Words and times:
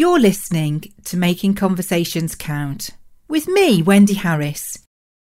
You're 0.00 0.18
listening 0.18 0.94
to 1.04 1.18
Making 1.18 1.52
Conversations 1.52 2.34
Count 2.34 2.88
with 3.28 3.46
me, 3.46 3.82
Wendy 3.82 4.14
Harris, 4.14 4.78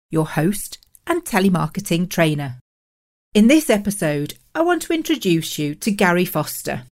your 0.08 0.24
host 0.24 0.78
and 1.04 1.24
telemarketing 1.24 2.08
trainer. 2.08 2.60
In 3.34 3.48
this 3.48 3.70
episode, 3.70 4.34
I 4.54 4.60
want 4.60 4.82
to 4.82 4.92
introduce 4.92 5.58
you 5.58 5.74
to 5.74 5.90
Gary 5.90 6.24
Foster, 6.24 6.84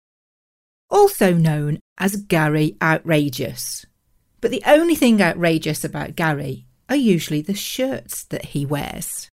also 0.89 1.35
known 1.35 1.79
as 1.99 2.17
Gary 2.17 2.79
Outrageous. 2.81 3.85
But 4.41 4.51
the 4.51 4.63
only 4.65 4.95
thing 4.95 5.21
outrageous 5.21 5.85
about 5.85 6.17
Gary 6.17 6.65
are 6.89 6.97
usually 6.97 7.43
the 7.43 7.53
shirts 7.53 8.25
that 8.25 8.47
he 8.47 8.65
wears. 8.65 9.29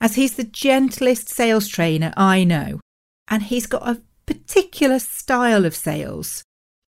As 0.00 0.14
he's 0.14 0.36
the 0.36 0.44
gentlest 0.44 1.28
sales 1.28 1.66
trainer 1.66 2.14
I 2.16 2.44
know, 2.44 2.78
and 3.26 3.42
he's 3.42 3.66
got 3.66 3.88
a 3.88 4.02
particular 4.24 5.00
style 5.00 5.64
of 5.64 5.74
sales 5.74 6.44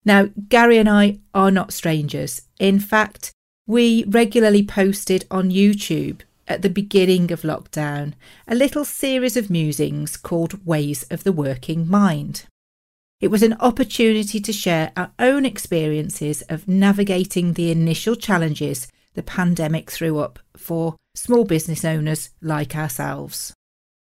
now, 0.06 0.30
Gary 0.50 0.78
and 0.78 0.88
I 0.88 1.20
are 1.34 1.52
not 1.52 1.74
strangers. 1.74 2.44
In 2.60 2.80
fact, 2.80 3.32
we 3.68 4.06
regularly 4.08 4.64
posted 4.64 5.26
on 5.32 5.50
YouTube 5.50 6.22
at 6.48 6.62
the 6.62 6.70
beginning 6.70 7.32
of 7.32 7.42
lockdown 7.42 8.14
a 8.48 8.54
little 8.54 8.86
series 8.86 9.36
of 9.36 9.50
musings 9.50 10.16
called 10.16 10.66
Ways 10.66 11.04
of 11.10 11.24
the 11.24 11.32
Working 11.32 11.88
Mind. 11.88 12.46
It 13.20 13.30
was 13.30 13.42
an 13.42 13.58
opportunity 13.60 14.40
to 14.40 14.54
share 14.54 14.92
our 14.96 15.12
own 15.18 15.46
experiences 15.46 16.44
of 16.44 16.68
navigating 16.68 17.54
the 17.54 17.72
initial 17.72 18.16
challenges 18.16 18.88
the 19.16 19.24
pandemic 19.24 19.90
threw 19.90 20.20
up 20.20 20.38
for 20.56 20.96
small 21.16 21.46
business 21.46 21.84
owners 21.84 22.30
like 22.42 22.76
ourselves. 22.76 23.54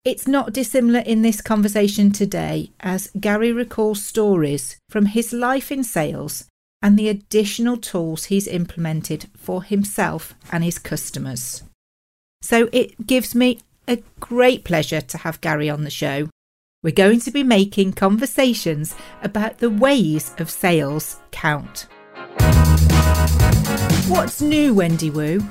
It's 0.02 0.26
not 0.26 0.54
dissimilar 0.54 1.00
in 1.00 1.20
this 1.20 1.42
conversation 1.42 2.10
today 2.10 2.70
as 2.80 3.10
Gary 3.20 3.52
recalls 3.52 4.02
stories 4.02 4.78
from 4.88 5.04
his 5.04 5.30
life 5.30 5.70
in 5.70 5.84
sales 5.84 6.46
and 6.80 6.98
the 6.98 7.10
additional 7.10 7.76
tools 7.76 8.24
he's 8.24 8.48
implemented 8.48 9.26
for 9.36 9.62
himself 9.62 10.34
and 10.50 10.64
his 10.64 10.78
customers. 10.78 11.64
So 12.40 12.70
it 12.72 13.06
gives 13.06 13.34
me 13.34 13.60
a 13.86 14.02
great 14.20 14.64
pleasure 14.64 15.02
to 15.02 15.18
have 15.18 15.42
Gary 15.42 15.68
on 15.68 15.84
the 15.84 15.90
show. 15.90 16.30
We're 16.82 16.92
going 16.94 17.20
to 17.20 17.30
be 17.30 17.42
making 17.42 17.92
conversations 17.92 18.94
about 19.22 19.58
the 19.58 19.68
ways 19.68 20.34
of 20.38 20.48
sales 20.48 21.20
count. 21.30 21.88
What's 24.08 24.40
new, 24.40 24.72
Wendy 24.72 25.10
Woo? 25.10 25.46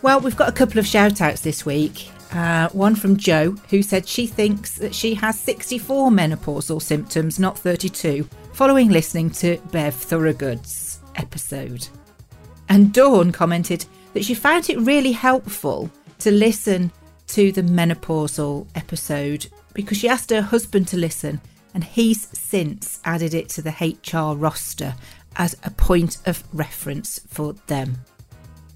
Well, 0.00 0.20
we've 0.20 0.34
got 0.34 0.48
a 0.48 0.52
couple 0.52 0.78
of 0.78 0.86
shout 0.86 1.20
outs 1.20 1.42
this 1.42 1.66
week. 1.66 2.08
Uh, 2.32 2.68
one 2.70 2.94
from 2.94 3.16
Joe, 3.16 3.52
who 3.68 3.82
said 3.82 4.08
she 4.08 4.26
thinks 4.26 4.78
that 4.78 4.94
she 4.94 5.14
has 5.14 5.38
64 5.38 6.10
menopausal 6.10 6.80
symptoms, 6.80 7.38
not 7.38 7.58
32, 7.58 8.26
following 8.54 8.88
listening 8.88 9.30
to 9.32 9.58
Bev 9.70 9.94
Thorogood's 9.94 11.00
episode. 11.16 11.86
And 12.70 12.92
Dawn 12.92 13.32
commented 13.32 13.84
that 14.14 14.24
she 14.24 14.34
found 14.34 14.70
it 14.70 14.78
really 14.78 15.12
helpful 15.12 15.90
to 16.20 16.30
listen 16.30 16.90
to 17.28 17.52
the 17.52 17.62
menopausal 17.62 18.66
episode 18.74 19.48
because 19.74 19.98
she 19.98 20.08
asked 20.08 20.30
her 20.30 20.42
husband 20.42 20.88
to 20.88 20.96
listen 20.96 21.40
and 21.74 21.84
he's 21.84 22.28
since 22.36 23.00
added 23.04 23.34
it 23.34 23.48
to 23.50 23.62
the 23.62 23.70
HR 23.70 24.36
roster 24.36 24.94
as 25.36 25.56
a 25.64 25.70
point 25.70 26.18
of 26.26 26.42
reference 26.52 27.20
for 27.28 27.54
them. 27.66 27.96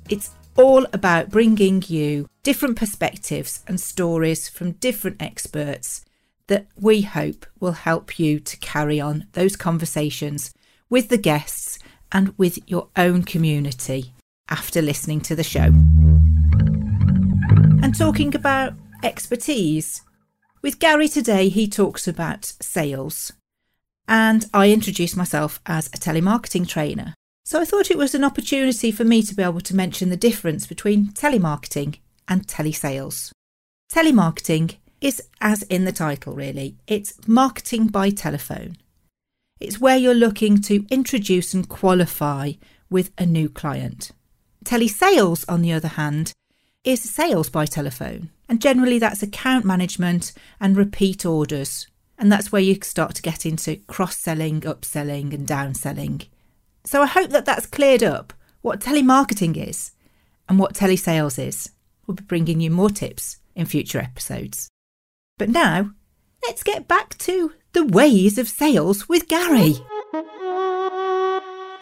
It's 0.09 0.31
all 0.57 0.87
about 0.93 1.31
bringing 1.31 1.83
you 1.87 2.29
different 2.43 2.77
perspectives 2.77 3.63
and 3.67 3.81
stories 3.81 4.49
from 4.49 4.73
different 4.73 5.21
experts 5.21 6.05
that 6.47 6.67
we 6.77 7.03
hope 7.03 7.47
will 7.59 7.73
help 7.73 8.19
you 8.19 8.39
to 8.41 8.57
carry 8.59 9.01
on 9.01 9.27
those 9.33 9.57
conversations 9.57 10.55
with 10.89 11.09
the 11.09 11.19
guests 11.19 11.79
and 12.13 12.33
with 12.39 12.59
your 12.69 12.89
own 12.97 13.23
community 13.23 14.15
after 14.49 14.81
listening 14.81 15.21
to 15.21 15.35
the 15.35 15.43
show. 15.43 15.73
And 17.83 17.97
talking 17.99 18.35
about 18.35 18.75
expertise, 19.03 20.03
with 20.63 20.79
Gary 20.79 21.09
today, 21.09 21.49
he 21.49 21.69
talks 21.69 22.09
about 22.09 22.45
sales. 22.61 23.33
And 24.09 24.47
I 24.55 24.71
introduce 24.71 25.17
myself 25.17 25.61
as 25.67 25.89
a 25.89 25.99
telemarketing 25.99 26.69
trainer. 26.69 27.15
So 27.47 27.61
I 27.61 27.65
thought 27.65 27.93
it 27.93 27.97
was 27.97 28.13
an 28.13 28.25
opportunity 28.25 28.91
for 28.91 29.05
me 29.05 29.23
to 29.23 29.33
be 29.33 29.41
able 29.45 29.61
to 29.61 29.77
mention 29.77 30.11
the 30.11 30.17
difference 30.17 30.67
between 30.67 31.13
telemarketing 31.13 31.99
and 32.27 32.45
telesales. 32.45 33.31
Telemarketing 33.89 34.79
is 35.01 35.23
as 35.41 35.63
in 35.63 35.85
the 35.85 35.93
title, 35.93 36.35
really. 36.35 36.75
It's 36.89 37.15
marketing 37.29 37.87
by 37.87 38.11
telephone. 38.11 38.77
It's 39.61 39.79
where 39.79 39.97
you're 39.97 40.13
looking 40.13 40.61
to 40.63 40.87
introduce 40.91 41.55
and 41.55 41.69
qualify 41.69 42.55
with 42.91 43.13
a 43.17 43.25
new 43.25 43.49
client. 43.49 44.11
Telesales, 44.65 45.45
on 45.49 45.63
the 45.63 45.73
other 45.73 45.87
hand, 45.87 46.33
is 46.83 47.01
sales 47.01 47.49
by 47.49 47.65
telephone. 47.65 48.31
And 48.49 48.61
generally, 48.61 48.99
that's 48.99 49.23
account 49.23 49.65
management 49.65 50.33
and 50.59 50.77
repeat 50.77 51.25
orders. 51.25 51.87
And 52.19 52.33
that's 52.33 52.51
where 52.51 52.61
you 52.61 52.77
start 52.83 53.15
to 53.15 53.23
get 53.23 53.47
into 53.47 53.77
cross 53.87 54.17
selling, 54.17 54.63
upselling, 54.63 55.33
and 55.33 55.47
downselling. 55.47 56.27
So 56.87 57.03
I 57.03 57.07
hope 57.07 57.31
that 57.31 57.45
that's 57.45 57.67
cleared 57.67 58.05
up 58.05 58.33
what 58.63 58.81
telemarketing 58.81 59.57
is 59.57 59.91
and 60.49 60.59
what 60.59 60.75
telesales 60.75 61.45
is. 61.45 61.71
We'll 62.07 62.15
be 62.15 62.23
bringing 62.23 62.61
you 62.61 62.71
more 62.71 62.91
tips 62.91 63.39
in 63.57 63.67
future 63.67 63.99
episodes. 63.99 64.69
But 65.37 65.49
now, 65.49 65.91
let's 66.47 66.63
get 66.63 66.87
back 66.87 67.19
to 67.19 67.53
the 67.73 67.85
ways 67.85 68.39
of 68.39 68.49
sales 68.49 69.09
with 69.09 69.27
Gary. 69.27 69.75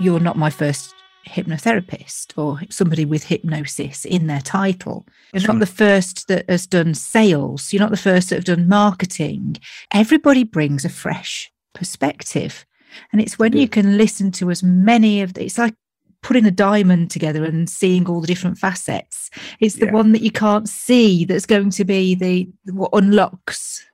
You're 0.00 0.20
not 0.20 0.38
my 0.38 0.48
first 0.50 0.94
hypnotherapist 1.28 2.36
or 2.38 2.60
somebody 2.70 3.04
with 3.04 3.24
hypnosis 3.24 4.04
in 4.06 4.26
their 4.26 4.40
title. 4.40 5.06
You're 5.32 5.46
not 5.46 5.60
the 5.60 5.66
first 5.66 6.28
that 6.28 6.48
has 6.48 6.66
done 6.66 6.94
sales. 6.94 7.72
You're 7.72 7.80
not 7.80 7.90
the 7.90 7.96
first 7.98 8.30
that 8.30 8.36
have 8.36 8.44
done 8.44 8.68
marketing. 8.68 9.58
Everybody 9.92 10.44
brings 10.44 10.84
a 10.84 10.88
fresh 10.88 11.52
perspective. 11.74 12.64
And 13.12 13.20
it's 13.20 13.38
when 13.38 13.52
you 13.52 13.68
can 13.68 13.96
listen 13.96 14.30
to 14.32 14.50
as 14.50 14.62
many 14.62 15.22
of 15.22 15.34
the, 15.34 15.44
it's 15.44 15.58
like 15.58 15.74
putting 16.22 16.46
a 16.46 16.50
diamond 16.50 17.10
together 17.10 17.44
and 17.44 17.68
seeing 17.68 18.08
all 18.08 18.20
the 18.20 18.26
different 18.26 18.58
facets. 18.58 19.30
It's 19.60 19.76
the 19.76 19.86
yeah. 19.86 19.92
one 19.92 20.12
that 20.12 20.22
you 20.22 20.30
can't 20.30 20.68
see 20.68 21.24
that's 21.24 21.46
going 21.46 21.70
to 21.70 21.84
be 21.84 22.14
the 22.14 22.48
what 22.72 22.90
unlocks 22.92 23.84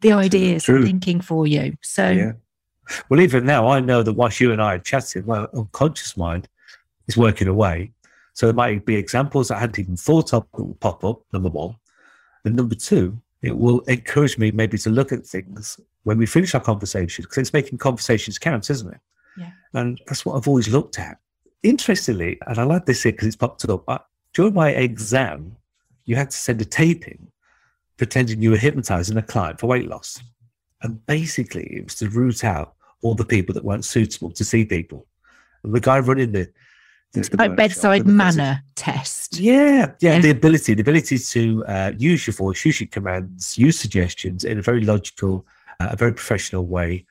the 0.00 0.12
ideas 0.12 0.64
True. 0.64 0.76
and 0.76 0.84
thinking 0.84 1.20
for 1.20 1.46
you. 1.46 1.76
So 1.82 2.10
yeah. 2.10 2.32
Well, 3.08 3.20
even 3.20 3.44
now, 3.44 3.68
I 3.68 3.80
know 3.80 4.04
that 4.04 4.12
whilst 4.12 4.38
you 4.38 4.52
and 4.52 4.62
I 4.62 4.74
are 4.74 4.78
chatting, 4.78 5.26
my 5.26 5.46
unconscious 5.54 6.16
mind 6.16 6.48
is 7.08 7.16
working 7.16 7.48
away. 7.48 7.92
So 8.34 8.46
there 8.46 8.54
might 8.54 8.84
be 8.84 8.96
examples 8.96 9.50
I 9.50 9.58
hadn't 9.58 9.78
even 9.78 9.96
thought 9.96 10.32
of 10.32 10.46
that 10.52 10.62
will 10.62 10.74
pop 10.74 11.02
up, 11.04 11.22
number 11.32 11.48
one. 11.48 11.76
And 12.44 12.54
number 12.54 12.74
two, 12.76 13.20
it 13.42 13.56
will 13.56 13.80
encourage 13.80 14.38
me 14.38 14.50
maybe 14.50 14.78
to 14.78 14.90
look 14.90 15.12
at 15.12 15.26
things 15.26 15.78
when 16.04 16.18
we 16.18 16.26
finish 16.26 16.54
our 16.54 16.60
conversations, 16.60 17.26
because 17.26 17.38
it's 17.38 17.52
making 17.52 17.78
conversations 17.78 18.38
count, 18.38 18.70
isn't 18.70 18.92
it? 18.92 19.00
Yeah. 19.36 19.50
And 19.74 20.00
that's 20.06 20.24
what 20.24 20.36
I've 20.36 20.48
always 20.48 20.68
looked 20.68 20.98
at. 20.98 21.18
Interestingly, 21.62 22.38
and 22.46 22.58
I 22.58 22.62
like 22.62 22.86
this 22.86 23.02
here 23.02 23.12
because 23.12 23.26
it's 23.26 23.36
popped 23.36 23.68
up, 23.68 23.84
I, 23.88 24.00
during 24.32 24.54
my 24.54 24.70
exam, 24.70 25.56
you 26.04 26.16
had 26.16 26.30
to 26.30 26.36
send 26.36 26.60
a 26.60 26.64
taping 26.64 27.28
pretending 27.96 28.42
you 28.42 28.50
were 28.50 28.56
hypnotizing 28.56 29.16
a 29.16 29.22
client 29.22 29.58
for 29.58 29.66
weight 29.66 29.88
loss. 29.88 30.22
And 30.82 31.04
basically, 31.06 31.64
it 31.64 31.84
was 31.84 31.94
to 31.96 32.08
root 32.08 32.44
out 32.44 32.74
all 33.02 33.14
the 33.14 33.24
people 33.24 33.54
that 33.54 33.64
weren't 33.64 33.84
suitable 33.84 34.30
to 34.32 34.44
see 34.44 34.64
people. 34.64 35.06
And 35.62 35.74
the 35.74 35.80
guy 35.80 35.98
running 35.98 36.32
the 36.32 36.50
like 37.38 37.56
bedside 37.56 38.06
manner 38.06 38.62
test. 38.74 39.38
Yeah, 39.38 39.92
yeah, 40.00 40.14
yeah, 40.14 40.18
The 40.20 40.30
ability, 40.30 40.74
the 40.74 40.82
ability 40.82 41.18
to 41.18 41.64
uh, 41.66 41.92
use 41.96 42.26
your 42.26 42.34
voice, 42.34 42.64
use 42.64 42.80
your 42.80 42.88
commands, 42.88 43.56
use 43.56 43.78
suggestions 43.78 44.44
in 44.44 44.58
a 44.58 44.62
very 44.62 44.82
logical 44.82 45.46
uh, 45.80 45.88
a 45.90 45.96
very 45.96 46.12
professional 46.12 46.66
way 46.66 47.04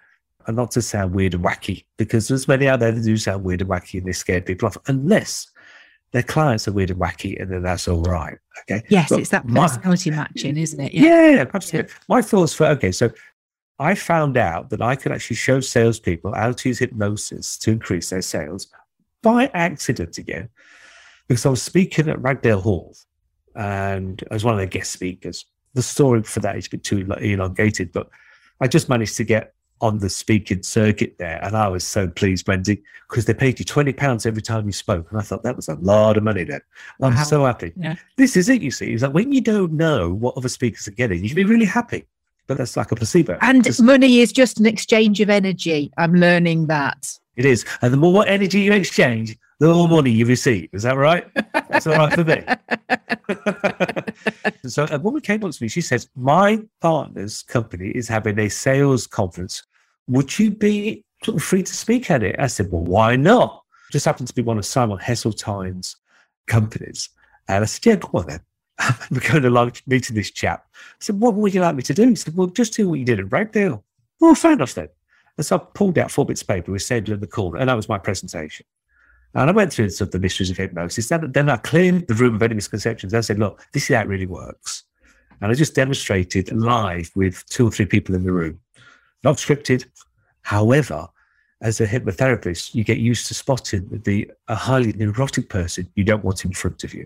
and 0.47 0.55
not 0.55 0.71
to 0.71 0.81
sound 0.81 1.13
weird 1.13 1.33
and 1.33 1.43
wacky 1.43 1.85
because 1.97 2.27
there's 2.27 2.47
many 2.47 2.67
out 2.67 2.79
there 2.79 2.91
that 2.91 3.03
do 3.03 3.17
sound 3.17 3.43
weird 3.43 3.61
and 3.61 3.69
wacky 3.69 3.97
and 3.97 4.07
they 4.07 4.11
scare 4.11 4.41
people 4.41 4.67
off 4.67 4.77
unless 4.87 5.47
their 6.11 6.23
clients 6.23 6.67
are 6.67 6.71
weird 6.71 6.91
and 6.91 6.99
wacky 6.99 7.39
and 7.41 7.51
then 7.51 7.63
that's 7.63 7.87
all 7.87 8.01
right. 8.03 8.37
Okay. 8.61 8.83
Yes, 8.89 9.09
but 9.09 9.19
it's 9.19 9.29
that 9.29 9.47
personality 9.47 10.11
my, 10.11 10.17
matching, 10.17 10.57
isn't 10.57 10.79
it? 10.79 10.93
Yeah, 10.93 11.29
yeah 11.31 11.45
absolutely. 11.53 11.91
Yeah. 11.91 11.97
My 12.07 12.21
thoughts 12.21 12.53
for 12.53 12.67
okay, 12.67 12.91
so 12.91 13.09
I 13.79 13.95
found 13.95 14.37
out 14.37 14.69
that 14.69 14.81
I 14.81 14.95
could 14.95 15.11
actually 15.11 15.35
show 15.35 15.59
salespeople 15.59 16.33
how 16.33 16.51
to 16.53 16.69
use 16.69 16.79
hypnosis 16.79 17.57
to 17.59 17.71
increase 17.71 18.09
their 18.09 18.21
sales 18.21 18.67
by 19.25 19.49
accident 19.55 20.19
again, 20.19 20.47
because 21.27 21.45
I 21.45 21.49
was 21.49 21.61
speaking 21.61 22.07
at 22.07 22.21
Ragdale 22.21 22.61
Hall 22.61 22.95
and 23.55 24.23
I 24.29 24.35
was 24.35 24.45
one 24.45 24.53
of 24.53 24.59
the 24.59 24.67
guest 24.67 24.91
speakers. 24.91 25.45
The 25.73 25.81
story 25.81 26.21
for 26.23 26.39
that 26.41 26.55
is 26.55 26.67
a 26.67 26.69
bit 26.69 26.83
too 26.83 26.99
elongated, 27.19 27.91
but 27.91 28.07
I 28.61 28.67
just 28.67 28.87
managed 28.87 29.17
to 29.17 29.23
get 29.23 29.53
on 29.81 29.97
the 29.99 30.09
speaking 30.09 30.63
circuit 30.63 31.17
there, 31.17 31.43
and 31.43 31.57
I 31.57 31.67
was 31.67 31.83
so 31.83 32.07
pleased, 32.07 32.47
Wendy, 32.47 32.81
because 33.09 33.25
they 33.25 33.33
paid 33.33 33.59
you 33.59 33.65
twenty 33.65 33.91
pounds 33.91 34.25
every 34.25 34.41
time 34.41 34.65
you 34.67 34.71
spoke, 34.71 35.11
and 35.11 35.19
I 35.19 35.21
thought 35.21 35.43
that 35.43 35.57
was 35.57 35.67
a 35.67 35.75
lot 35.75 36.15
of 36.15 36.23
money. 36.23 36.45
Then 36.45 36.61
I'm 37.01 37.13
wow. 37.13 37.23
so 37.23 37.45
happy. 37.45 37.73
Yeah. 37.75 37.95
This 38.15 38.37
is 38.37 38.47
it. 38.47 38.61
You 38.61 38.71
see, 38.71 38.93
it's 38.93 39.03
like 39.03 39.13
when 39.13 39.33
you 39.33 39.41
don't 39.41 39.73
know 39.73 40.13
what 40.13 40.37
other 40.37 40.47
speakers 40.47 40.87
are 40.87 40.91
getting, 40.91 41.21
you 41.21 41.29
can 41.29 41.35
be 41.35 41.43
really 41.43 41.65
happy, 41.65 42.05
but 42.47 42.57
that's 42.57 42.77
like 42.77 42.93
a 42.93 42.95
placebo. 42.95 43.37
And 43.41 43.67
money 43.81 44.21
is 44.21 44.31
just 44.31 44.61
an 44.61 44.65
exchange 44.65 45.19
of 45.19 45.29
energy. 45.29 45.91
I'm 45.97 46.13
learning 46.13 46.67
that. 46.67 47.19
It 47.35 47.45
is. 47.45 47.65
And 47.81 47.91
the 47.93 47.97
more 47.97 48.25
energy 48.27 48.61
you 48.61 48.73
exchange, 48.73 49.37
the 49.59 49.73
more 49.73 49.87
money 49.87 50.11
you 50.11 50.25
receive. 50.25 50.69
Is 50.73 50.83
that 50.83 50.97
right? 50.97 51.25
That's 51.69 51.87
all 51.87 51.95
right 51.95 52.13
for 52.13 52.23
me. 52.23 52.43
so 54.69 54.85
a 54.91 54.99
woman 54.99 55.21
came 55.21 55.43
up 55.43 55.51
to 55.51 55.63
me. 55.63 55.67
She 55.67 55.81
says, 55.81 56.09
My 56.15 56.59
partner's 56.81 57.41
company 57.43 57.89
is 57.89 58.07
having 58.07 58.37
a 58.39 58.49
sales 58.49 59.07
conference. 59.07 59.63
Would 60.07 60.37
you 60.37 60.51
be 60.51 61.03
free 61.39 61.63
to 61.63 61.73
speak 61.73 62.11
at 62.11 62.23
it? 62.23 62.35
I 62.37 62.47
said, 62.47 62.71
Well, 62.71 62.83
why 62.83 63.15
not? 63.15 63.63
Just 63.91 64.05
happened 64.05 64.27
to 64.27 64.35
be 64.35 64.41
one 64.41 64.57
of 64.57 64.65
Simon 64.65 64.97
Heseltine's 64.97 65.95
companies. 66.47 67.09
And 67.47 67.63
I 67.63 67.65
said, 67.65 67.85
Yeah, 67.85 67.95
go 67.95 68.19
on 68.19 68.27
then. 68.27 68.41
We're 69.11 69.21
going 69.21 69.43
to 69.43 69.49
lunch 69.49 69.83
meeting 69.87 70.15
this 70.15 70.31
chap. 70.31 70.65
I 70.73 70.77
said, 70.99 71.19
What 71.19 71.33
would 71.35 71.53
you 71.53 71.61
like 71.61 71.75
me 71.75 71.83
to 71.83 71.93
do? 71.93 72.09
He 72.09 72.15
said, 72.15 72.35
Well, 72.35 72.47
just 72.47 72.73
do 72.73 72.89
what 72.89 72.99
you 72.99 73.05
did 73.05 73.19
at 73.19 73.27
Ragdale. 73.27 73.81
Well, 74.19 74.35
fair 74.35 74.53
enough 74.53 74.73
then. 74.73 74.89
And 75.37 75.45
so 75.45 75.57
I 75.57 75.59
pulled 75.73 75.97
out 75.97 76.11
four 76.11 76.25
bits 76.25 76.41
of 76.41 76.47
paper, 76.47 76.71
we 76.71 76.79
saved 76.79 77.09
in 77.09 77.19
the 77.19 77.27
corner, 77.27 77.59
and 77.59 77.69
that 77.69 77.75
was 77.75 77.89
my 77.89 77.97
presentation. 77.97 78.65
And 79.33 79.49
I 79.49 79.53
went 79.53 79.73
through 79.73 79.89
sort 79.89 80.07
of 80.07 80.11
the 80.13 80.19
mysteries 80.19 80.49
of 80.49 80.55
hypnosis. 80.55 81.09
Then, 81.09 81.29
then 81.33 81.49
I 81.49 81.57
cleared 81.57 82.07
the 82.07 82.13
room 82.13 82.35
of 82.35 82.43
any 82.43 82.55
misconceptions. 82.55 83.13
I 83.13 83.19
said, 83.19 83.37
look, 83.37 83.61
this 83.73 83.89
is 83.89 83.95
how 83.95 84.01
it 84.01 84.07
really 84.07 84.25
works. 84.25 84.83
And 85.41 85.51
I 85.51 85.55
just 85.55 85.75
demonstrated 85.75 86.53
live 86.53 87.11
with 87.15 87.45
two 87.47 87.67
or 87.67 87.71
three 87.71 87.85
people 87.85 88.15
in 88.15 88.23
the 88.23 88.31
room, 88.31 88.61
not 89.25 89.35
scripted. 89.35 89.85
However, 90.43 91.09
as 91.61 91.81
a 91.81 91.87
hypnotherapist, 91.87 92.73
you 92.73 92.85
get 92.85 92.99
used 92.99 93.27
to 93.27 93.33
spotting 93.33 94.01
the 94.05 94.31
a 94.47 94.55
highly 94.55 94.93
neurotic 94.93 95.49
person 95.49 95.89
you 95.95 96.05
don't 96.05 96.23
want 96.23 96.45
in 96.45 96.53
front 96.53 96.85
of 96.85 96.93
you. 96.93 97.05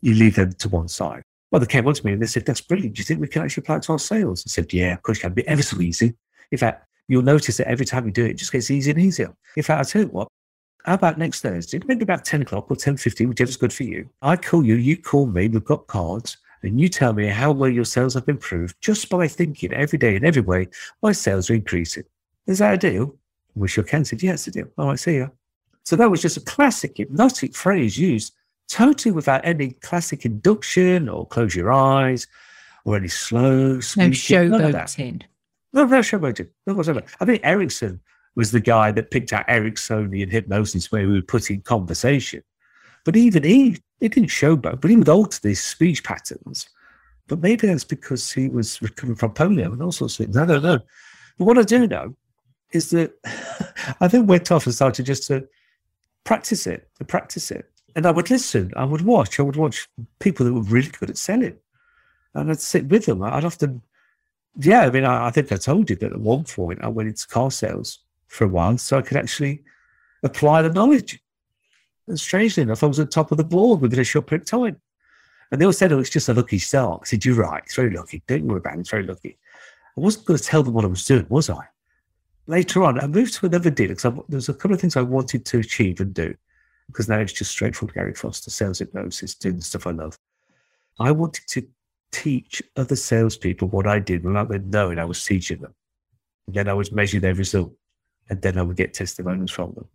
You 0.00 0.14
leave 0.14 0.36
them 0.36 0.52
to 0.54 0.68
one 0.68 0.88
side. 0.88 1.22
Well, 1.50 1.60
they 1.60 1.66
came 1.66 1.86
on 1.86 1.94
to 1.94 2.06
me 2.06 2.12
and 2.12 2.22
they 2.22 2.26
said, 2.26 2.46
That's 2.46 2.60
brilliant. 2.60 2.96
Do 2.96 3.00
you 3.00 3.04
think 3.04 3.20
we 3.20 3.28
can 3.28 3.42
actually 3.42 3.62
apply 3.62 3.76
it 3.76 3.82
to 3.82 3.92
our 3.92 3.98
sales? 3.98 4.44
I 4.46 4.48
said, 4.48 4.72
Yeah, 4.72 4.94
of 4.94 5.02
course 5.02 5.18
you 5.18 5.22
can. 5.22 5.32
It'd 5.32 5.44
Be 5.44 5.48
ever 5.48 5.62
so 5.62 5.80
easy. 5.80 6.14
In 6.50 6.58
fact, 6.58 6.86
you'll 7.10 7.22
notice 7.22 7.56
that 7.56 7.66
every 7.66 7.84
time 7.84 8.06
you 8.06 8.12
do 8.12 8.24
it, 8.24 8.30
it 8.30 8.34
just 8.34 8.52
gets 8.52 8.70
easier 8.70 8.94
and 8.94 9.02
easier. 9.02 9.34
In 9.56 9.64
fact, 9.64 9.80
I 9.80 9.90
tell 9.90 10.02
you 10.02 10.08
what, 10.08 10.28
how 10.84 10.94
about 10.94 11.18
next 11.18 11.40
Thursday? 11.40 11.80
Maybe 11.84 12.04
about 12.04 12.24
10 12.24 12.42
o'clock 12.42 12.70
or 12.70 12.76
10.15, 12.76 13.28
whichever's 13.28 13.56
good 13.56 13.72
for 13.72 13.82
you. 13.82 14.08
I 14.22 14.36
call 14.36 14.64
you, 14.64 14.76
you 14.76 14.96
call 14.96 15.26
me, 15.26 15.48
we've 15.48 15.64
got 15.64 15.88
cards, 15.88 16.38
and 16.62 16.80
you 16.80 16.88
tell 16.88 17.12
me 17.12 17.26
how 17.26 17.50
well 17.50 17.68
your 17.68 17.84
sales 17.84 18.14
have 18.14 18.28
improved 18.28 18.76
just 18.80 19.08
by 19.08 19.26
thinking 19.26 19.72
every 19.72 19.98
day 19.98 20.14
in 20.14 20.24
every 20.24 20.40
way, 20.40 20.68
my 21.02 21.10
sales 21.10 21.50
are 21.50 21.54
increasing. 21.54 22.04
Is 22.46 22.60
that 22.60 22.74
a 22.74 22.78
deal? 22.78 23.16
We 23.56 23.66
shook 23.66 23.90
hands 23.90 24.10
said, 24.10 24.22
yes, 24.22 24.46
a 24.46 24.52
deal. 24.52 24.68
All 24.78 24.86
right, 24.86 24.98
see 24.98 25.14
you. 25.14 25.32
So 25.82 25.96
that 25.96 26.10
was 26.10 26.22
just 26.22 26.36
a 26.36 26.42
classic 26.42 26.98
hypnotic 26.98 27.56
phrase 27.56 27.98
used 27.98 28.34
totally 28.68 29.10
without 29.10 29.44
any 29.44 29.70
classic 29.70 30.24
induction 30.24 31.08
or 31.08 31.26
close 31.26 31.56
your 31.56 31.72
eyes 31.72 32.28
or 32.84 32.96
any 32.96 33.08
slow 33.08 33.74
No 33.74 33.80
showboating. 33.80 35.22
No, 35.72 35.84
no 35.84 36.00
showboating. 36.00 36.48
No. 36.66 37.02
I 37.20 37.24
think 37.24 37.40
Erickson 37.44 38.00
was 38.34 38.50
the 38.50 38.60
guy 38.60 38.92
that 38.92 39.10
picked 39.10 39.32
out 39.32 39.46
Ericksonian 39.48 40.30
hypnosis 40.30 40.90
where 40.90 41.06
we 41.06 41.14
would 41.14 41.28
put 41.28 41.50
in 41.50 41.62
conversation. 41.62 42.42
But 43.04 43.16
even 43.16 43.42
he, 43.44 43.78
he 43.98 44.08
didn't 44.08 44.28
showboat, 44.28 44.80
but 44.80 44.90
he 44.90 44.96
would 44.96 45.08
alter 45.08 45.40
these 45.42 45.62
speech 45.62 46.04
patterns. 46.04 46.68
But 47.28 47.40
maybe 47.40 47.66
that's 47.66 47.84
because 47.84 48.30
he 48.32 48.48
was 48.48 48.82
recovering 48.82 49.16
from 49.16 49.34
polio 49.34 49.72
and 49.72 49.82
all 49.82 49.92
sorts 49.92 50.18
of 50.18 50.26
things. 50.26 50.36
I 50.36 50.46
don't 50.46 50.62
know. 50.62 50.80
But 51.38 51.44
what 51.44 51.58
I 51.58 51.62
do 51.62 51.86
know 51.86 52.16
is 52.72 52.90
that 52.90 53.12
I 54.00 54.08
then 54.08 54.26
went 54.26 54.50
off 54.50 54.66
and 54.66 54.74
started 54.74 55.06
just 55.06 55.26
to 55.28 55.46
practice 56.24 56.66
it, 56.66 56.88
to 56.98 57.04
practice 57.04 57.50
it. 57.50 57.70
And 57.96 58.06
I 58.06 58.10
would 58.10 58.30
listen, 58.30 58.72
I 58.76 58.84
would 58.84 59.02
watch, 59.02 59.40
I 59.40 59.42
would 59.42 59.56
watch 59.56 59.88
people 60.20 60.46
that 60.46 60.52
were 60.52 60.62
really 60.62 60.90
good 60.90 61.10
at 61.10 61.18
selling. 61.18 61.56
And 62.34 62.50
I'd 62.50 62.60
sit 62.60 62.86
with 62.86 63.06
them. 63.06 63.22
I'd 63.22 63.44
often, 63.44 63.82
yeah, 64.58 64.80
I 64.80 64.90
mean, 64.90 65.04
I, 65.04 65.26
I 65.26 65.30
think 65.30 65.52
I 65.52 65.56
told 65.56 65.90
you 65.90 65.96
that 65.96 66.12
at 66.12 66.20
one 66.20 66.44
point 66.44 66.82
I 66.82 66.88
went 66.88 67.08
into 67.08 67.26
car 67.26 67.50
sales 67.50 68.00
for 68.28 68.44
a 68.44 68.48
while 68.48 68.78
so 68.78 68.98
I 68.98 69.02
could 69.02 69.16
actually 69.16 69.62
apply 70.22 70.62
the 70.62 70.72
knowledge. 70.72 71.20
And 72.06 72.18
strangely 72.18 72.62
enough, 72.62 72.82
I 72.82 72.86
was 72.86 73.00
on 73.00 73.08
top 73.08 73.30
of 73.30 73.38
the 73.38 73.44
board 73.44 73.80
within 73.80 74.00
a 74.00 74.04
short 74.04 74.26
period 74.26 74.42
of 74.42 74.48
time. 74.48 74.80
And 75.50 75.60
they 75.60 75.64
all 75.64 75.72
said, 75.72 75.92
oh, 75.92 75.98
it's 75.98 76.10
just 76.10 76.28
a 76.28 76.34
lucky 76.34 76.58
start. 76.58 77.00
I 77.02 77.06
said, 77.06 77.24
you're 77.24 77.34
right. 77.34 77.62
It's 77.64 77.74
very 77.74 77.90
lucky. 77.90 78.22
Don't 78.26 78.46
worry 78.46 78.58
about 78.58 78.76
it. 78.76 78.80
It's 78.80 78.90
very 78.90 79.04
lucky. 79.04 79.38
I 79.96 80.00
wasn't 80.00 80.26
going 80.26 80.38
to 80.38 80.44
tell 80.44 80.62
them 80.62 80.74
what 80.74 80.84
I 80.84 80.88
was 80.88 81.04
doing, 81.04 81.26
was 81.28 81.50
I? 81.50 81.64
Later 82.46 82.84
on, 82.84 83.00
I 83.00 83.06
moved 83.06 83.34
to 83.34 83.46
another 83.46 83.70
deal 83.70 83.88
because 83.88 84.02
there 84.02 84.36
was 84.36 84.48
a 84.48 84.54
couple 84.54 84.74
of 84.74 84.80
things 84.80 84.96
I 84.96 85.02
wanted 85.02 85.44
to 85.46 85.58
achieve 85.58 86.00
and 86.00 86.14
do. 86.14 86.34
Because 86.86 87.08
now 87.08 87.18
it's 87.18 87.32
just 87.32 87.50
straight 87.50 87.76
from 87.76 87.88
Gary 87.88 88.14
Foster, 88.14 88.50
sales 88.50 88.80
hypnosis, 88.80 89.34
doing 89.34 89.56
the 89.56 89.62
stuff 89.62 89.86
I 89.86 89.92
love. 89.92 90.18
I 90.98 91.12
wanted 91.12 91.46
to 91.48 91.66
teach 92.12 92.62
other 92.76 92.96
salespeople 92.96 93.68
what 93.68 93.86
I 93.86 93.98
did 93.98 94.24
without 94.24 94.48
them 94.48 94.70
knowing 94.70 94.98
I 94.98 95.04
was 95.04 95.24
teaching 95.24 95.60
them. 95.60 95.74
And 96.46 96.56
then 96.56 96.68
I 96.68 96.74
would 96.74 96.92
measure 96.92 97.20
their 97.20 97.34
result. 97.34 97.72
And 98.28 98.40
then 98.42 98.58
I 98.58 98.62
would 98.62 98.76
get 98.76 98.94
testimonials 98.94 99.50
from 99.50 99.72
them. 99.74 99.86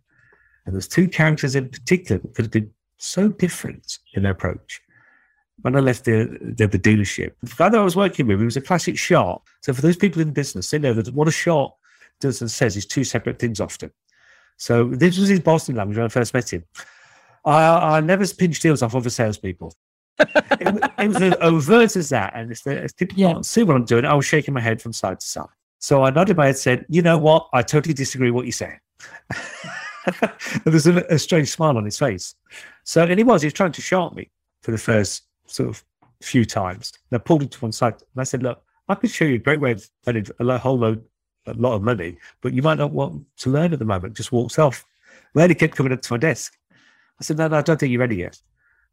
And 0.64 0.74
there's 0.74 0.88
two 0.88 1.08
characters 1.08 1.54
in 1.54 1.68
particular 1.68 2.20
that 2.20 2.34
could 2.34 2.46
have 2.46 2.52
been 2.52 2.70
so 2.98 3.28
different 3.28 3.98
in 4.14 4.24
their 4.24 4.32
approach. 4.32 4.80
When 5.62 5.76
I 5.76 5.80
left 5.80 6.04
the, 6.04 6.38
the, 6.40 6.66
the 6.66 6.78
dealership, 6.78 7.32
the 7.42 7.54
guy 7.56 7.70
that 7.70 7.80
I 7.80 7.84
was 7.84 7.96
working 7.96 8.26
with, 8.26 8.38
he 8.38 8.44
was 8.44 8.56
a 8.56 8.60
classic 8.60 8.98
shark. 8.98 9.42
So 9.62 9.72
for 9.72 9.80
those 9.80 9.96
people 9.96 10.20
in 10.20 10.32
business, 10.32 10.70
they 10.70 10.78
know 10.78 10.92
that 10.92 11.14
what 11.14 11.28
a 11.28 11.32
shark 11.32 11.72
does 12.20 12.40
and 12.40 12.50
says 12.50 12.76
is 12.76 12.84
two 12.84 13.04
separate 13.04 13.38
things 13.38 13.60
often. 13.60 13.90
So 14.58 14.88
this 14.88 15.18
was 15.18 15.28
his 15.28 15.40
Boston 15.40 15.76
language 15.76 15.96
when 15.96 16.06
I 16.06 16.08
first 16.08 16.34
met 16.34 16.52
him. 16.52 16.64
I, 17.44 17.96
I 17.96 18.00
never 18.00 18.26
pinch 18.26 18.60
deals 18.60 18.82
off 18.82 18.94
other 18.94 19.10
salespeople. 19.10 19.72
It, 20.18 20.74
was- 20.74 20.90
it 20.98 21.08
was 21.08 21.22
as 21.22 21.34
overt 21.40 21.96
as 21.96 22.08
that. 22.10 22.32
And 22.34 22.50
if, 22.50 22.66
if 22.66 22.96
people 22.96 23.18
Yeah. 23.18 23.32
can't 23.32 23.46
see 23.46 23.62
what 23.62 23.76
I'm 23.76 23.84
doing, 23.84 24.04
I 24.04 24.14
was 24.14 24.24
shaking 24.26 24.54
my 24.54 24.60
head 24.60 24.80
from 24.80 24.92
side 24.92 25.20
to 25.20 25.26
side. 25.26 25.46
So 25.78 26.02
I 26.04 26.10
nodded 26.10 26.36
my 26.36 26.44
head 26.44 26.50
and 26.54 26.58
said, 26.58 26.86
you 26.88 27.02
know 27.02 27.18
what? 27.18 27.48
I 27.52 27.62
totally 27.62 27.94
disagree 27.94 28.30
with 28.30 28.36
what 28.36 28.44
you're 28.46 28.52
saying. 28.52 28.80
and 30.06 30.62
there's 30.64 30.86
a, 30.86 31.04
a 31.10 31.18
strange 31.18 31.48
smile 31.50 31.76
on 31.76 31.84
his 31.84 31.98
face. 31.98 32.34
So, 32.84 33.02
and 33.04 33.18
he 33.18 33.24
was, 33.24 33.42
he 33.42 33.46
was 33.46 33.52
trying 33.54 33.72
to 33.72 33.82
shark 33.82 34.14
me 34.14 34.30
for 34.62 34.70
the 34.70 34.78
first 34.78 35.24
sort 35.46 35.68
of 35.68 35.84
few 36.22 36.44
times. 36.44 36.92
And 37.10 37.20
I 37.20 37.22
pulled 37.22 37.42
him 37.42 37.48
to 37.48 37.60
one 37.60 37.72
side 37.72 37.94
and 37.94 38.20
I 38.20 38.24
said, 38.24 38.42
look, 38.42 38.62
I 38.88 38.94
could 38.94 39.10
show 39.10 39.24
you 39.24 39.34
a 39.34 39.38
great 39.38 39.60
way 39.60 39.72
of 39.72 39.88
earning 40.06 40.26
a 40.40 40.58
whole 40.58 40.78
load, 40.78 41.04
a 41.46 41.54
lot 41.54 41.74
of 41.74 41.82
money, 41.82 42.16
but 42.40 42.52
you 42.52 42.62
might 42.62 42.78
not 42.78 42.92
want 42.92 43.24
to 43.38 43.50
learn 43.50 43.72
at 43.72 43.78
the 43.78 43.84
moment. 43.84 44.16
Just 44.16 44.32
walks 44.32 44.58
off. 44.58 44.84
Well, 45.34 45.48
he 45.48 45.54
kept 45.54 45.76
coming 45.76 45.92
up 45.92 46.02
to 46.02 46.12
my 46.12 46.18
desk. 46.18 46.56
I 47.20 47.24
said, 47.24 47.38
no, 47.38 47.48
no, 47.48 47.58
I 47.58 47.62
don't 47.62 47.78
think 47.78 47.90
you're 47.90 48.00
ready 48.00 48.16
yet. 48.16 48.40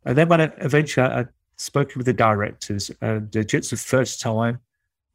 And 0.06 0.18
then 0.18 0.28
when 0.30 0.42
I, 0.42 0.52
eventually 0.58 1.08
I, 1.08 1.20
I'd 1.20 1.30
spoken 1.58 2.00
with 2.00 2.06
the 2.06 2.14
directors, 2.14 2.92
and 3.02 3.32
just 3.48 3.70
the 3.70 3.78
first 3.78 4.22
time 4.22 4.60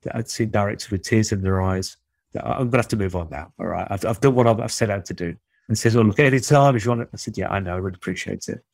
that 0.02 0.16
I'd 0.16 0.28
seen 0.28 0.50
directors 0.50 0.90
with 0.90 1.02
tears 1.02 1.32
in 1.32 1.42
their 1.42 1.60
eyes, 1.60 1.96
that 2.32 2.46
I- 2.46 2.52
I'm 2.52 2.70
going 2.70 2.72
to 2.72 2.78
have 2.78 2.88
to 2.88 2.96
move 2.96 3.16
on 3.16 3.28
now. 3.30 3.52
All 3.58 3.66
right, 3.66 3.86
I've, 3.90 4.04
I've 4.04 4.20
done 4.20 4.34
what 4.34 4.46
I've, 4.46 4.60
I've 4.60 4.72
set 4.72 4.90
out 4.90 5.04
to 5.06 5.14
do. 5.14 5.34
And 5.68 5.76
says, 5.76 5.94
well, 5.94 6.04
look, 6.06 6.18
any 6.18 6.40
time 6.40 6.76
if 6.76 6.84
you 6.86 6.90
want 6.90 7.02
it. 7.02 7.10
I 7.12 7.18
said, 7.18 7.36
yeah, 7.36 7.50
I 7.50 7.60
know, 7.60 7.74
I 7.74 7.76
really 7.76 7.96
appreciate 7.96 8.48
it. 8.48 8.64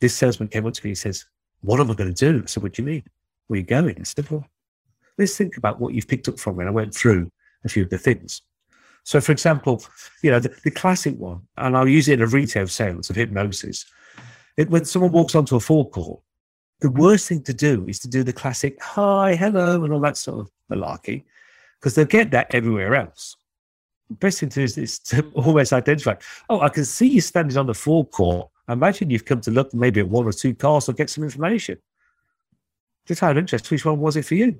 This 0.00 0.14
salesman 0.14 0.48
came 0.48 0.64
up 0.64 0.72
to 0.72 0.82
me, 0.82 0.92
he 0.92 0.94
says, 0.94 1.26
what 1.60 1.78
am 1.78 1.90
I 1.90 1.94
going 1.94 2.14
to 2.14 2.32
do? 2.32 2.42
I 2.42 2.46
said, 2.46 2.62
what 2.62 2.72
do 2.72 2.80
you 2.80 2.86
mean? 2.86 3.04
Where 3.48 3.56
are 3.56 3.60
you 3.60 3.66
going? 3.66 3.96
I 4.00 4.02
said, 4.04 4.30
well, 4.30 4.46
let's 5.18 5.36
think 5.36 5.58
about 5.58 5.78
what 5.78 5.92
you've 5.92 6.08
picked 6.08 6.28
up 6.28 6.38
from 6.38 6.56
me. 6.56 6.62
And 6.62 6.70
I 6.70 6.72
went 6.72 6.94
through 6.94 7.30
a 7.64 7.68
few 7.68 7.82
of 7.82 7.90
the 7.90 7.98
things. 7.98 8.40
So, 9.04 9.20
for 9.20 9.32
example, 9.32 9.84
you 10.22 10.30
know, 10.30 10.40
the, 10.40 10.56
the 10.64 10.70
classic 10.70 11.18
one, 11.18 11.42
and 11.58 11.76
I'll 11.76 11.86
use 11.86 12.08
it 12.08 12.14
in 12.14 12.22
a 12.22 12.26
retail 12.26 12.66
sales 12.66 13.10
of 13.10 13.16
hypnosis. 13.16 13.84
It, 14.56 14.70
when 14.70 14.84
someone 14.84 15.12
walks 15.12 15.34
onto 15.34 15.56
a 15.56 15.60
forecourt, 15.60 16.20
the 16.80 16.90
worst 16.90 17.28
thing 17.28 17.42
to 17.44 17.54
do 17.54 17.86
is 17.88 18.00
to 18.00 18.08
do 18.08 18.22
the 18.22 18.32
classic 18.32 18.80
hi, 18.82 19.34
hello, 19.34 19.84
and 19.84 19.92
all 19.92 20.00
that 20.00 20.16
sort 20.16 20.40
of 20.40 20.50
malarkey, 20.70 21.24
because 21.78 21.94
they'll 21.94 22.04
get 22.04 22.32
that 22.32 22.54
everywhere 22.54 22.94
else. 22.94 23.36
The 24.08 24.16
best 24.16 24.40
thing 24.40 24.48
to 24.50 24.60
do 24.60 24.64
is, 24.64 24.76
is 24.76 24.98
to 25.00 25.22
always 25.34 25.72
identify, 25.72 26.16
oh, 26.50 26.60
I 26.60 26.68
can 26.68 26.84
see 26.84 27.08
you 27.08 27.20
standing 27.20 27.56
on 27.56 27.66
the 27.66 27.74
forecourt. 27.74 28.48
I 28.68 28.74
imagine 28.74 29.10
you've 29.10 29.24
come 29.24 29.40
to 29.42 29.50
look 29.50 29.72
maybe 29.72 30.00
at 30.00 30.08
one 30.08 30.26
or 30.26 30.32
two 30.32 30.54
cars 30.54 30.88
or 30.88 30.92
get 30.92 31.08
some 31.08 31.24
information. 31.24 31.78
Just 33.06 33.22
out 33.22 33.32
of 33.32 33.38
interest, 33.38 33.70
which 33.70 33.84
one 33.84 33.98
was 33.98 34.16
it 34.16 34.24
for 34.24 34.34
you? 34.34 34.58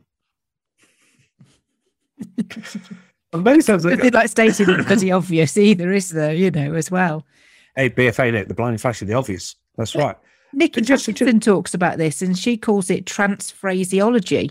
and 3.32 3.44
many 3.44 3.62
times, 3.62 3.84
Nothing 3.84 4.12
like 4.12 4.28
stating 4.28 4.66
the 4.66 4.84
bloody 4.84 5.12
obvious 5.12 5.56
either, 5.56 5.92
is 5.92 6.10
there? 6.10 6.34
You 6.34 6.50
know, 6.50 6.74
as 6.74 6.90
well. 6.90 7.26
hey, 7.76 7.90
BFA, 7.90 8.46
the 8.46 8.54
blind 8.54 8.80
flash 8.80 9.02
of 9.02 9.08
the 9.08 9.14
obvious. 9.14 9.56
That's 9.76 9.94
right. 9.94 10.16
Nikki 10.52 10.82
just- 10.82 11.06
Jackson 11.06 11.40
talks 11.40 11.72
about 11.74 11.98
this, 11.98 12.20
and 12.22 12.36
she 12.38 12.56
calls 12.56 12.90
it 12.90 13.06
transphraseology. 13.06 14.50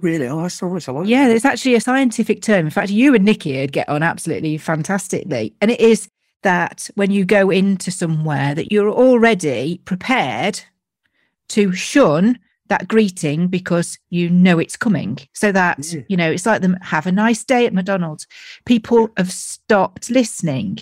Really? 0.00 0.26
Oh, 0.26 0.42
that's 0.42 0.54
so 0.56 0.68
much. 0.68 0.88
I 0.88 0.92
like 0.92 1.08
Yeah, 1.08 1.28
there's 1.28 1.44
actually 1.44 1.74
a 1.76 1.80
scientific 1.80 2.42
term. 2.42 2.66
In 2.66 2.70
fact, 2.70 2.90
you 2.90 3.14
and 3.14 3.24
Nikki 3.24 3.58
would 3.60 3.72
get 3.72 3.88
on 3.88 4.02
absolutely 4.02 4.58
fantastically. 4.58 5.54
And 5.60 5.70
it 5.70 5.80
is 5.80 6.08
that 6.42 6.90
when 6.94 7.10
you 7.10 7.24
go 7.24 7.48
into 7.50 7.90
somewhere 7.90 8.54
that 8.54 8.70
you're 8.72 8.90
already 8.90 9.80
prepared 9.84 10.60
to 11.48 11.72
shun 11.72 12.38
that 12.68 12.88
greeting 12.88 13.46
because 13.48 13.98
you 14.10 14.28
know 14.30 14.58
it's 14.58 14.76
coming. 14.76 15.18
So 15.32 15.52
that, 15.52 15.92
Yeah. 15.92 16.00
you 16.08 16.16
know, 16.16 16.30
it's 16.30 16.44
like 16.46 16.60
them 16.60 16.76
have 16.82 17.06
a 17.06 17.12
nice 17.12 17.44
day 17.44 17.66
at 17.66 17.72
McDonald's. 17.74 18.26
People 18.66 19.10
have 19.16 19.30
stopped 19.30 20.10
listening. 20.10 20.78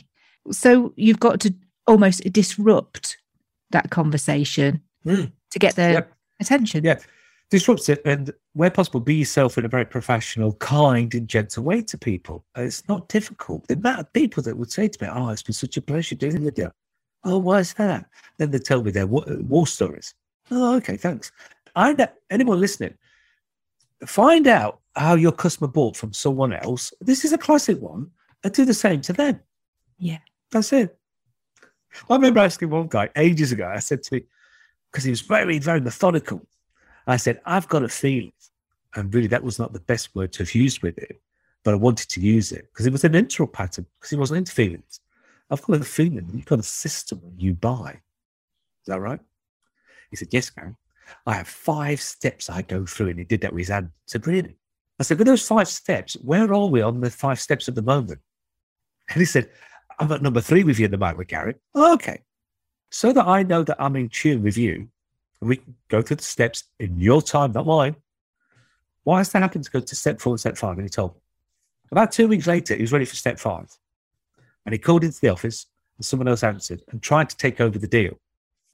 So 0.50 0.92
you've 0.96 1.20
got 1.20 1.38
to 1.40 1.54
almost 1.86 2.22
disrupt 2.32 3.18
that 3.72 3.90
conversation 3.90 4.80
Mm. 5.04 5.32
to 5.50 5.58
get 5.58 5.74
their 5.74 5.92
Yep. 5.92 6.12
attention. 6.40 6.84
Yeah. 6.84 6.98
disrupts 7.50 7.90
it 7.90 8.00
and 8.06 8.32
where 8.54 8.70
possible 8.70 8.98
be 8.98 9.14
yourself 9.16 9.58
in 9.58 9.64
a 9.66 9.68
very 9.68 9.84
professional 9.84 10.54
kind 10.54 11.12
and 11.14 11.28
gentle 11.28 11.62
way 11.62 11.82
to 11.82 11.98
people. 11.98 12.46
It's 12.56 12.88
not 12.88 13.10
difficult. 13.10 13.68
The 13.68 13.74
amount 13.74 14.00
of 14.00 14.12
people 14.14 14.42
that 14.44 14.56
would 14.56 14.72
say 14.72 14.88
to 14.88 15.04
me 15.04 15.10
oh 15.12 15.28
it's 15.28 15.42
been 15.42 15.52
such 15.52 15.76
a 15.76 15.82
pleasure 15.82 16.14
dealing 16.14 16.44
with 16.44 16.56
you. 16.56 16.70
Oh 17.24 17.36
why 17.36 17.58
is 17.58 17.74
that? 17.74 18.08
Then 18.38 18.52
they 18.52 18.58
tell 18.58 18.82
me 18.82 18.90
their 18.90 19.06
war, 19.06 19.24
war 19.46 19.66
stories. 19.66 20.14
Oh 20.50 20.76
okay 20.76 20.96
thanks. 20.96 21.30
I 21.76 21.94
anyone 22.30 22.58
listening 22.58 22.94
find 24.06 24.46
out 24.46 24.80
how 24.96 25.14
your 25.14 25.32
customer 25.32 25.68
bought 25.68 25.94
from 25.96 26.12
someone 26.14 26.54
else. 26.54 26.92
This 27.02 27.22
is 27.24 27.32
a 27.34 27.38
classic 27.38 27.78
one 27.80 28.10
and 28.44 28.52
do 28.54 28.64
the 28.64 28.72
same 28.72 29.02
to 29.02 29.12
them. 29.12 29.40
Yeah. 29.98 30.18
That's 30.52 30.72
it 30.72 30.98
i 32.08 32.14
remember 32.14 32.40
asking 32.40 32.70
one 32.70 32.86
guy 32.86 33.08
ages 33.16 33.52
ago 33.52 33.70
i 33.72 33.78
said 33.78 34.02
to 34.02 34.16
him, 34.16 34.24
because 34.90 35.04
he 35.04 35.10
was 35.10 35.20
very 35.20 35.58
very 35.58 35.80
methodical 35.80 36.46
I 37.06 37.16
said, 37.16 37.40
I've 37.44 37.68
got 37.68 37.82
a 37.82 37.88
feeling. 37.88 38.32
And 38.94 39.12
really, 39.12 39.26
that 39.28 39.42
was 39.42 39.58
not 39.58 39.72
the 39.72 39.80
best 39.80 40.14
word 40.14 40.32
to 40.34 40.40
have 40.40 40.54
used 40.54 40.82
with 40.82 40.98
it, 40.98 41.20
but 41.64 41.72
I 41.72 41.76
wanted 41.76 42.08
to 42.10 42.20
use 42.20 42.52
it 42.52 42.68
because 42.72 42.86
it 42.86 42.92
was 42.92 43.04
an 43.04 43.14
intro 43.14 43.46
pattern 43.46 43.86
because 43.98 44.10
he 44.10 44.16
wasn't 44.16 44.38
into 44.38 44.52
feelings. 44.52 45.00
I've 45.50 45.62
got 45.62 45.80
a 45.80 45.84
feeling 45.84 46.30
you've 46.32 46.46
got 46.46 46.58
a 46.58 46.64
system 46.64 47.20
you 47.36 47.54
buy. 47.54 48.00
Is 48.82 48.86
that 48.86 49.00
right? 49.00 49.20
He 50.10 50.16
said, 50.16 50.28
Yes, 50.30 50.50
Gary. 50.50 50.74
I 51.26 51.34
have 51.34 51.48
five 51.48 52.00
steps 52.00 52.48
I 52.48 52.62
go 52.62 52.86
through. 52.86 53.08
And 53.08 53.18
he 53.18 53.24
did 53.24 53.40
that 53.42 53.52
with 53.52 53.60
his 53.60 53.68
hand. 53.68 53.90
I 53.92 54.06
said, 54.06 54.26
Really? 54.26 54.56
I 55.00 55.02
said, 55.02 55.18
With 55.18 55.26
those 55.26 55.46
five 55.46 55.68
steps, 55.68 56.14
where 56.22 56.52
are 56.52 56.66
we 56.66 56.82
on 56.82 57.00
the 57.00 57.10
five 57.10 57.40
steps 57.40 57.68
at 57.68 57.74
the 57.74 57.82
moment? 57.82 58.20
And 59.08 59.20
he 59.20 59.24
said, 59.24 59.50
I'm 59.98 60.10
at 60.12 60.22
number 60.22 60.40
three 60.40 60.64
with 60.64 60.78
you 60.78 60.86
in 60.86 60.90
the 60.90 60.98
moment, 60.98 61.18
with 61.18 61.28
Gary. 61.28 61.54
Okay. 61.74 62.20
So 62.90 63.12
that 63.12 63.26
I 63.26 63.42
know 63.42 63.62
that 63.62 63.80
I'm 63.80 63.96
in 63.96 64.08
tune 64.08 64.42
with 64.42 64.56
you, 64.56 64.88
and 65.40 65.48
we 65.48 65.60
go 65.88 66.02
through 66.02 66.16
the 66.16 66.22
steps 66.22 66.64
in 66.78 66.98
your 66.98 67.22
time, 67.22 67.52
not 67.52 67.66
mine. 67.66 67.96
Why 69.04 69.20
is 69.20 69.30
that 69.30 69.42
happened 69.42 69.64
to 69.64 69.70
go 69.70 69.80
to 69.80 69.96
step 69.96 70.20
four 70.20 70.32
and 70.32 70.40
step 70.40 70.56
five? 70.56 70.76
And 70.76 70.84
he 70.84 70.88
told 70.88 71.14
me. 71.14 71.20
About 71.90 72.12
two 72.12 72.28
weeks 72.28 72.46
later, 72.46 72.74
he 72.74 72.80
was 72.80 72.92
ready 72.92 73.04
for 73.04 73.16
step 73.16 73.38
five. 73.38 73.68
And 74.64 74.72
he 74.72 74.78
called 74.78 75.04
into 75.04 75.20
the 75.20 75.28
office 75.28 75.66
and 75.98 76.04
someone 76.04 76.28
else 76.28 76.42
answered 76.42 76.82
and 76.90 77.02
tried 77.02 77.28
to 77.30 77.36
take 77.36 77.60
over 77.60 77.78
the 77.78 77.86
deal. 77.86 78.18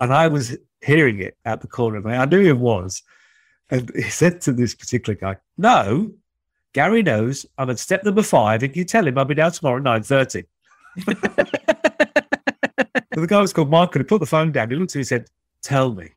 And 0.00 0.12
I 0.12 0.28
was 0.28 0.56
hearing 0.82 1.20
it 1.20 1.36
at 1.44 1.60
the 1.60 1.66
corner 1.66 1.98
of 1.98 2.04
my 2.04 2.16
I 2.16 2.24
knew 2.26 2.42
it 2.42 2.58
was. 2.58 3.02
And 3.70 3.90
he 3.96 4.02
said 4.02 4.40
to 4.42 4.52
this 4.52 4.74
particular 4.74 5.18
guy, 5.18 5.36
No, 5.56 6.12
Gary 6.72 7.02
knows 7.02 7.46
I'm 7.56 7.70
at 7.70 7.78
step 7.78 8.04
number 8.04 8.22
five. 8.22 8.62
And 8.62 8.76
you 8.76 8.84
tell 8.84 9.06
him 9.06 9.18
I'll 9.18 9.24
be 9.24 9.34
down 9.34 9.52
tomorrow 9.52 9.78
at 9.78 10.02
9.30. 10.02 10.44
the 11.06 11.26
guy 13.26 13.40
was 13.40 13.52
called 13.52 13.70
Michael. 13.70 14.00
He 14.00 14.04
put 14.04 14.20
the 14.20 14.26
phone 14.26 14.52
down. 14.52 14.70
He 14.70 14.76
looked 14.76 14.92
at 14.92 14.96
me 14.96 15.00
and 15.00 15.06
said, 15.06 15.26
Tell 15.62 15.92
me, 15.92 16.10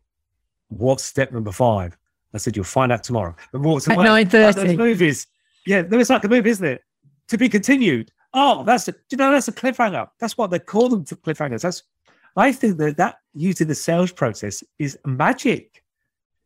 what's 0.69 1.03
step 1.03 1.31
number 1.31 1.51
five? 1.51 1.97
I 2.33 2.37
said, 2.37 2.55
you'll 2.55 2.65
find 2.65 2.91
out 2.91 3.03
tomorrow. 3.03 3.35
At 3.53 3.61
nine 4.05 4.29
thirty. 4.29 4.77
Movies. 4.77 5.27
Yeah, 5.65 5.83
it's 5.89 6.09
like 6.09 6.23
a 6.23 6.29
movie, 6.29 6.49
isn't 6.49 6.65
it? 6.65 6.83
To 7.27 7.37
be 7.37 7.49
continued. 7.49 8.11
Oh, 8.33 8.63
that's 8.63 8.87
a, 8.87 8.95
you 9.09 9.17
know, 9.17 9.31
that's 9.31 9.47
a 9.47 9.51
cliffhanger. 9.51 10.07
That's 10.19 10.37
what 10.37 10.51
they 10.51 10.59
call 10.59 10.89
them 10.89 11.05
for 11.05 11.15
cliffhangers. 11.17 11.61
That's, 11.61 11.83
I 12.37 12.53
think 12.53 12.77
that 12.77 12.97
that 12.97 13.17
using 13.33 13.67
the 13.67 13.75
sales 13.75 14.11
process 14.11 14.63
is 14.79 14.97
magic. 15.05 15.83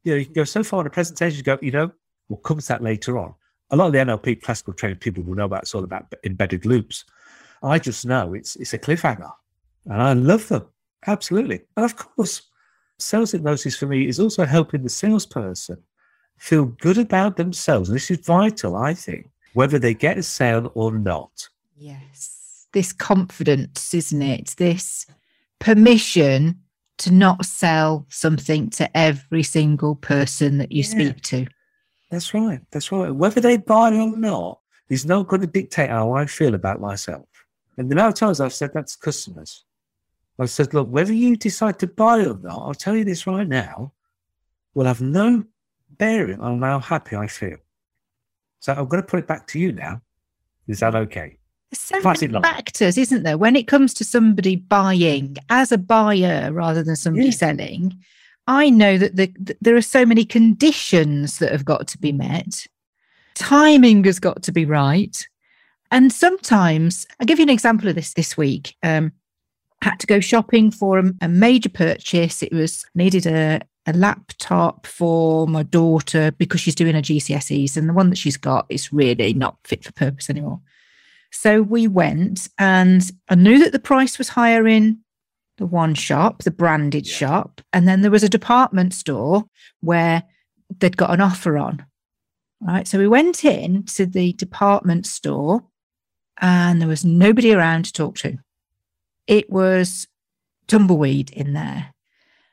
You 0.03 0.13
know, 0.13 0.17
you 0.17 0.25
can 0.25 0.34
go 0.34 0.44
so 0.44 0.63
far 0.63 0.82
in 0.82 0.88
a 0.88 0.89
presentation, 0.89 1.38
you 1.38 1.44
go, 1.44 1.60
you 1.62 1.72
know, 1.72 1.91
we'll 2.27 2.39
come 2.39 2.60
to 2.60 2.67
that 2.67 2.82
later 2.82 3.17
on. 3.17 3.36
A 3.70 3.75
lot 3.75 3.88
of 3.88 3.94
the 3.94 4.00
NLP 4.00 4.41
classical 4.41 4.74
training 4.74 4.98
people 4.98 5.24
will 5.24 5.36
know 5.36 5.46
about 5.46 5.63
it's 5.63 5.75
all 5.75 5.84
about 5.84 6.13
embedded 6.24 6.65
loops. 6.65 7.05
I 7.65 7.79
just 7.79 8.05
know 8.05 8.34
it's 8.34 8.55
it's 8.55 8.74
a 8.74 8.79
cliffhanger. 8.79 9.31
And 9.86 10.01
I 10.01 10.13
love 10.13 10.48
them. 10.48 10.65
Absolutely. 11.07 11.62
And 11.75 11.86
of 11.86 11.95
course, 11.95 12.41
Sales 12.98 13.31
hypnosis 13.31 13.75
for 13.75 13.88
me 13.88 14.07
is 14.07 14.19
also 14.19 14.45
helping 14.45 14.84
the 14.84 14.89
salesperson 14.89 15.77
feel 16.38 16.65
good 16.65 16.98
about 16.98 17.36
themselves. 17.36 17.89
And 17.89 17.95
this 17.95 18.10
is 18.10 18.19
vital, 18.19 18.75
I 18.75 18.93
think, 18.93 19.29
whether 19.53 19.79
they 19.79 19.93
get 19.93 20.17
a 20.17 20.24
sale 20.24 20.72
or 20.75 20.91
not. 20.91 21.50
Yes. 21.75 22.67
This 22.72 22.93
confidence, 22.93 23.93
isn't 23.93 24.22
it? 24.22 24.55
This 24.57 25.05
permission 25.60 26.60
to 27.00 27.12
not 27.12 27.45
sell 27.45 28.05
something 28.10 28.69
to 28.72 28.98
every 28.98 29.43
single 29.43 29.95
person 29.95 30.57
that 30.60 30.72
you 30.72 30.84
yeah. 30.84 30.89
speak 30.89 31.22
to. 31.22 31.48
That's 32.12 32.34
right. 32.34 32.62
That's 32.72 32.91
right. 32.91 33.13
Whether 33.13 33.41
they 33.41 33.57
buy 33.57 33.89
it 33.89 33.98
or 33.98 34.15
not 34.15 34.60
is 34.89 35.05
not 35.05 35.27
going 35.27 35.41
to 35.41 35.48
dictate 35.48 35.89
how 35.89 36.13
I 36.13 36.25
feel 36.25 36.53
about 36.53 36.79
myself. 36.79 37.25
And 37.77 37.89
the 37.89 37.94
amount 37.96 38.13
of 38.13 38.20
times 38.20 38.39
I've 38.39 38.53
said 38.53 38.74
that 38.74 38.88
to 38.88 38.98
customers, 38.98 39.65
I've 40.39 40.50
said, 40.50 40.74
look, 40.74 40.89
whether 40.89 41.13
you 41.13 41.36
decide 41.36 41.79
to 41.79 41.88
buy 41.88 42.20
or 42.20 42.38
not, 42.38 42.60
I'll 42.60 42.74
tell 42.74 42.96
you 42.96 43.03
this 43.03 43.25
right 43.27 43.48
now, 43.48 43.94
will 44.74 44.86
have 44.86 45.01
no 45.01 45.44
bearing 45.98 46.41
on 46.41 46.62
how 46.62 46.79
happy 46.79 47.15
I 47.15 47.27
feel. 47.27 47.58
So 48.60 48.74
I'm 48.74 48.88
going 48.88 49.01
to 49.01 49.08
put 49.08 49.20
it 49.20 49.27
back 49.27 49.48
to 49.48 49.60
you 49.60 49.72
now. 49.72 50.01
Is 50.67 50.79
that 50.79 50.96
okay? 50.96 51.38
There's 51.72 51.79
so 51.79 52.00
many 52.01 52.41
factors, 52.41 52.98
isn't 52.98 53.24
there? 53.24 53.38
When 53.38 53.55
it 53.55 53.67
comes 53.67 53.94
to 53.96 54.03
somebody 54.03 54.55
buying 54.55 55.38
as 55.50 55.72
a 55.72 55.77
buyer 55.77 56.51
rather 56.51 56.84
than 56.84 56.96
somebody 56.96 57.27
yeah. 57.27 57.32
selling, 57.32 57.98
I 58.48 58.70
know 58.70 58.98
that 58.98 59.15
the, 59.15 59.34
the, 59.39 59.58
there 59.62 59.75
are 59.75 59.82
so 59.82 60.05
many 60.05 60.25
conditions 60.25 61.39
that 61.39 61.51
have 61.51 61.65
got 61.65 61.88
to 61.89 61.98
be 61.98 62.12
met. 62.12 62.67
Timing 63.36 64.03
has 64.05 64.20
got 64.20 64.44
to 64.44 64.51
be 64.51 64.65
right. 64.65 65.27
And 65.96 66.12
sometimes, 66.12 67.08
I'll 67.22 67.25
give 67.25 67.40
you 67.40 67.44
an 67.44 67.50
example 67.50 67.88
of 67.88 67.96
this 67.96 68.16
this 68.16 68.36
week. 68.36 68.75
Um, 68.84 69.14
had 69.82 69.98
to 70.02 70.08
go 70.08 70.20
shopping 70.20 70.70
for 70.70 71.00
a, 71.00 71.10
a 71.22 71.30
major 71.30 71.70
purchase. 71.70 72.44
It 72.44 72.52
was 72.52 72.86
needed 72.96 73.25
a, 73.25 73.62
a 73.86 73.94
laptop 73.94 74.88
for 74.88 75.48
my 75.48 75.64
daughter 75.64 76.32
because 76.32 76.60
she's 76.60 76.75
doing 76.75 76.96
her 76.96 77.02
GCSEs, 77.02 77.78
and 77.78 77.88
the 77.88 77.94
one 77.94 78.10
that 78.10 78.18
she's 78.18 78.36
got 78.36 78.66
is 78.68 78.92
really 78.92 79.34
not 79.34 79.56
fit 79.64 79.86
for 79.86 79.94
purpose 79.94 80.30
anymore. 80.30 80.60
So 81.32 81.62
we 81.62 81.88
went, 81.88 82.50
and 82.60 83.10
I 83.30 83.36
knew 83.36 83.58
that 83.60 83.72
the 83.72 83.80
price 83.80 84.18
was 84.18 84.28
higher 84.28 84.68
in 84.68 85.00
the 85.60 85.66
one 85.66 85.94
shop, 85.94 86.44
the 86.44 86.52
branded 86.52 87.08
yeah. 87.08 87.16
shop, 87.16 87.62
and 87.72 87.88
then 87.88 88.02
there 88.02 88.12
was 88.12 88.24
a 88.24 88.28
department 88.28 88.94
store 88.94 89.46
where 89.80 90.24
they'd 90.78 90.98
got 90.98 91.14
an 91.14 91.22
offer 91.22 91.58
on. 91.58 91.86
Right. 92.60 92.86
So 92.86 92.98
we 92.98 93.08
went 93.08 93.46
in 93.46 93.84
to 93.96 94.06
the 94.06 94.34
department 94.34 95.06
store, 95.06 95.64
and 96.42 96.82
there 96.82 96.88
was 96.88 97.06
nobody 97.06 97.54
around 97.54 97.86
to 97.86 97.94
talk 97.94 98.18
to 98.18 98.38
it 99.27 99.50
was 99.50 100.08
tumbleweed 100.68 101.32
in 101.32 101.54
there. 101.54 101.94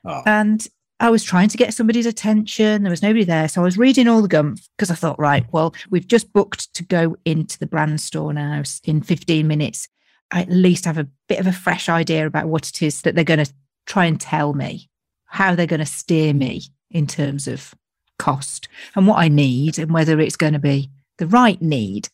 Oh. 0.05 0.23
And 0.27 0.67
I 1.01 1.11
was 1.11 1.25
trying 1.25 1.49
to 1.49 1.57
get 1.57 1.75
somebody's 1.75 2.07
attention. 2.07 2.83
There 2.83 2.91
was 2.91 3.03
nobody 3.03 3.25
there. 3.25 3.49
So 3.49 3.61
I 3.61 3.65
was 3.65 3.79
reading 3.79 4.09
all 4.09 4.23
the 4.23 4.29
gum 4.29 4.57
because 4.77 4.91
I 4.91 4.95
thought, 4.95 5.19
right, 5.19 5.45
well, 5.53 5.75
we've 5.91 6.07
just 6.07 6.33
booked 6.33 6.73
to 6.75 6.85
go 6.85 7.17
into 7.25 7.59
the 7.59 7.67
brand 7.67 8.01
store 8.01 8.33
now 8.33 8.63
in 8.85 9.03
15 9.03 9.47
minutes. 9.47 9.89
I 10.31 10.43
at 10.43 10.51
least 10.51 10.85
have 10.85 10.99
a 10.99 11.09
bit 11.29 11.41
of 11.41 11.47
a 11.47 11.53
fresh 11.53 11.89
idea 11.89 12.27
about 12.27 12.49
what 12.49 12.69
it 12.69 12.83
is 12.83 13.03
that 13.03 13.15
they're 13.15 13.25
going 13.25 13.45
to 13.45 13.53
try 13.87 14.07
and 14.07 14.21
tell 14.21 14.55
me, 14.55 14.89
how 15.27 15.55
they're 15.55 15.67
going 15.67 15.81
to 15.81 15.87
steer 15.87 16.33
me 16.33 16.63
in 16.91 17.07
terms 17.07 17.49
of 17.49 17.75
cost 18.19 18.69
and 18.95 19.07
what 19.07 19.19
I 19.19 19.29
need 19.29 19.79
and 19.79 19.93
whether 19.93 20.21
it's 20.21 20.37
going 20.37 20.53
to 20.53 20.59
be 20.59 20.91
the 21.19 21.27
right 21.27 21.61
need. 21.61 22.09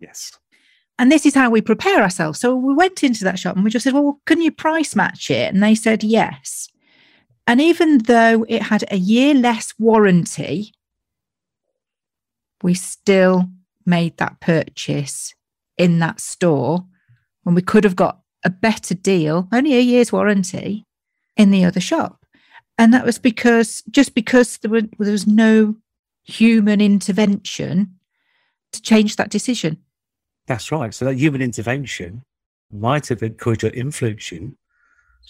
Yes. 0.00 0.32
And 0.98 1.12
this 1.12 1.26
is 1.26 1.34
how 1.34 1.50
we 1.50 1.60
prepare 1.60 2.00
ourselves. 2.00 2.40
So 2.40 2.54
we 2.54 2.74
went 2.74 3.04
into 3.04 3.24
that 3.24 3.38
shop 3.38 3.54
and 3.54 3.64
we 3.64 3.70
just 3.70 3.84
said, 3.84 3.92
Well, 3.92 4.20
can 4.26 4.40
you 4.40 4.50
price 4.50 4.96
match 4.96 5.30
it? 5.30 5.52
And 5.52 5.62
they 5.62 5.74
said, 5.74 6.02
Yes. 6.02 6.68
And 7.46 7.60
even 7.60 7.98
though 7.98 8.44
it 8.48 8.62
had 8.62 8.84
a 8.90 8.96
year 8.96 9.34
less 9.34 9.74
warranty, 9.78 10.72
we 12.62 12.74
still 12.74 13.48
made 13.84 14.16
that 14.16 14.40
purchase 14.40 15.34
in 15.78 15.98
that 16.00 16.20
store 16.20 16.84
when 17.44 17.54
we 17.54 17.62
could 17.62 17.84
have 17.84 17.94
got 17.94 18.20
a 18.44 18.50
better 18.50 18.94
deal, 18.94 19.48
only 19.52 19.74
a 19.76 19.80
year's 19.80 20.12
warranty 20.12 20.84
in 21.36 21.50
the 21.50 21.64
other 21.64 21.80
shop. 21.80 22.24
And 22.78 22.92
that 22.92 23.04
was 23.04 23.18
because 23.18 23.82
just 23.90 24.14
because 24.14 24.58
there, 24.58 24.70
were, 24.70 24.82
there 24.98 25.12
was 25.12 25.26
no 25.26 25.76
human 26.24 26.80
intervention 26.80 27.94
to 28.72 28.82
change 28.82 29.16
that 29.16 29.30
decision. 29.30 29.78
That's 30.46 30.70
right. 30.70 30.94
So 30.94 31.04
that 31.06 31.14
human 31.14 31.42
intervention 31.42 32.22
might 32.72 33.08
have 33.08 33.22
encouraged 33.22 33.64
or 33.64 33.70
influenced 33.70 34.32
you 34.32 34.56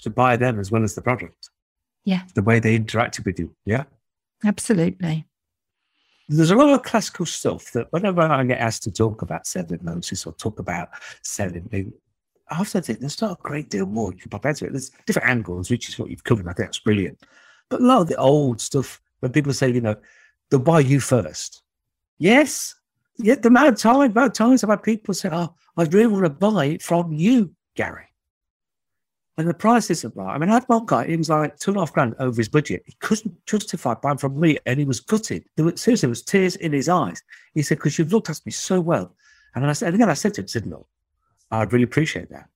to 0.02 0.10
buy 0.10 0.36
them 0.36 0.60
as 0.60 0.70
well 0.70 0.84
as 0.84 0.94
the 0.94 1.02
product. 1.02 1.50
Yeah. 2.04 2.22
The 2.34 2.42
way 2.42 2.60
they 2.60 2.78
interacted 2.78 3.24
with 3.24 3.38
you. 3.38 3.54
Yeah. 3.64 3.84
Absolutely. 4.44 5.26
There's 6.28 6.50
a 6.50 6.56
lot 6.56 6.74
of 6.74 6.82
classical 6.82 7.24
stuff 7.24 7.72
that 7.72 7.86
whenever 7.92 8.20
I 8.20 8.44
get 8.44 8.58
asked 8.58 8.82
to 8.84 8.90
talk 8.90 9.22
about 9.22 9.46
selling 9.46 9.68
hypnosis 9.70 10.26
or 10.26 10.32
talk 10.32 10.58
about 10.58 10.88
selling, 11.22 11.92
I 12.50 12.60
often 12.60 12.82
think 12.82 13.00
there's 13.00 13.20
not 13.22 13.38
a 13.38 13.42
great 13.42 13.70
deal 13.70 13.86
more 13.86 14.12
you 14.12 14.18
can 14.18 14.30
pop 14.30 14.44
into 14.44 14.66
it. 14.66 14.72
There's 14.72 14.90
different 15.06 15.28
angles, 15.28 15.70
which 15.70 15.88
is 15.88 15.98
what 15.98 16.10
you've 16.10 16.24
covered. 16.24 16.46
I 16.46 16.52
think 16.52 16.68
that's 16.68 16.80
brilliant. 16.80 17.18
But 17.68 17.80
a 17.80 17.84
lot 17.84 18.02
of 18.02 18.08
the 18.08 18.16
old 18.16 18.60
stuff, 18.60 19.00
when 19.20 19.32
people 19.32 19.52
say, 19.52 19.70
you 19.70 19.80
know, 19.80 19.96
they'll 20.50 20.60
buy 20.60 20.80
you 20.80 21.00
first. 21.00 21.62
Yes, 22.18 22.74
yeah, 23.18 23.34
the 23.36 23.48
amount 23.48 23.68
of 23.68 23.78
time, 23.78 24.12
times 24.32 24.64
I've 24.64 24.70
had 24.70 24.82
people 24.82 25.14
say, 25.14 25.28
"Oh, 25.32 25.54
I 25.76 25.84
really 25.84 26.06
want 26.06 26.24
to 26.24 26.30
buy 26.30 26.78
from 26.78 27.12
you, 27.12 27.54
Gary." 27.74 28.06
And 29.38 29.46
the 29.46 29.54
price 29.54 29.90
isn't. 29.90 30.18
I 30.18 30.38
mean, 30.38 30.48
I 30.48 30.54
had 30.54 30.64
one 30.64 30.86
guy, 30.86 31.06
he 31.06 31.16
was 31.16 31.28
like 31.28 31.58
two 31.58 31.72
and 31.72 31.76
a 31.76 31.80
half 31.80 31.92
grand 31.92 32.14
over 32.18 32.36
his 32.36 32.48
budget. 32.48 32.82
He 32.86 32.94
couldn't 33.00 33.44
justify 33.44 33.92
buying 33.94 34.16
from 34.16 34.40
me 34.40 34.56
and 34.64 34.78
he 34.78 34.86
was 34.86 35.00
gutted. 35.00 35.44
There 35.56 35.66
was, 35.66 35.80
seriously, 35.80 36.06
there 36.06 36.10
was 36.10 36.22
tears 36.22 36.56
in 36.56 36.72
his 36.72 36.88
eyes. 36.88 37.22
He 37.52 37.60
said, 37.60 37.76
because 37.76 37.98
you've 37.98 38.12
looked 38.12 38.30
after 38.30 38.42
me 38.46 38.52
so 38.52 38.80
well. 38.80 39.14
And 39.54 39.66
I 39.66 39.74
said, 39.74 39.88
and 39.88 39.96
again, 39.96 40.08
I 40.08 40.14
said 40.14 40.32
to 40.34 40.40
him, 40.40 40.46
I 40.46 40.48
said, 40.48 40.66
no, 40.66 40.86
I'd 41.50 41.70
really 41.72 41.84
appreciate 41.84 42.30
that. 42.30 42.48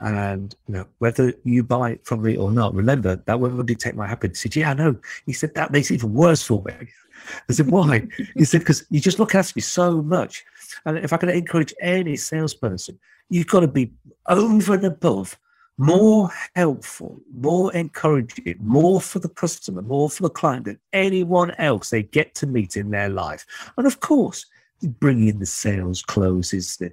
And 0.00 0.54
you 0.66 0.74
know, 0.74 0.86
whether 0.98 1.32
you 1.44 1.62
buy 1.62 1.92
it 1.92 2.04
from 2.04 2.22
me 2.22 2.36
or 2.36 2.50
not, 2.50 2.74
remember 2.74 3.16
that 3.16 3.38
will 3.38 3.62
dictate 3.62 3.94
my 3.94 4.06
happiness. 4.06 4.40
He 4.40 4.48
said, 4.48 4.56
Yeah, 4.56 4.70
I 4.70 4.74
know. 4.74 4.96
He 5.26 5.32
said, 5.32 5.54
That 5.54 5.72
makes 5.72 5.90
it 5.90 5.94
even 5.94 6.14
worse 6.14 6.42
for 6.42 6.62
me. 6.64 6.74
I 7.48 7.52
said, 7.52 7.70
Why? 7.70 8.06
he 8.34 8.44
said, 8.44 8.60
Because 8.60 8.84
you 8.90 9.00
just 9.00 9.18
look 9.18 9.34
after 9.34 9.52
me 9.56 9.62
so 9.62 10.02
much. 10.02 10.44
And 10.86 10.98
if 10.98 11.12
I 11.12 11.18
can 11.18 11.28
encourage 11.28 11.74
any 11.80 12.16
salesperson, 12.16 12.98
you've 13.28 13.48
got 13.48 13.60
to 13.60 13.68
be 13.68 13.92
over 14.26 14.74
and 14.74 14.84
above 14.84 15.38
more 15.80 16.30
helpful, 16.54 17.18
more 17.34 17.72
encouraging, 17.74 18.56
more 18.60 19.00
for 19.00 19.18
the 19.18 19.30
customer, 19.30 19.80
more 19.80 20.10
for 20.10 20.24
the 20.24 20.30
client 20.30 20.66
than 20.66 20.78
anyone 20.92 21.52
else 21.52 21.88
they 21.88 22.02
get 22.02 22.34
to 22.34 22.46
meet 22.46 22.76
in 22.76 22.90
their 22.90 23.08
life. 23.08 23.46
And 23.78 23.86
of 23.86 24.00
course, 24.00 24.44
bringing 24.82 25.28
in 25.28 25.38
the 25.38 25.46
sales 25.46 26.02
closes, 26.02 26.76
the 26.76 26.92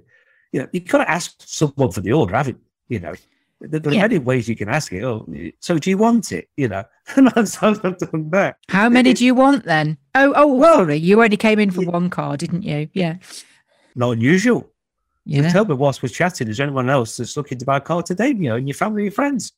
you 0.52 0.60
know, 0.60 0.68
you've 0.72 0.86
got 0.86 0.98
to 0.98 1.10
ask 1.10 1.34
someone 1.44 1.90
for 1.90 2.00
the 2.00 2.12
order, 2.12 2.34
haven't 2.34 2.56
you? 2.56 2.67
You 2.88 3.00
know, 3.00 3.14
there 3.60 3.80
are 3.84 3.94
yeah. 3.94 4.02
many 4.02 4.18
ways 4.18 4.48
you 4.48 4.56
can 4.56 4.68
ask 4.68 4.92
it. 4.92 5.02
Oh, 5.02 5.26
so 5.60 5.78
do 5.78 5.90
you 5.90 5.98
want 5.98 6.32
it? 6.32 6.48
You 6.56 6.68
know, 6.68 6.84
and 7.16 7.28
I've 7.36 7.52
done 7.52 8.30
that. 8.30 8.56
How 8.68 8.88
many 8.88 9.14
do 9.14 9.24
you 9.24 9.34
want 9.34 9.64
then? 9.64 9.98
Oh, 10.14 10.32
oh, 10.36 10.46
well, 10.54 10.76
sorry, 10.76 10.96
you 10.96 11.22
only 11.22 11.36
came 11.36 11.58
in 11.58 11.70
for 11.70 11.82
yeah. 11.82 11.90
one 11.90 12.10
car, 12.10 12.36
didn't 12.36 12.62
you? 12.62 12.88
Yeah. 12.92 13.16
Not 13.94 14.12
unusual. 14.12 14.70
Yeah. 15.24 15.42
You 15.42 15.50
tell 15.50 15.64
me 15.64 15.74
whilst 15.74 16.02
we're 16.02 16.08
chatting, 16.08 16.48
is 16.48 16.60
anyone 16.60 16.88
else 16.88 17.16
that's 17.16 17.36
looking 17.36 17.58
to 17.58 17.64
buy 17.64 17.78
a 17.78 17.80
car 17.80 18.02
today? 18.02 18.28
You 18.28 18.50
know, 18.50 18.56
in 18.56 18.66
your 18.66 18.74
family 18.74 19.06
and 19.06 19.14
friends. 19.14 19.52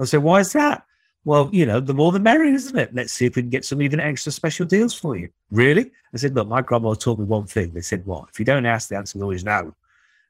I 0.00 0.04
said, 0.04 0.22
why 0.22 0.40
is 0.40 0.52
that? 0.52 0.84
Well, 1.24 1.50
you 1.52 1.66
know, 1.66 1.80
the 1.80 1.94
more 1.94 2.10
the 2.10 2.18
merrier, 2.18 2.54
isn't 2.54 2.76
it? 2.76 2.94
Let's 2.94 3.12
see 3.12 3.26
if 3.26 3.36
we 3.36 3.42
can 3.42 3.50
get 3.50 3.64
some 3.64 3.82
even 3.82 4.00
extra 4.00 4.32
special 4.32 4.66
deals 4.66 4.94
for 4.94 5.16
you. 5.16 5.28
Really? 5.50 5.92
I 6.12 6.16
said, 6.16 6.34
look, 6.34 6.48
my 6.48 6.62
grandma 6.62 6.94
told 6.94 7.20
me 7.20 7.26
one 7.26 7.46
thing. 7.46 7.72
They 7.72 7.80
said, 7.80 8.04
what? 8.06 8.30
If 8.32 8.38
you 8.38 8.44
don't 8.44 8.66
ask, 8.66 8.88
the 8.88 8.96
answer 8.96 9.18
is 9.18 9.22
always 9.22 9.44
no. 9.44 9.74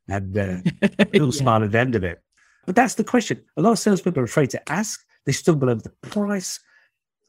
And 0.08 0.36
uh, 0.36 0.56
people 1.10 1.28
yeah. 1.28 1.38
smile 1.38 1.64
at 1.64 1.72
the 1.72 1.78
end 1.78 1.94
of 1.94 2.04
it. 2.04 2.22
But 2.66 2.76
that's 2.76 2.94
the 2.94 3.04
question. 3.04 3.42
A 3.56 3.62
lot 3.62 3.72
of 3.72 3.78
salespeople 3.78 4.20
are 4.20 4.24
afraid 4.24 4.50
to 4.50 4.72
ask. 4.72 5.04
They 5.24 5.32
stumble 5.32 5.70
over 5.70 5.82
the 5.82 5.90
price. 6.08 6.60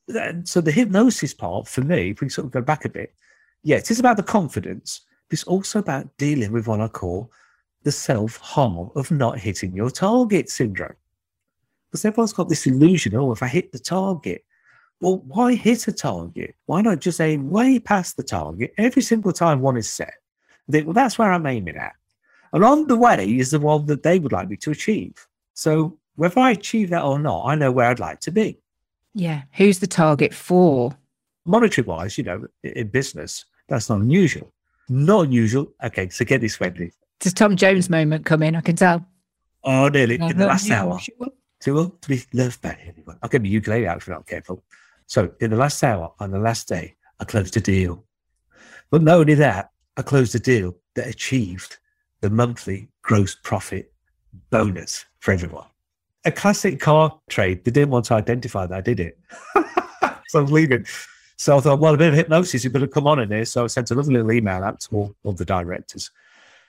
And 0.07 0.47
so 0.47 0.61
the 0.61 0.71
hypnosis 0.71 1.33
part 1.33 1.67
for 1.67 1.81
me, 1.81 2.11
if 2.11 2.21
we 2.21 2.29
sort 2.29 2.45
of 2.45 2.51
go 2.51 2.61
back 2.61 2.85
a 2.85 2.89
bit, 2.89 3.13
yeah, 3.63 3.77
it 3.77 3.89
is 3.89 3.99
about 3.99 4.17
the 4.17 4.23
confidence, 4.23 5.01
but 5.29 5.33
it's 5.33 5.43
also 5.45 5.79
about 5.79 6.15
dealing 6.17 6.51
with 6.51 6.67
what 6.67 6.81
I 6.81 6.87
call 6.87 7.31
the 7.83 7.91
self 7.91 8.37
harm 8.37 8.89
of 8.95 9.11
not 9.11 9.39
hitting 9.39 9.73
your 9.73 9.89
target 9.89 10.49
syndrome. 10.49 10.95
Because 11.89 12.05
everyone's 12.05 12.33
got 12.33 12.49
this 12.49 12.65
illusion, 12.65 13.15
oh, 13.15 13.31
if 13.31 13.43
I 13.43 13.47
hit 13.47 13.71
the 13.71 13.79
target, 13.79 14.43
well, 14.99 15.17
why 15.27 15.55
hit 15.55 15.87
a 15.87 15.91
target? 15.91 16.55
Why 16.65 16.81
not 16.81 16.99
just 16.99 17.21
aim 17.21 17.49
way 17.49 17.79
past 17.79 18.17
the 18.17 18.23
target 18.23 18.73
every 18.77 19.01
single 19.01 19.33
time 19.33 19.61
one 19.61 19.77
is 19.77 19.89
set? 19.89 20.13
Think, 20.71 20.87
well, 20.87 20.93
that's 20.93 21.19
where 21.19 21.31
I'm 21.31 21.45
aiming 21.45 21.75
at. 21.75 21.93
Along 22.53 22.87
the 22.87 22.95
way 22.95 23.37
is 23.37 23.51
the 23.51 23.59
one 23.59 23.87
that 23.87 24.03
they 24.03 24.19
would 24.19 24.31
like 24.31 24.47
me 24.47 24.55
to 24.57 24.71
achieve. 24.71 25.27
So 25.53 25.97
whether 26.15 26.39
I 26.39 26.51
achieve 26.51 26.91
that 26.91 27.03
or 27.03 27.19
not, 27.19 27.45
I 27.45 27.55
know 27.55 27.71
where 27.71 27.89
I'd 27.89 27.99
like 27.99 28.19
to 28.21 28.31
be. 28.31 28.59
Yeah. 29.13 29.43
Who's 29.53 29.79
the 29.79 29.87
target 29.87 30.33
for? 30.33 30.95
Monetary 31.45 31.85
wise, 31.85 32.17
you 32.17 32.23
know, 32.23 32.45
in 32.63 32.87
business, 32.87 33.45
that's 33.67 33.89
not 33.89 34.01
unusual. 34.01 34.53
Not 34.87 35.25
unusual. 35.25 35.73
Okay, 35.83 36.09
so 36.09 36.23
get 36.25 36.41
this, 36.41 36.59
Wendy. 36.59 36.91
Does 37.19 37.33
Tom 37.33 37.55
Jones 37.55 37.89
moment 37.89 38.25
come 38.25 38.43
in? 38.43 38.55
I 38.55 38.61
can 38.61 38.75
tell. 38.75 39.05
Oh, 39.63 39.87
nearly. 39.87 40.15
in 40.15 40.37
the 40.37 40.45
last 40.45 40.69
hour. 40.69 40.99
Too 41.59 41.73
well 41.73 41.95
to 42.01 42.09
be 42.09 42.21
loved 42.33 42.61
by 42.61 42.77
anyone. 42.85 43.17
I'll 43.23 43.29
get 43.29 43.41
my 43.41 43.47
ukulele 43.47 43.87
out 43.87 43.97
if 43.97 44.07
you're 44.07 44.15
not 44.15 44.27
careful. 44.27 44.63
So 45.07 45.31
in 45.39 45.51
the 45.51 45.57
last 45.57 45.81
hour, 45.83 46.13
on 46.19 46.31
the 46.31 46.39
last 46.39 46.67
day, 46.67 46.95
I 47.19 47.23
closed 47.23 47.55
a 47.55 47.61
deal. 47.61 48.03
But 48.91 49.01
not 49.01 49.19
only 49.19 49.35
that, 49.35 49.71
I 49.95 50.01
closed 50.01 50.35
a 50.35 50.39
deal 50.39 50.75
that 50.95 51.07
achieved 51.07 51.77
the 52.23 52.29
monthly 52.29 52.87
gross 53.01 53.35
profit 53.35 53.91
bonus 54.49 55.05
for 55.19 55.33
everyone. 55.33 55.67
A 56.23 56.31
classic 56.31 56.79
car 56.79 57.19
trade. 57.27 57.65
They 57.65 57.71
didn't 57.71 57.89
want 57.89 58.05
to 58.05 58.13
identify 58.13 58.65
that 58.65 58.77
I 58.77 58.79
did 58.79 59.01
it. 59.01 59.19
so 60.29 60.39
I 60.39 60.41
was 60.41 60.51
leaving. 60.51 60.85
So 61.35 61.57
I 61.57 61.59
thought, 61.59 61.79
well, 61.79 61.93
a 61.93 61.97
bit 61.97 62.07
of 62.07 62.13
hypnosis, 62.13 62.63
you 62.63 62.69
better 62.69 62.87
come 62.87 63.07
on 63.07 63.19
in 63.19 63.29
here. 63.29 63.43
So 63.43 63.65
I 63.65 63.67
sent 63.67 63.91
a 63.91 63.95
lovely 63.95 64.13
little 64.13 64.31
email 64.31 64.63
out 64.63 64.79
to 64.79 64.95
all 64.95 65.15
of 65.25 65.35
the 65.35 65.43
directors, 65.43 66.11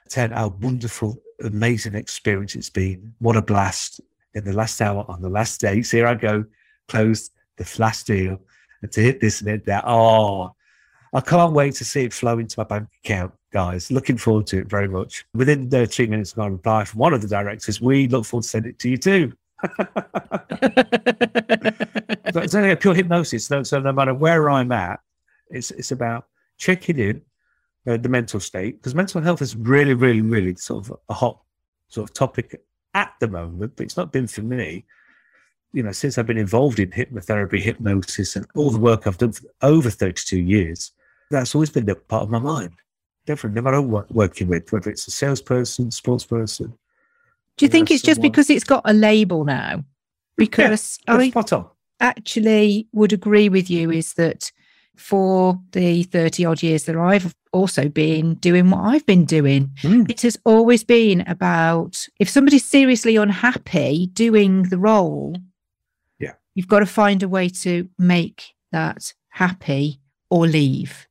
telling 0.09 0.33
how 0.33 0.49
wonderful, 0.61 1.17
amazing 1.45 1.95
experience 1.95 2.57
it's 2.57 2.69
been. 2.69 3.15
What 3.21 3.37
a 3.37 3.43
blast. 3.43 4.01
In 4.35 4.43
the 4.43 4.53
last 4.53 4.83
hour, 4.83 5.05
on 5.07 5.23
the 5.23 5.29
last 5.29 5.61
day, 5.61 5.83
so 5.83 5.99
here 5.99 6.09
I 6.09 6.15
go, 6.15 6.45
closed 6.89 7.31
the 7.59 7.65
flash 7.65 8.03
deal, 8.03 8.41
and 8.83 8.91
to 8.91 9.01
hit 9.01 9.21
this 9.21 9.41
and 9.41 9.49
hit 9.49 9.67
that. 9.67 9.85
Oh, 9.87 10.57
I 11.13 11.21
can't 11.21 11.53
wait 11.53 11.77
to 11.77 11.85
see 11.85 12.03
it 12.03 12.13
flow 12.13 12.41
into 12.41 12.59
my 12.59 12.65
bank 12.65 12.89
account 13.05 13.33
guys. 13.55 13.91
Looking 13.91 14.19
forward 14.19 14.47
to 14.49 14.59
it 14.59 14.67
very 14.67 14.89
much. 14.89 15.25
Within 15.33 15.69
the 15.71 15.87
three 15.87 16.09
minutes, 16.09 16.37
I 16.37 16.47
reply 16.49 16.85
from 16.85 16.99
one 16.99 17.15
of 17.15 17.23
the 17.23 17.29
directors. 17.29 17.81
We 17.81 18.09
look 18.09 18.27
forward 18.27 18.43
to 18.43 18.49
sending 18.49 18.73
it 18.73 18.79
to 18.81 18.91
you 18.91 18.99
too. 18.99 19.33
it's 22.35 22.55
only 22.55 22.73
a 22.73 22.77
pure 22.77 22.95
hypnosis. 22.95 23.47
So, 23.47 23.63
so 23.63 23.79
no 23.79 23.93
matter 23.93 24.13
where 24.13 24.51
I'm 24.51 24.73
at, 24.73 25.01
it's 25.49 25.71
it's 25.71 25.93
about 25.93 26.27
checking 26.59 26.99
in 26.99 27.23
uh, 27.87 27.97
the 27.97 28.09
mental 28.09 28.41
state 28.41 28.77
because 28.77 28.95
mental 28.95 29.23
health 29.23 29.41
is 29.41 29.57
really, 29.57 29.95
really, 29.95 30.21
really 30.21 30.57
sort 30.57 30.87
of 30.87 30.99
a 31.09 31.15
hot 31.15 31.41
sort 31.89 32.11
of 32.11 32.15
topic 32.15 32.61
at 32.93 33.15
the 33.21 33.29
moment. 33.29 33.77
But 33.77 33.85
it's 33.85 33.97
not 33.97 34.13
been 34.13 34.27
for 34.27 34.43
me. 34.43 34.85
You 35.73 35.85
know, 35.85 35.93
since 35.93 36.19
I've 36.19 36.27
been 36.27 36.39
involved 36.39 36.81
in 36.81 36.91
hypnotherapy, 36.91 37.61
hypnosis, 37.61 38.37
and 38.37 38.47
all 38.55 38.71
the 38.71 38.79
work 38.79 39.07
I've 39.07 39.19
done 39.19 39.33
for 39.33 39.45
over 39.63 39.91
32 39.91 40.39
years, 40.39 40.93
that's 41.31 41.55
always 41.55 41.71
been 41.71 41.89
a 41.89 41.95
part 41.95 42.25
of 42.25 42.31
my 42.31 42.39
mind 42.39 42.73
different 43.27 43.57
no 43.57 43.63
matter 43.63 43.81
what 43.81 44.11
working 44.13 44.49
with, 44.49 44.73
whether 44.73 44.91
it's 44.91 45.07
a 45.07 45.11
salesperson, 45.11 45.91
sports 45.91 46.25
person. 46.25 46.75
Do 47.57 47.65
you 47.65 47.69
think 47.69 47.91
it's 47.91 48.03
just 48.03 48.21
because 48.21 48.51
it's 48.51 48.65
got 48.65 48.83
a 48.85 48.93
label 48.93 49.45
now? 49.45 49.85
Because 50.37 50.99
yeah, 51.07 51.15
I 51.15 51.33
actually 52.01 52.89
would 52.93 53.13
agree 53.13 53.49
with 53.49 53.71
you 53.71 53.91
is 53.91 54.15
that 54.15 54.51
for 54.97 55.61
the 55.73 56.03
30 56.05 56.45
odd 56.45 56.63
years 56.63 56.85
that 56.85 56.97
I've 56.97 57.35
also 57.53 57.89
been 57.89 58.35
doing 58.35 58.71
what 58.71 58.81
I've 58.81 59.07
been 59.07 59.25
doing, 59.25 59.71
mm. 59.83 60.11
it 60.11 60.23
has 60.23 60.37
always 60.45 60.83
been 60.83 61.23
about 61.23 62.07
if 62.19 62.29
somebody's 62.29 62.65
seriously 62.65 63.17
unhappy 63.17 64.09
doing 64.13 64.65
the 64.65 64.79
role, 64.79 65.37
yeah, 66.19 66.33
you've 66.55 66.69
got 66.69 66.81
to 66.81 66.87
find 66.87 67.23
a 67.23 67.29
way 67.29 67.49
to 67.49 67.89
make 67.99 68.55
that 68.73 69.13
happy 69.29 70.01
or 70.31 70.47
leave. 70.47 71.07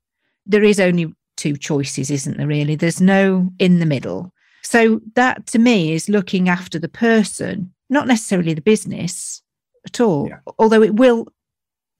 There 0.46 0.64
is 0.64 0.80
only 0.80 1.14
two 1.44 1.58
choices, 1.58 2.10
isn't 2.10 2.38
there, 2.38 2.48
really? 2.48 2.76
There's 2.76 3.02
no 3.02 3.52
in 3.60 3.80
the 3.80 3.86
middle. 3.86 4.32
So 4.62 5.02
that 5.16 5.46
to 5.48 5.60
me 5.60 5.92
is 5.92 6.08
looking 6.08 6.48
after 6.48 6.80
the 6.80 6.88
person, 6.88 7.74
not 7.90 8.08
necessarily 8.08 8.54
the 8.54 8.62
business 8.62 9.42
at 9.86 10.00
all, 10.00 10.30
yeah. 10.30 10.40
although 10.58 10.82
it 10.82 10.96
will 10.96 11.28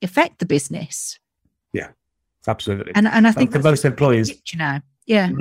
affect 0.00 0.38
the 0.38 0.46
business. 0.46 1.18
Yeah, 1.74 1.90
absolutely. 2.48 2.92
And, 2.94 3.06
and 3.06 3.26
I 3.26 3.32
think 3.32 3.52
for 3.52 3.58
most 3.58 3.84
employers, 3.84 4.30
you 4.50 4.58
know, 4.58 4.80
yeah. 5.06 5.30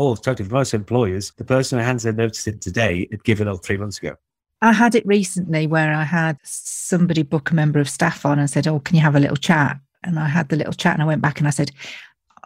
Oh, 0.00 0.14
totally. 0.14 0.48
For 0.48 0.54
most 0.54 0.74
employers, 0.74 1.32
the 1.38 1.44
person 1.44 1.76
who 1.76 1.84
hands 1.84 2.04
their 2.04 2.12
notice 2.12 2.46
in 2.46 2.60
today 2.60 3.08
had 3.10 3.24
given 3.24 3.48
up 3.48 3.64
three 3.64 3.76
months 3.76 3.98
ago. 3.98 4.14
I 4.62 4.72
had 4.72 4.94
it 4.94 5.04
recently 5.04 5.66
where 5.66 5.92
I 5.92 6.04
had 6.04 6.38
somebody 6.44 7.24
book 7.24 7.50
a 7.50 7.54
member 7.56 7.80
of 7.80 7.88
staff 7.88 8.24
on 8.24 8.38
and 8.38 8.48
said, 8.48 8.68
Oh, 8.68 8.78
can 8.78 8.94
you 8.94 9.02
have 9.02 9.16
a 9.16 9.18
little 9.18 9.36
chat? 9.36 9.76
And 10.04 10.20
I 10.20 10.28
had 10.28 10.50
the 10.50 10.56
little 10.56 10.72
chat 10.72 10.94
and 10.94 11.02
I 11.02 11.06
went 11.06 11.20
back 11.20 11.40
and 11.40 11.48
I 11.48 11.50
said, 11.50 11.72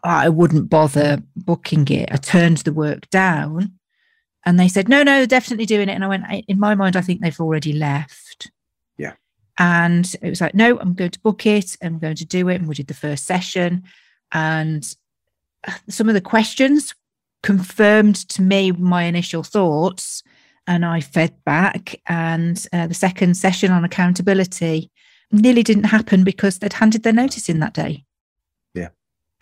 I 0.03 0.29
wouldn't 0.29 0.69
bother 0.69 1.23
booking 1.37 1.87
it. 1.88 2.09
I 2.11 2.17
turned 2.17 2.59
the 2.59 2.73
work 2.73 3.09
down 3.11 3.73
and 4.45 4.59
they 4.59 4.69
said, 4.69 4.88
no, 4.88 5.03
no, 5.03 5.25
definitely 5.27 5.67
doing 5.67 5.88
it. 5.88 5.93
And 5.93 6.05
I 6.05 6.09
went, 6.09 6.25
in 6.49 6.59
my 6.59 6.75
mind, 6.75 6.97
I 6.97 7.01
think 7.01 7.21
they've 7.21 7.41
already 7.41 7.73
left. 7.73 8.51
Yeah. 8.99 9.12
And 9.59 10.12
it 10.21 10.29
was 10.29 10.41
like, 10.41 10.55
no, 10.55 10.79
I'm 10.81 10.95
going 10.95 11.12
to 11.12 11.21
book 11.21 11.47
it. 11.47 11.77
I'm 11.83 11.99
going 11.99 12.17
to 12.17 12.25
do 12.25 12.49
it. 12.49 12.57
And 12.57 12.67
we 12.67 12.75
did 12.75 12.88
the 12.88 12.95
first 12.95 13.25
session. 13.25 13.85
And 14.33 14.93
some 15.88 16.09
of 16.09 16.15
the 16.15 16.21
questions 16.21 16.95
confirmed 17.45 18.17
to 18.31 18.43
me 18.43 18.73
my 18.73 19.05
initial 19.05 19.45
thoughts. 19.45 20.25
And 20.67 20.85
I 20.85 21.01
fed 21.01 21.35
back. 21.45 22.01
And 22.09 22.67
uh, 22.73 22.88
the 22.88 22.95
second 22.95 23.37
session 23.37 23.71
on 23.71 23.85
accountability 23.85 24.91
nearly 25.31 25.62
didn't 25.62 25.85
happen 25.85 26.25
because 26.25 26.59
they'd 26.59 26.73
handed 26.73 27.05
their 27.05 27.12
notice 27.12 27.49
in 27.49 27.61
that 27.61 27.75
day. 27.75 28.05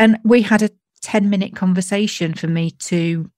And 0.00 0.18
we 0.24 0.40
had 0.40 0.62
a 0.62 0.70
10 1.02 1.28
minute 1.28 1.54
conversation 1.54 2.32
for 2.32 2.46
me 2.46 2.70
to 2.70 3.30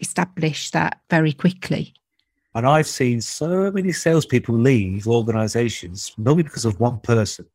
establish 0.00 0.72
that 0.72 0.98
very 1.08 1.32
quickly. 1.32 1.94
And 2.52 2.66
I've 2.66 2.88
seen 2.88 3.20
so 3.20 3.70
many 3.70 3.92
salespeople 3.92 4.56
leave 4.56 5.06
organizations, 5.06 6.12
normally 6.18 6.42
because 6.42 6.64
of 6.64 6.80
one 6.80 6.98
person, 6.98 7.46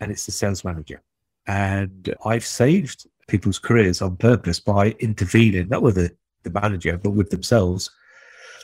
and 0.00 0.10
it's 0.10 0.24
the 0.24 0.32
sales 0.32 0.64
manager. 0.64 1.02
And 1.46 2.14
I've 2.24 2.46
saved 2.46 3.06
people's 3.28 3.58
careers 3.58 4.00
on 4.00 4.16
purpose 4.16 4.58
by 4.58 4.92
intervening, 4.98 5.68
not 5.68 5.82
with 5.82 5.96
the, 5.96 6.10
the 6.44 6.50
manager, 6.58 6.96
but 6.96 7.10
with 7.10 7.28
themselves 7.28 7.90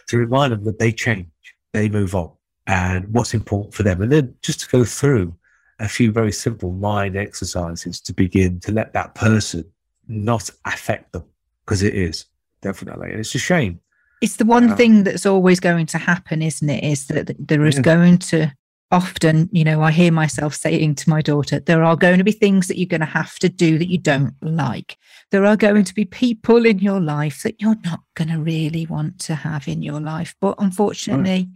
to 0.07 0.17
remind 0.17 0.55
them 0.55 0.65
that 0.65 0.79
they 0.79 0.93
change, 0.93 1.29
they 1.75 1.91
move 1.91 2.15
on. 2.15 2.33
and 2.67 3.07
what's 3.13 3.35
important 3.35 3.75
for 3.75 3.83
them. 3.83 4.01
And 4.01 4.11
then 4.11 4.35
just 4.41 4.61
to 4.61 4.69
go 4.69 4.83
through 4.85 5.35
a 5.79 5.89
few 5.89 6.11
very 6.13 6.33
simple 6.33 6.73
mind 6.73 7.17
exercises 7.17 8.01
to 8.01 8.13
begin 8.13 8.61
to 8.61 8.73
let 8.73 8.93
that 8.93 9.15
person 9.15 9.65
not 10.09 10.51
affect 10.65 11.13
them 11.13 11.25
because 11.65 11.83
it 11.83 11.95
is 11.95 12.27
definitely. 12.61 13.11
And 13.11 13.21
it's 13.21 13.35
a 13.35 13.39
shame. 13.39 13.81
It's 14.21 14.37
the 14.37 14.45
one 14.45 14.75
thing 14.77 15.05
that's 15.05 15.27
always 15.27 15.61
going 15.61 15.87
to 15.87 15.99
happen, 15.99 16.43
isn't 16.43 16.69
it? 16.69 16.83
Is 16.83 17.07
that 17.07 17.37
there 17.39 17.65
is 17.65 17.77
yeah. 17.77 17.83
going 17.83 18.19
to 18.19 18.53
often, 18.91 19.49
you 19.53 19.65
know, 19.65 19.83
I 19.83 19.91
hear 19.91 20.11
myself 20.11 20.55
saying 20.55 20.97
to 20.97 21.11
my 21.11 21.21
daughter, 21.21 21.61
there 21.61 21.85
are 21.85 21.97
going 21.97 22.19
to 22.19 22.25
be 22.25 22.33
things 22.33 22.69
that 22.69 22.79
you're 22.79 22.87
going 22.87 23.01
to 23.01 23.07
have 23.07 23.39
to 23.41 23.49
do 23.49 23.79
that 23.79 23.91
you 23.91 23.99
don't 23.99 24.35
like. 24.43 24.97
There 25.31 25.45
are 25.45 25.57
going 25.57 25.85
to 25.85 25.95
be 25.95 26.05
people 26.05 26.65
in 26.65 26.79
your 26.79 27.01
life 27.01 27.43
that 27.43 27.61
you're 27.61 27.77
not 27.85 28.01
going 28.15 28.29
to 28.29 28.39
really 28.39 28.87
want 28.87 29.21
to 29.21 29.35
have 29.35 29.69
in 29.69 29.83
your 29.83 30.01
life. 30.01 30.35
But 30.41 30.57
unfortunately, 30.59 31.49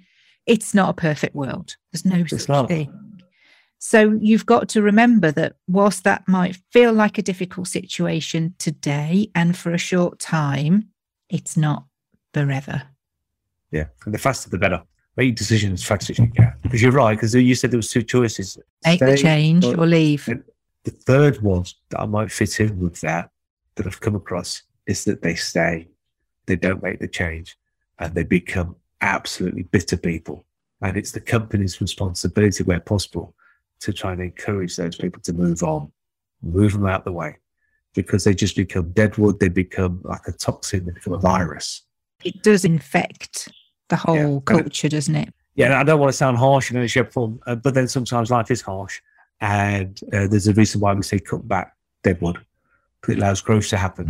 it's 0.46 0.74
not 0.74 0.90
a 0.90 0.94
perfect 0.94 1.34
world. 1.34 1.76
There's 1.90 2.04
no 2.04 2.16
it's 2.16 2.30
such 2.30 2.48
not. 2.48 2.68
thing. 2.68 2.92
So 3.84 4.16
you've 4.20 4.46
got 4.46 4.68
to 4.70 4.80
remember 4.80 5.32
that 5.32 5.56
whilst 5.66 6.04
that 6.04 6.28
might 6.28 6.56
feel 6.70 6.92
like 6.92 7.18
a 7.18 7.22
difficult 7.22 7.66
situation 7.66 8.54
today 8.58 9.28
and 9.34 9.58
for 9.58 9.74
a 9.74 9.78
short 9.78 10.20
time, 10.20 10.90
it's 11.28 11.56
not 11.56 11.86
forever. 12.32 12.84
Yeah. 13.72 13.86
And 14.04 14.14
the 14.14 14.18
faster 14.18 14.48
the 14.50 14.58
better 14.58 14.84
make 15.16 15.34
decisions 15.34 15.82
fast 15.82 16.10
as 16.10 16.20
you 16.20 16.28
can. 16.28 16.54
Because 16.62 16.80
you're 16.80 16.92
right, 16.92 17.16
because 17.16 17.34
you 17.34 17.56
said 17.56 17.72
there 17.72 17.78
was 17.78 17.90
two 17.90 18.04
choices. 18.04 18.56
Make 18.84 18.98
Stay 18.98 19.10
the 19.10 19.18
change 19.18 19.64
or, 19.64 19.80
or 19.80 19.86
leave. 19.86 20.26
the 20.84 20.90
third 20.92 21.42
one 21.42 21.64
that 21.88 22.02
I 22.02 22.06
might 22.06 22.30
fit 22.30 22.60
in 22.60 22.78
with 22.78 23.00
that, 23.00 23.30
that 23.74 23.88
I've 23.88 24.00
come 24.00 24.14
across, 24.14 24.62
is 24.86 25.04
that 25.06 25.22
they 25.22 25.34
stay. 25.34 25.88
They 26.46 26.54
don't 26.54 26.84
make 26.84 27.00
the 27.00 27.08
change 27.08 27.58
and 27.98 28.14
they 28.14 28.22
become 28.22 28.76
absolutely 29.00 29.64
bitter 29.64 29.96
people. 29.96 30.46
And 30.80 30.96
it's 30.96 31.10
the 31.10 31.20
company's 31.20 31.80
responsibility, 31.80 32.62
where 32.62 32.78
possible, 32.78 33.34
to 33.82 33.92
try 33.92 34.12
and 34.12 34.20
encourage 34.20 34.76
those 34.76 34.96
people 34.96 35.20
to 35.22 35.32
move 35.32 35.62
on, 35.62 35.90
move 36.42 36.72
them 36.72 36.86
out 36.86 37.04
the 37.04 37.12
way, 37.12 37.36
because 37.94 38.24
they 38.24 38.34
just 38.34 38.56
become 38.56 38.90
deadwood. 38.92 39.40
They 39.40 39.48
become 39.48 40.00
like 40.04 40.26
a 40.26 40.32
toxin. 40.32 40.86
They 40.86 40.92
become 40.92 41.12
a 41.12 41.18
virus. 41.18 41.82
It 42.24 42.42
does 42.42 42.64
infect 42.64 43.48
the 43.88 43.96
whole 43.96 44.34
yeah. 44.34 44.56
culture, 44.56 44.88
doesn't 44.88 45.16
it? 45.16 45.34
Yeah, 45.54 45.78
I 45.78 45.84
don't 45.84 46.00
want 46.00 46.10
to 46.10 46.16
sound 46.16 46.38
harsh, 46.38 46.70
you 46.70 46.78
know, 46.78 46.86
shape, 46.86 47.12
form, 47.12 47.40
uh, 47.46 47.56
but 47.56 47.74
then 47.74 47.86
sometimes 47.86 48.30
life 48.30 48.50
is 48.50 48.62
harsh, 48.62 49.00
and 49.40 50.00
uh, 50.12 50.26
there's 50.26 50.48
a 50.48 50.54
reason 50.54 50.80
why 50.80 50.94
we 50.94 51.02
say 51.02 51.18
cut 51.18 51.46
back 51.46 51.76
deadwood 52.02 52.38
because 53.00 53.16
it 53.16 53.18
allows 53.18 53.40
growth 53.42 53.68
to 53.68 53.76
happen. 53.76 54.06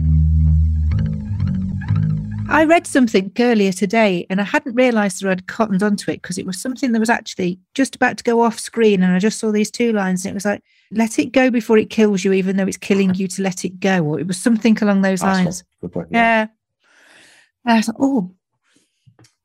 I 2.53 2.65
read 2.65 2.87
something 2.87 3.33
earlier 3.38 3.73
today 3.73 4.27
and 4.29 4.41
I 4.41 4.45
hadn't 4.45 4.75
realised 4.75 5.23
that 5.23 5.31
I'd 5.31 5.47
cottoned 5.47 5.83
onto 5.83 6.11
it 6.11 6.21
because 6.21 6.37
it 6.37 6.45
was 6.45 6.61
something 6.61 6.93
that 6.93 7.01
was 7.01 7.11
actually 7.11 7.59
just 7.75 7.97
about 7.97 8.19
to 8.19 8.25
go 8.25 8.43
off 8.43 8.59
screen 8.59 9.03
and 9.03 9.15
I 9.15 9.19
just 9.19 9.38
saw 9.38 9.51
these 9.51 9.71
two 9.71 9.93
lines 9.93 10.25
and 10.25 10.33
it 10.33 10.35
was 10.35 10.45
like, 10.45 10.62
let 10.91 11.19
it 11.19 11.33
go 11.33 11.51
before 11.51 11.79
it 11.79 11.88
kills 11.88 12.25
you, 12.25 12.33
even 12.33 12.57
though 12.57 12.67
it's 12.67 12.77
killing 12.77 13.15
you 13.15 13.27
to 13.29 13.43
let 13.43 13.65
it 13.65 13.81
go. 13.81 14.05
Or 14.05 14.21
it 14.21 14.27
was 14.27 14.37
something 14.37 14.79
along 14.83 15.01
those 15.01 15.21
That's 15.21 15.38
lines. 15.38 15.65
Point, 15.91 16.09
yeah. 16.11 16.47
yeah. 17.65 17.73
I 17.73 17.77
was 17.77 17.88
like, 17.88 17.97
oh, 17.99 18.31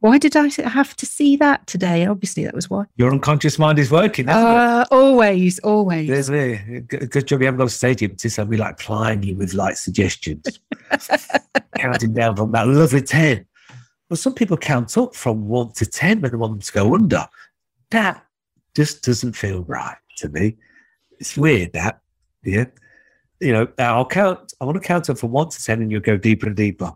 why 0.07 0.17
did 0.17 0.37
I 0.37 0.47
have 0.69 0.95
to 0.95 1.05
see 1.05 1.35
that 1.35 1.67
today? 1.67 2.05
Obviously, 2.05 2.45
that 2.45 2.55
was 2.55 2.69
why. 2.69 2.85
Your 2.95 3.11
unconscious 3.11 3.59
mind 3.59 3.77
is 3.77 3.91
working, 3.91 4.29
uh, 4.29 4.85
Always, 4.89 5.59
always. 5.59 6.07
There's 6.07 6.29
me. 6.29 6.79
Good 6.87 7.27
job 7.27 7.41
you 7.41 7.45
haven't 7.45 7.57
got 7.57 7.67
a 7.67 7.69
stage 7.69 7.99
here, 7.99 8.07
but 8.07 8.39
I'll 8.39 8.45
like 8.57 8.79
plying 8.79 9.21
you 9.21 9.35
with 9.35 9.53
like 9.53 9.75
suggestions, 9.75 10.61
counting 11.77 12.13
down 12.13 12.37
from 12.37 12.53
that 12.53 12.69
lovely 12.69 13.01
10. 13.01 13.45
Well, 14.09 14.15
some 14.15 14.33
people 14.33 14.55
count 14.55 14.97
up 14.97 15.13
from 15.13 15.49
one 15.49 15.73
to 15.73 15.85
10 15.85 16.21
when 16.21 16.31
they 16.31 16.37
want 16.37 16.53
them 16.53 16.61
to 16.61 16.71
go 16.71 16.95
under. 16.95 17.27
That 17.91 18.25
just 18.75 19.03
doesn't 19.03 19.33
feel 19.33 19.63
right 19.63 19.97
to 20.17 20.29
me. 20.29 20.55
It's 21.19 21.35
weird 21.35 21.73
that, 21.73 21.99
yeah. 22.45 22.65
You 23.41 23.51
know, 23.51 23.67
I'll 23.77 24.05
count, 24.05 24.53
I 24.61 24.65
want 24.65 24.81
to 24.81 24.87
count 24.87 25.09
up 25.09 25.17
from 25.17 25.31
one 25.31 25.49
to 25.49 25.61
10 25.61 25.81
and 25.81 25.91
you'll 25.91 25.99
go 25.99 26.15
deeper 26.15 26.47
and 26.47 26.55
deeper. 26.55 26.93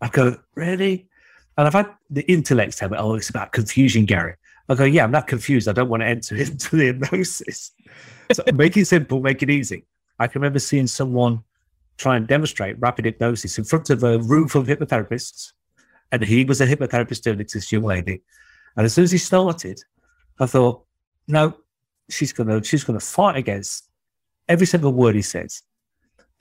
I 0.00 0.08
go, 0.08 0.36
really? 0.54 1.08
And 1.56 1.66
I've 1.66 1.72
had 1.72 1.90
the 2.10 2.22
intellect 2.30 2.78
tell 2.78 2.88
me, 2.88 2.96
oh, 2.98 3.14
it's 3.14 3.30
about 3.30 3.52
confusion, 3.52 4.04
Gary. 4.06 4.34
I 4.68 4.74
go, 4.74 4.84
yeah, 4.84 5.04
I'm 5.04 5.10
not 5.10 5.26
confused. 5.26 5.68
I 5.68 5.72
don't 5.72 5.88
want 5.88 6.02
to 6.02 6.06
enter 6.06 6.36
into 6.36 6.76
the 6.76 6.86
hypnosis. 6.86 7.72
So 8.32 8.42
make 8.54 8.76
it 8.76 8.86
simple, 8.86 9.20
make 9.20 9.42
it 9.42 9.50
easy. 9.50 9.84
I 10.18 10.26
can 10.26 10.40
remember 10.40 10.58
seeing 10.58 10.86
someone 10.86 11.42
try 11.98 12.16
and 12.16 12.26
demonstrate 12.26 12.78
rapid 12.80 13.04
hypnosis 13.04 13.58
in 13.58 13.64
front 13.64 13.90
of 13.90 14.02
a 14.02 14.18
room 14.18 14.48
full 14.48 14.62
of 14.62 14.68
hypnotherapists. 14.68 15.52
And 16.10 16.22
he 16.22 16.44
was 16.44 16.60
a 16.60 16.66
hypnotherapist 16.66 17.22
doing 17.22 17.40
it 17.40 17.48
to 17.48 17.58
this 17.58 17.72
young 17.72 17.84
lady. 17.84 18.22
And 18.76 18.86
as 18.86 18.94
soon 18.94 19.04
as 19.04 19.12
he 19.12 19.18
started, 19.18 19.80
I 20.38 20.46
thought, 20.46 20.84
no, 21.28 21.54
she's 22.08 22.32
gonna 22.32 22.62
she's 22.62 22.84
gonna 22.84 23.00
fight 23.00 23.36
against 23.36 23.88
every 24.48 24.66
single 24.66 24.92
word 24.92 25.14
he 25.14 25.22
says 25.22 25.62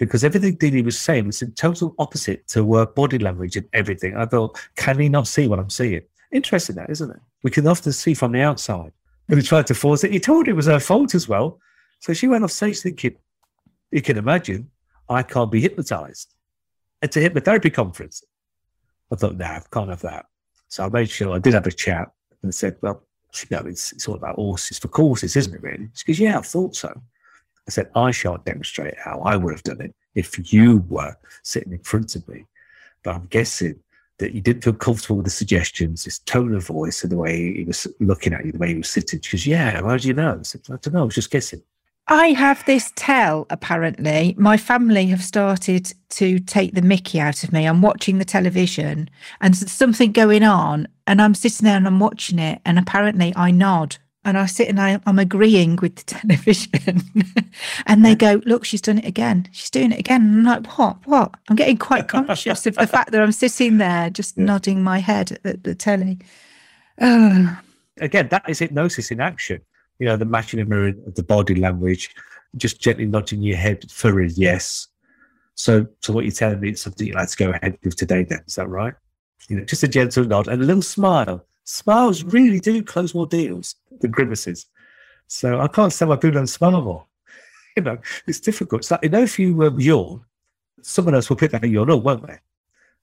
because 0.02 0.24
everything 0.24 0.58
Dini 0.58 0.84
was 0.84 0.98
saying 0.98 1.28
was 1.28 1.44
in 1.44 1.52
total 1.52 1.94
opposite 2.00 2.48
to 2.48 2.64
work 2.64 2.96
body 2.96 3.20
language 3.20 3.56
and 3.56 3.68
everything. 3.72 4.18
I 4.18 4.26
thought, 4.26 4.60
can 4.76 4.98
he 4.98 5.08
not 5.08 5.28
see 5.28 5.48
what 5.48 5.60
I'm 5.60 5.70
seeing? 5.70 6.02
Interesting, 6.32 6.78
that 6.78 6.90
isn't 6.90 7.12
it? 7.12 7.20
We 7.44 7.52
can 7.52 7.68
often 7.68 7.92
see 7.92 8.16
from 8.16 8.32
the 8.32 8.42
outside. 8.42 8.94
And 9.30 9.40
he 9.40 9.46
tried 9.46 9.68
to 9.68 9.76
force 9.76 10.04
it. 10.04 10.12
He 10.12 10.20
told 10.20 10.48
her 10.48 10.54
it 10.54 10.56
was 10.56 10.66
her 10.66 10.80
fault 10.80 11.14
as 11.14 11.30
well. 11.30 11.60
So 12.00 12.14
she 12.14 12.28
went 12.28 12.44
off 12.44 12.50
stage 12.50 12.80
thinking, 12.80 13.16
you 13.92 14.02
can 14.02 14.18
imagine, 14.18 14.72
I 15.08 15.22
can't 15.22 15.52
be 15.52 15.62
hypnotized. 15.62 16.34
It's 17.04 17.16
a 17.18 17.30
hypnotherapy 17.30 17.72
conference. 17.72 18.24
I 19.12 19.18
thought, 19.18 19.38
no, 19.38 19.46
I 19.46 19.62
can't 19.72 19.92
have 19.92 20.02
that. 20.02 20.26
So 20.68 20.84
I 20.84 20.90
made 20.90 21.12
sure 21.12 21.36
I 21.36 21.38
did 21.38 21.54
have 21.54 21.68
a 21.68 21.72
chat 21.72 22.12
and 22.42 22.56
said, 22.56 22.76
well, 22.82 23.04
you 23.36 23.56
know, 23.56 23.68
it's, 23.68 23.92
it's 23.92 24.08
all 24.08 24.16
about 24.16 24.38
horses 24.38 24.80
for 24.80 24.88
courses, 24.88 25.36
isn't 25.36 25.54
it, 25.54 25.62
really? 25.62 25.90
She 25.94 26.06
goes, 26.06 26.20
yeah, 26.20 26.40
I 26.40 26.42
thought 26.42 26.76
so. 26.76 27.00
I 27.72 27.74
said, 27.74 27.90
I 27.96 28.12
shan't 28.12 28.44
demonstrate 28.44 29.00
how 29.00 29.22
I 29.22 29.38
would 29.38 29.54
have 29.54 29.64
done 29.64 29.80
it 29.80 29.96
if 30.14 30.52
you 30.52 30.84
were 30.90 31.16
sitting 31.42 31.72
in 31.72 31.80
front 31.80 32.18
of 32.18 32.28
me. 32.28 32.46
But 33.02 33.16
I'm 33.16 33.28
guessing 33.28 33.80
that 34.18 34.34
you 34.34 34.42
didn't 34.42 34.66
feel 34.66 34.74
comfortable 34.74 35.16
with 35.16 35.26
the 35.26 35.32
suggestions, 35.32 36.04
his 36.04 36.20
tone 36.20 36.54
of 36.54 36.68
voice, 36.68 37.02
and 37.02 37.14
the 37.14 37.16
way 37.16 37.54
he 37.54 37.64
was 37.64 37.88
looking 38.02 38.34
at 38.34 38.46
you, 38.46 38.52
the 38.52 38.58
way 38.58 38.68
he 38.68 38.76
was 38.76 38.90
sitting. 38.90 39.20
Because, 39.20 39.48
yeah, 39.48 39.82
how 39.82 39.96
do 39.96 40.06
you 40.06 40.14
know? 40.14 40.38
I, 40.38 40.44
said, 40.44 40.62
I 40.68 40.76
don't 40.82 40.92
know. 40.94 41.04
I 41.04 41.06
was 41.06 41.16
just 41.16 41.32
guessing. 41.32 41.62
I 42.10 42.34
have 42.34 42.66
this 42.66 42.92
tell, 42.98 43.48
apparently. 43.50 44.36
My 44.38 44.58
family 44.58 45.06
have 45.08 45.24
started 45.24 45.94
to 46.10 46.40
take 46.40 46.74
the 46.74 46.82
mickey 46.82 47.22
out 47.22 47.42
of 47.46 47.54
me. 47.54 47.66
I'm 47.66 47.82
watching 47.82 48.18
the 48.18 48.26
television 48.26 49.10
and 49.40 49.56
something 49.56 50.12
going 50.12 50.44
on, 50.44 50.90
and 51.08 51.22
I'm 51.22 51.36
sitting 51.36 51.64
there 51.64 51.78
and 51.78 51.88
I'm 51.88 52.02
watching 52.02 52.38
it, 52.38 52.60
and 52.66 52.78
apparently 52.78 53.32
I 53.38 53.52
nod 53.52 53.96
and 54.24 54.38
I 54.38 54.46
sit 54.46 54.68
and 54.68 54.80
I, 54.80 55.00
am 55.06 55.20
agreeing 55.20 55.78
with 55.78 55.96
the 55.96 56.04
television. 56.06 57.02
and 57.88 58.06
they 58.06 58.16
go, 58.16 58.42
Look, 58.46 58.66
she's 58.66 58.82
done 58.82 59.00
it 59.00 59.06
again. 59.06 59.48
She's 59.52 59.70
doing 59.70 59.92
it 59.92 60.00
again. 60.00 60.22
And 60.22 60.48
I'm 60.48 60.64
like, 60.64 60.78
What? 60.78 60.98
What? 61.06 61.36
I'm 61.50 61.56
getting 61.56 61.78
quite 61.78 62.08
conscious 62.08 62.66
of 62.66 62.76
the 62.76 62.88
fact 62.88 63.12
that 63.12 63.22
I'm 63.22 63.32
sitting 63.32 63.78
there 63.78 64.10
just 64.10 64.38
yeah. 64.38 64.46
nodding 64.46 64.84
my 64.84 65.00
head 65.00 65.40
at 65.44 65.64
the 65.64 65.76
telly. 65.76 66.20
Oh. 67.00 67.60
Again, 68.00 68.28
that 68.30 68.48
is 68.48 68.60
hypnosis 68.60 69.12
in 69.12 69.20
action. 69.20 69.62
You 70.00 70.08
know, 70.08 70.18
the 70.18 70.26
matching 70.26 70.60
of 70.60 70.68
mirror 70.68 70.94
of 71.06 71.16
the 71.16 71.24
body 71.24 71.56
language, 71.56 72.14
just 72.58 72.82
gently 72.82 73.06
nodding 73.06 73.42
your 73.42 73.58
head 73.58 73.90
for 73.92 74.22
a 74.22 74.30
yes. 74.30 74.88
So, 75.56 75.86
so 76.00 76.14
what 76.14 76.26
you're 76.26 76.32
telling 76.32 76.60
me 76.60 76.72
is 76.72 76.82
something 76.82 77.06
you'd 77.06 77.16
like 77.16 77.30
to 77.30 77.38
go 77.38 77.52
ahead 77.52 77.78
with 77.84 77.96
today, 77.96 78.24
then? 78.24 78.42
Is 78.48 78.56
that 78.56 78.68
right? 78.68 78.94
You 79.50 79.58
know, 79.58 79.66
just 79.66 79.84
a 79.84 79.88
gentle 79.88 80.24
nod 80.24 80.48
and 80.48 80.62
a 80.62 80.66
little 80.66 80.82
smile 80.82 81.46
Smiles 81.64 82.24
really 82.24 82.60
do 82.60 82.84
close 82.84 83.14
more 83.14 83.28
deals 83.28 83.76
than 84.02 84.12
grimaces. 84.12 84.66
So 85.28 85.60
I 85.60 85.68
can't 85.68 85.94
say 85.94 86.06
my 86.06 86.16
people 86.16 86.32
don't 86.32 86.48
smile 86.48 86.82
more. 86.82 87.06
You 87.78 87.84
know, 87.84 87.98
it's 88.28 88.42
difficult. 88.42 88.82
It's 88.82 88.92
like, 88.92 89.04
you 89.04 89.10
know, 89.10 89.24
if 89.24 89.40
you 89.40 89.64
um, 89.64 89.80
yawn, 89.80 90.26
someone 90.82 91.16
else 91.16 91.30
will 91.30 91.38
pick 91.38 91.52
that 91.52 91.64
yawn 91.64 91.90
up, 91.90 92.04
won't 92.04 92.28
they? 92.28 92.38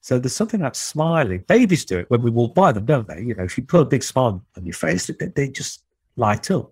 So 0.01 0.19
there's 0.19 0.35
something 0.35 0.61
about 0.61 0.75
smiling. 0.75 1.43
Babies 1.47 1.85
do 1.85 1.99
it 1.99 2.09
when 2.09 2.21
we 2.21 2.29
walk 2.29 2.53
by 2.53 2.71
them, 2.71 2.85
don't 2.85 3.07
they? 3.07 3.21
You 3.21 3.35
know, 3.35 3.43
if 3.43 3.57
you 3.57 3.63
put 3.63 3.81
a 3.81 3.85
big 3.85 4.03
smile 4.03 4.43
on 4.55 4.65
your 4.65 4.73
face, 4.73 5.07
they, 5.07 5.25
they 5.25 5.49
just 5.49 5.83
light 6.15 6.51
up. 6.51 6.71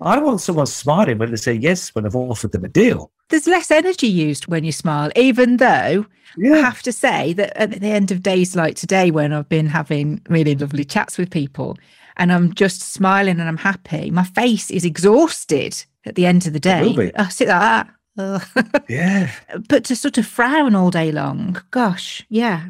I 0.00 0.18
want 0.18 0.40
someone 0.40 0.66
smiling 0.66 1.18
when 1.18 1.30
they 1.30 1.36
say 1.36 1.54
yes 1.54 1.94
when 1.94 2.06
I've 2.06 2.14
offered 2.14 2.52
them 2.52 2.64
a 2.64 2.68
deal. 2.68 3.10
There's 3.28 3.46
less 3.46 3.70
energy 3.70 4.06
used 4.06 4.46
when 4.46 4.64
you 4.64 4.72
smile, 4.72 5.10
even 5.16 5.56
though 5.56 6.06
yeah. 6.36 6.54
I 6.54 6.58
have 6.58 6.82
to 6.82 6.92
say 6.92 7.32
that 7.34 7.56
at 7.56 7.70
the 7.70 7.88
end 7.88 8.10
of 8.10 8.22
days 8.22 8.54
like 8.54 8.76
today, 8.76 9.10
when 9.10 9.32
I've 9.32 9.48
been 9.48 9.66
having 9.66 10.20
really 10.28 10.54
lovely 10.54 10.84
chats 10.84 11.16
with 11.16 11.30
people 11.30 11.78
and 12.20 12.30
I'm 12.30 12.52
just 12.54 12.82
smiling 12.82 13.40
and 13.40 13.48
I'm 13.48 13.56
happy, 13.56 14.10
my 14.10 14.24
face 14.24 14.70
is 14.70 14.84
exhausted 14.84 15.84
at 16.04 16.16
the 16.16 16.26
end 16.26 16.46
of 16.46 16.52
the 16.52 16.60
day. 16.60 17.10
I 17.16 17.28
sit 17.30 17.48
like 17.48 17.86
that. 18.16 18.84
yeah. 18.88 19.32
But 19.68 19.84
to 19.86 19.96
sort 19.96 20.18
of 20.18 20.26
frown 20.26 20.74
all 20.74 20.90
day 20.90 21.12
long, 21.12 21.60
gosh, 21.70 22.24
yeah. 22.28 22.66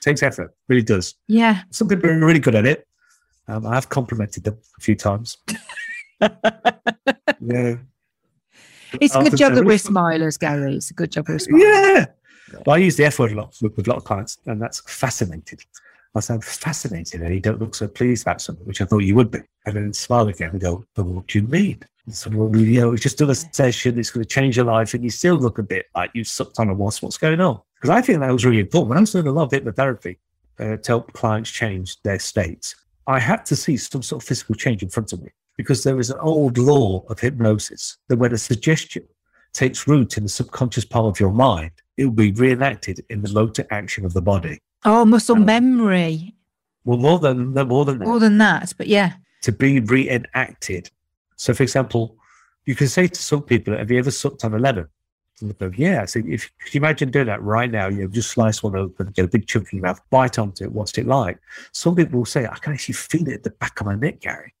Takes 0.00 0.22
effort, 0.22 0.56
really 0.68 0.82
does. 0.82 1.14
Yeah. 1.28 1.60
Some 1.70 1.88
people 1.88 2.08
are 2.08 2.18
really 2.18 2.38
good 2.40 2.54
at 2.54 2.64
it. 2.64 2.88
Um, 3.48 3.66
I've 3.66 3.90
complimented 3.90 4.44
them 4.44 4.56
a 4.78 4.80
few 4.80 4.94
times. 4.94 5.36
yeah. 6.22 7.76
It's 8.94 9.14
a 9.14 9.22
good 9.22 9.36
job 9.36 9.54
that 9.54 9.64
we're 9.66 9.76
smilers, 9.76 10.38
Gary. 10.38 10.76
It's 10.76 10.90
a 10.90 10.94
good 10.94 11.12
job 11.12 11.28
we're 11.28 11.36
smilers. 11.36 11.60
Yeah. 11.60 12.06
Well, 12.64 12.76
I 12.76 12.78
use 12.78 12.96
the 12.96 13.04
F 13.04 13.18
word 13.18 13.32
a 13.32 13.34
lot 13.34 13.54
with, 13.60 13.76
with 13.76 13.86
a 13.86 13.90
lot 13.90 13.98
of 13.98 14.04
clients, 14.04 14.38
and 14.46 14.60
that's 14.60 14.80
fascinated. 14.90 15.60
I 16.14 16.20
said, 16.20 16.44
fascinating. 16.44 17.22
And 17.22 17.34
you 17.34 17.40
don't 17.40 17.60
look 17.60 17.74
so 17.74 17.86
pleased 17.86 18.24
about 18.24 18.40
something, 18.40 18.66
which 18.66 18.80
I 18.80 18.84
thought 18.84 18.98
you 18.98 19.14
would 19.14 19.30
be. 19.30 19.40
And 19.66 19.76
then 19.76 19.92
smile 19.92 20.28
again 20.28 20.50
and 20.50 20.60
go, 20.60 20.84
but 20.94 21.06
what 21.06 21.28
do 21.28 21.38
you 21.38 21.46
mean? 21.46 21.80
And 22.06 22.14
so, 22.14 22.30
well, 22.30 22.56
you 22.56 22.80
know, 22.80 22.92
it's 22.92 23.02
just 23.02 23.18
done 23.18 23.30
a 23.30 23.34
session. 23.34 23.98
It's 23.98 24.10
going 24.10 24.24
to 24.24 24.28
change 24.28 24.56
your 24.56 24.66
life. 24.66 24.94
And 24.94 25.04
you 25.04 25.10
still 25.10 25.36
look 25.36 25.58
a 25.58 25.62
bit 25.62 25.86
like 25.94 26.10
you 26.14 26.24
sucked 26.24 26.58
on 26.58 26.68
a 26.68 26.74
wasp. 26.74 27.02
What's 27.02 27.18
going 27.18 27.40
on? 27.40 27.60
Because 27.76 27.90
I 27.90 28.02
think 28.02 28.20
that 28.20 28.32
was 28.32 28.44
really 28.44 28.60
important. 28.60 28.88
When 28.88 28.98
I 28.98 29.02
was 29.02 29.12
doing 29.12 29.26
a 29.26 29.32
lot 29.32 29.52
of 29.52 29.62
hypnotherapy 29.62 30.18
uh, 30.58 30.76
to 30.76 30.82
help 30.86 31.12
clients 31.12 31.50
change 31.50 32.00
their 32.02 32.18
states, 32.18 32.74
I 33.06 33.20
had 33.20 33.46
to 33.46 33.56
see 33.56 33.76
some 33.76 34.02
sort 34.02 34.22
of 34.22 34.28
physical 34.28 34.54
change 34.54 34.82
in 34.82 34.88
front 34.88 35.12
of 35.12 35.22
me 35.22 35.30
because 35.56 35.84
there 35.84 35.98
is 36.00 36.10
an 36.10 36.18
old 36.20 36.58
law 36.58 37.04
of 37.08 37.20
hypnosis 37.20 37.98
that 38.08 38.18
when 38.18 38.32
a 38.32 38.38
suggestion 38.38 39.06
takes 39.52 39.86
root 39.86 40.16
in 40.16 40.22
the 40.22 40.28
subconscious 40.28 40.84
part 40.84 41.06
of 41.06 41.20
your 41.20 41.32
mind, 41.32 41.72
it 41.96 42.04
will 42.04 42.12
be 42.12 42.32
reenacted 42.32 43.04
in 43.10 43.22
the 43.22 43.32
motor 43.32 43.66
action 43.70 44.04
of 44.04 44.12
the 44.12 44.22
body. 44.22 44.58
Oh, 44.84 45.04
muscle 45.04 45.36
um, 45.36 45.44
memory. 45.44 46.34
Well, 46.84 46.98
more 46.98 47.18
than 47.18 47.52
more 47.52 47.84
than 47.84 47.98
that. 47.98 48.06
more 48.06 48.18
than 48.18 48.38
that, 48.38 48.72
but 48.76 48.86
yeah, 48.86 49.14
to 49.42 49.52
be 49.52 49.80
reenacted. 49.80 50.90
So, 51.36 51.54
for 51.54 51.62
example, 51.62 52.16
you 52.64 52.74
can 52.74 52.88
say 52.88 53.06
to 53.06 53.22
some 53.22 53.42
people, 53.42 53.76
"Have 53.76 53.90
you 53.90 53.98
ever 53.98 54.10
sucked 54.10 54.44
on 54.44 54.54
a 54.54 54.58
lemon?" 54.58 54.88
Go, 55.58 55.70
"Yeah." 55.74 56.04
So, 56.06 56.20
if 56.26 56.50
could 56.58 56.74
you 56.74 56.78
imagine 56.80 57.10
doing 57.10 57.26
that 57.26 57.42
right 57.42 57.70
now, 57.70 57.88
you 57.88 58.02
know, 58.02 58.08
just 58.08 58.30
slice 58.30 58.62
one 58.62 58.76
open, 58.76 59.08
get 59.08 59.24
a 59.24 59.28
big 59.28 59.46
chunk 59.46 59.72
in 59.72 59.78
your 59.78 59.86
mouth, 59.86 60.00
bite 60.10 60.38
onto 60.38 60.64
it. 60.64 60.72
What's 60.72 60.96
it 60.96 61.06
like? 61.06 61.38
Some 61.72 61.96
people 61.96 62.18
will 62.18 62.26
say, 62.26 62.46
"I 62.46 62.56
can 62.56 62.72
actually 62.72 62.94
feel 62.94 63.28
it 63.28 63.34
at 63.34 63.42
the 63.42 63.50
back 63.50 63.80
of 63.80 63.86
my 63.86 63.94
neck, 63.94 64.20
Gary." 64.20 64.54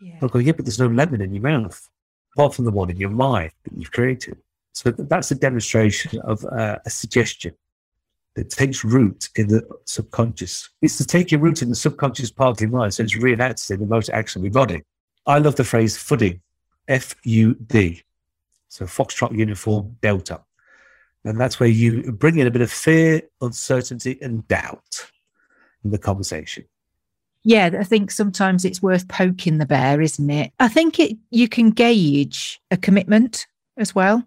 Yeah. 0.00 0.18
I'll 0.22 0.28
go, 0.28 0.38
"Yeah, 0.38 0.52
but 0.52 0.64
there's 0.64 0.78
no 0.78 0.88
lemon 0.88 1.20
in 1.20 1.32
your 1.34 1.42
mouth, 1.42 1.88
apart 2.34 2.54
from 2.54 2.64
the 2.64 2.70
one 2.70 2.90
in 2.90 2.96
your 2.96 3.10
mind 3.10 3.52
that 3.64 3.76
you've 3.76 3.92
created." 3.92 4.38
So 4.72 4.90
that's 4.90 5.30
a 5.30 5.34
demonstration 5.34 6.20
of 6.20 6.44
uh, 6.44 6.78
a 6.84 6.90
suggestion 6.90 7.54
that 8.36 8.50
takes 8.50 8.84
root 8.84 9.28
in 9.34 9.48
the 9.48 9.66
subconscious. 9.86 10.68
It's 10.82 10.98
to 10.98 11.04
take 11.04 11.32
your 11.32 11.40
root 11.40 11.62
in 11.62 11.70
the 11.70 11.74
subconscious 11.74 12.30
part 12.30 12.56
of 12.56 12.60
your 12.60 12.70
mind, 12.70 12.94
so 12.94 13.02
it's 13.02 13.16
reenacted 13.16 13.70
in 13.72 13.80
the 13.80 13.86
most 13.86 14.10
action 14.10 14.40
of 14.40 14.44
your 14.44 14.52
body. 14.52 14.82
I 15.26 15.38
love 15.38 15.56
the 15.56 15.64
phrase 15.64 15.96
FUD, 15.96 16.38
F 16.86 17.16
U 17.24 17.54
D. 17.54 18.02
So 18.68 18.84
Foxtrot 18.84 19.36
Uniform 19.36 19.96
Delta. 20.02 20.42
And 21.24 21.40
that's 21.40 21.58
where 21.58 21.68
you 21.68 22.12
bring 22.12 22.38
in 22.38 22.46
a 22.46 22.50
bit 22.50 22.62
of 22.62 22.70
fear, 22.70 23.22
uncertainty, 23.40 24.18
and 24.22 24.46
doubt 24.46 25.10
in 25.82 25.90
the 25.90 25.98
conversation. 25.98 26.64
Yeah, 27.42 27.70
I 27.78 27.84
think 27.84 28.10
sometimes 28.10 28.64
it's 28.64 28.82
worth 28.82 29.08
poking 29.08 29.58
the 29.58 29.66
bear, 29.66 30.00
isn't 30.00 30.30
it? 30.30 30.52
I 30.60 30.68
think 30.68 31.00
it 31.00 31.16
you 31.30 31.48
can 31.48 31.70
gauge 31.70 32.60
a 32.70 32.76
commitment 32.76 33.46
as 33.76 33.94
well 33.94 34.24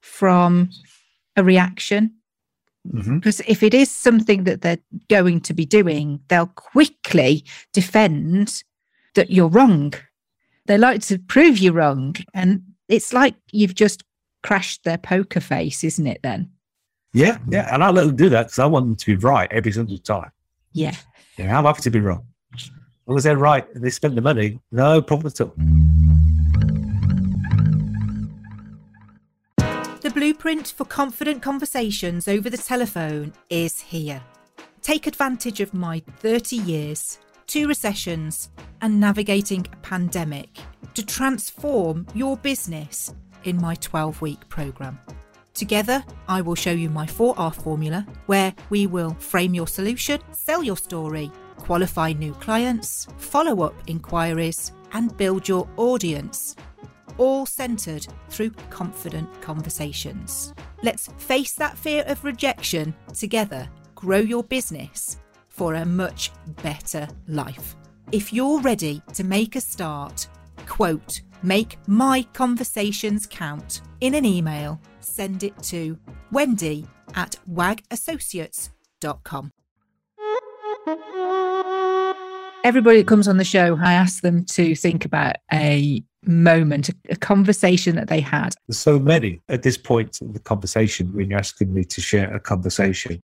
from 0.00 0.70
a 1.36 1.44
reaction. 1.44 2.14
Mm-hmm. 2.90 3.18
Because 3.18 3.40
if 3.46 3.62
it 3.62 3.74
is 3.74 3.90
something 3.90 4.44
that 4.44 4.62
they're 4.62 4.78
going 5.08 5.40
to 5.42 5.54
be 5.54 5.64
doing, 5.64 6.20
they'll 6.28 6.46
quickly 6.46 7.44
defend 7.72 8.64
that 9.14 9.30
you're 9.30 9.48
wrong. 9.48 9.94
They 10.66 10.78
like 10.78 11.02
to 11.02 11.18
prove 11.18 11.58
you 11.58 11.72
wrong. 11.72 12.16
And 12.34 12.62
it's 12.88 13.12
like 13.12 13.34
you've 13.52 13.74
just 13.74 14.02
crashed 14.42 14.84
their 14.84 14.98
poker 14.98 15.40
face, 15.40 15.84
isn't 15.84 16.06
it 16.06 16.20
then? 16.22 16.50
Yeah, 17.12 17.38
yeah. 17.48 17.72
And 17.72 17.84
I 17.84 17.90
let 17.90 18.06
them 18.06 18.16
do 18.16 18.28
that 18.30 18.44
because 18.44 18.58
I 18.58 18.66
want 18.66 18.86
them 18.86 18.96
to 18.96 19.06
be 19.06 19.16
right 19.16 19.50
every 19.52 19.72
single 19.72 19.98
time. 19.98 20.30
Yeah. 20.72 20.96
Yeah, 21.36 21.56
I'm 21.56 21.64
happy 21.64 21.82
to 21.82 21.90
be 21.90 22.00
wrong. 22.00 22.26
As 22.54 22.70
long 23.06 23.18
as 23.18 23.24
they're 23.24 23.36
right 23.36 23.66
and 23.74 23.84
they 23.84 23.90
spend 23.90 24.16
the 24.16 24.22
money, 24.22 24.60
no 24.70 25.02
problem 25.02 25.26
at 25.26 25.40
all. 25.40 25.52
The 30.12 30.20
blueprint 30.20 30.74
for 30.76 30.84
confident 30.84 31.40
conversations 31.40 32.28
over 32.28 32.50
the 32.50 32.58
telephone 32.58 33.32
is 33.48 33.80
here. 33.80 34.22
Take 34.82 35.06
advantage 35.06 35.60
of 35.60 35.72
my 35.72 36.02
30 36.18 36.56
years, 36.56 37.18
two 37.46 37.66
recessions, 37.66 38.50
and 38.82 39.00
navigating 39.00 39.66
a 39.72 39.76
pandemic 39.76 40.50
to 40.92 41.06
transform 41.06 42.06
your 42.14 42.36
business 42.36 43.14
in 43.44 43.58
my 43.58 43.74
12 43.76 44.20
week 44.20 44.46
programme. 44.50 45.00
Together, 45.54 46.04
I 46.28 46.42
will 46.42 46.56
show 46.56 46.72
you 46.72 46.90
my 46.90 47.06
4R 47.06 47.54
formula 47.54 48.06
where 48.26 48.52
we 48.68 48.86
will 48.86 49.14
frame 49.14 49.54
your 49.54 49.66
solution, 49.66 50.20
sell 50.32 50.62
your 50.62 50.76
story, 50.76 51.32
qualify 51.56 52.12
new 52.12 52.34
clients, 52.34 53.08
follow 53.16 53.62
up 53.62 53.74
inquiries, 53.86 54.72
and 54.92 55.16
build 55.16 55.48
your 55.48 55.66
audience 55.78 56.54
all 57.18 57.46
centered 57.46 58.06
through 58.28 58.50
confident 58.70 59.28
conversations. 59.40 60.52
Let's 60.82 61.08
face 61.18 61.54
that 61.54 61.78
fear 61.78 62.04
of 62.06 62.24
rejection 62.24 62.94
together, 63.14 63.68
grow 63.94 64.18
your 64.18 64.44
business 64.44 65.18
for 65.48 65.74
a 65.74 65.84
much 65.84 66.30
better 66.62 67.08
life. 67.28 67.76
If 68.10 68.32
you're 68.32 68.60
ready 68.60 69.02
to 69.14 69.24
make 69.24 69.56
a 69.56 69.60
start, 69.60 70.28
quote, 70.66 71.20
make 71.42 71.78
my 71.86 72.22
conversations 72.32 73.26
count 73.26 73.82
in 74.00 74.14
an 74.14 74.24
email, 74.24 74.80
send 75.00 75.42
it 75.42 75.60
to 75.64 75.98
wendy 76.30 76.86
at 77.14 77.36
wagassociates.com. 77.50 79.50
Everybody 82.64 82.98
that 82.98 83.08
comes 83.08 83.26
on 83.26 83.38
the 83.38 83.44
show, 83.44 83.76
I 83.82 83.94
ask 83.94 84.22
them 84.22 84.44
to 84.46 84.76
think 84.76 85.04
about 85.04 85.36
a 85.52 86.04
moment, 86.24 86.90
a, 87.08 87.16
conversation 87.16 87.96
that 87.96 88.08
they 88.08 88.20
had? 88.20 88.54
So 88.70 88.98
many 88.98 89.40
at 89.48 89.62
this 89.62 89.76
point 89.76 90.20
in 90.20 90.32
the 90.32 90.40
conversation 90.40 91.12
when 91.14 91.30
you're 91.30 91.38
asking 91.38 91.72
me 91.72 91.84
to 91.84 92.00
share 92.00 92.34
a 92.34 92.40
conversation. 92.40 93.20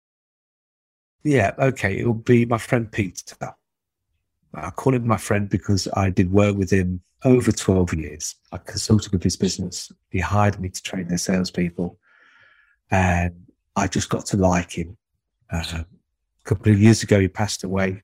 Yeah, 1.23 1.53
okay, 1.57 1.97
it'll 1.99 2.13
be 2.13 2.45
my 2.45 2.57
friend 2.57 2.91
Peter. 2.91 3.35
I 4.53 4.69
call 4.71 4.93
him 4.93 5.07
my 5.07 5.17
friend 5.17 5.49
because 5.49 5.87
I 5.95 6.09
did 6.09 6.31
work 6.31 6.55
with 6.55 6.71
him 6.71 7.01
over 7.23 7.51
12 7.51 7.93
years. 7.95 8.35
I 8.51 8.57
consulted 8.57 9.11
with 9.11 9.23
his 9.23 9.35
business. 9.35 9.91
He 10.09 10.19
hired 10.19 10.59
me 10.59 10.69
to 10.69 10.81
train 10.83 11.07
their 11.07 11.17
salespeople. 11.17 11.97
And 12.91 13.33
I 13.75 13.87
just 13.87 14.09
got 14.09 14.25
to 14.27 14.37
like 14.37 14.71
him. 14.77 14.97
Uh, 15.51 15.63
a 15.79 15.85
couple 16.43 16.71
of 16.71 16.79
years 16.79 17.03
ago, 17.03 17.19
he 17.19 17.27
passed 17.27 17.63
away. 17.63 18.03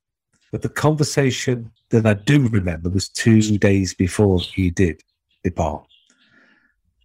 But 0.51 0.61
the 0.61 0.69
conversation 0.69 1.71
that 1.89 2.05
I 2.05 2.13
do 2.13 2.47
remember 2.47 2.89
was 2.89 3.07
two 3.07 3.41
days 3.57 3.93
before 3.93 4.39
he 4.39 4.69
did 4.69 5.01
depart. 5.43 5.87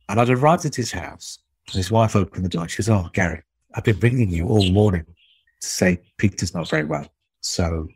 And 0.08 0.20
I'd 0.20 0.30
arrived 0.30 0.64
at 0.64 0.74
his 0.74 0.92
house, 0.92 1.38
and 1.68 1.76
his 1.76 1.90
wife 1.90 2.16
opened 2.16 2.44
the 2.44 2.48
door. 2.48 2.68
She 2.68 2.76
says, 2.76 2.90
Oh, 2.90 3.08
Gary, 3.12 3.42
I've 3.74 3.84
been 3.84 3.98
ringing 4.00 4.30
you 4.30 4.46
all 4.48 4.70
morning 4.70 5.04
to 5.60 5.66
say 5.66 6.00
Peter's 6.16 6.54
not 6.54 6.68
very 6.68 6.84
well. 6.84 7.06
So 7.40 7.88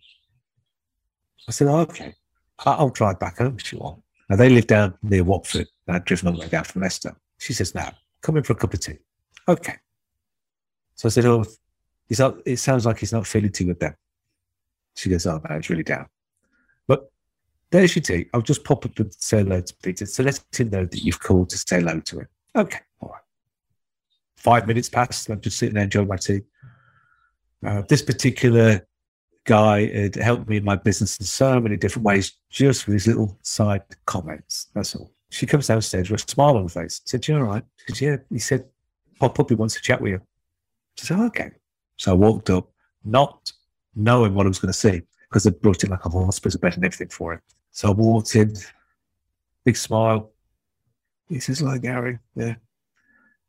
I 1.48 1.52
said, 1.52 1.68
oh, 1.68 1.80
Okay, 1.80 2.14
I'll 2.60 2.90
drive 2.90 3.18
back 3.18 3.38
home 3.38 3.56
if 3.58 3.72
you 3.72 3.78
want. 3.78 4.02
Now, 4.28 4.36
they 4.36 4.48
live 4.48 4.68
down 4.68 4.94
near 5.02 5.24
Watford, 5.24 5.66
and 5.86 5.96
I'd 5.96 6.04
driven 6.04 6.28
all 6.28 6.34
the 6.34 6.40
way 6.40 6.48
down 6.48 6.64
from 6.64 6.82
Leicester. 6.82 7.16
She 7.38 7.52
says, 7.52 7.74
Now, 7.74 7.92
come 8.22 8.36
in 8.36 8.44
for 8.44 8.52
a 8.52 8.56
cup 8.56 8.74
of 8.74 8.80
tea. 8.80 8.98
Okay. 9.48 9.74
So 10.94 11.08
I 11.08 11.10
said, 11.10 11.24
Oh, 11.26 11.44
not, 12.18 12.36
it 12.44 12.58
sounds 12.58 12.86
like 12.86 12.98
he's 12.98 13.12
not 13.12 13.26
feeling 13.26 13.50
too 13.50 13.66
good 13.66 13.80
then. 13.80 13.94
She 14.96 15.10
goes, 15.10 15.26
Oh, 15.26 15.40
man, 15.48 15.58
it's 15.58 15.70
really 15.70 15.82
down. 15.82 16.06
But 16.86 17.10
there's 17.70 17.94
your 17.94 18.02
tea. 18.02 18.28
I'll 18.34 18.42
just 18.42 18.64
pop 18.64 18.84
up 18.84 18.98
and 18.98 19.12
say 19.14 19.38
hello 19.38 19.60
to 19.60 19.74
Peter. 19.82 20.06
So 20.06 20.22
let 20.22 20.42
him 20.52 20.70
know 20.70 20.84
that 20.84 21.02
you've 21.02 21.20
called 21.20 21.50
to 21.50 21.58
say 21.58 21.80
hello 21.80 22.00
to 22.00 22.20
him. 22.20 22.28
Okay. 22.56 22.80
All 23.00 23.10
right. 23.10 23.22
Five 24.36 24.66
minutes 24.66 24.88
passed. 24.88 25.28
I'm 25.28 25.40
just 25.40 25.58
sitting 25.58 25.74
there 25.74 25.84
enjoying 25.84 26.08
my 26.08 26.16
tea. 26.16 26.42
Uh, 27.64 27.82
this 27.88 28.02
particular 28.02 28.86
guy 29.44 29.86
had 29.86 30.14
helped 30.16 30.48
me 30.48 30.56
in 30.56 30.64
my 30.64 30.76
business 30.76 31.18
in 31.18 31.26
so 31.26 31.60
many 31.60 31.76
different 31.76 32.04
ways, 32.04 32.32
just 32.50 32.86
with 32.86 32.94
his 32.94 33.06
little 33.06 33.38
side 33.42 33.82
comments. 34.06 34.68
That's 34.74 34.96
all. 34.96 35.12
She 35.30 35.46
comes 35.46 35.68
downstairs 35.68 36.10
with 36.10 36.24
a 36.24 36.30
smile 36.30 36.56
on 36.56 36.64
her 36.64 36.68
face. 36.68 37.02
I 37.04 37.06
said, 37.06 37.28
You 37.28 37.36
all 37.36 37.42
right? 37.44 37.62
She 37.86 37.94
said, 37.94 38.06
Yeah. 38.06 38.16
He 38.30 38.38
said, 38.38 38.64
Pop 39.18 39.38
up, 39.38 39.48
he 39.48 39.54
wants 39.54 39.74
to 39.74 39.80
chat 39.80 40.00
with 40.00 40.12
you. 40.12 40.16
I 40.18 41.02
said, 41.02 41.20
Okay. 41.20 41.50
So 41.96 42.12
I 42.12 42.14
walked 42.14 42.50
up, 42.50 42.70
knocked, 43.04 43.52
knowing 43.94 44.34
what 44.34 44.46
I 44.46 44.48
was 44.48 44.58
going 44.58 44.72
to 44.72 44.78
see 44.78 45.02
because 45.28 45.44
they 45.44 45.50
brought 45.50 45.84
in 45.84 45.90
like 45.90 46.04
a 46.04 46.10
hospital 46.10 46.60
bed 46.60 46.74
and 46.74 46.84
everything 46.84 47.08
for 47.08 47.34
him. 47.34 47.40
So 47.70 47.88
I 47.88 47.92
walked 47.92 48.34
in, 48.34 48.54
big 49.64 49.76
smile. 49.76 50.30
He 51.28 51.38
says, 51.38 51.62
"Like 51.62 51.82
Gary, 51.82 52.18
yeah, 52.34 52.56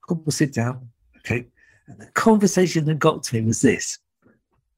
come 0.08 0.22
and 0.24 0.34
sit 0.34 0.54
down." 0.54 0.90
Okay, 1.20 1.48
and 1.88 2.00
the 2.00 2.06
conversation 2.08 2.86
that 2.86 3.00
got 3.00 3.24
to 3.24 3.36
me 3.36 3.42
was 3.42 3.62
this: 3.62 3.98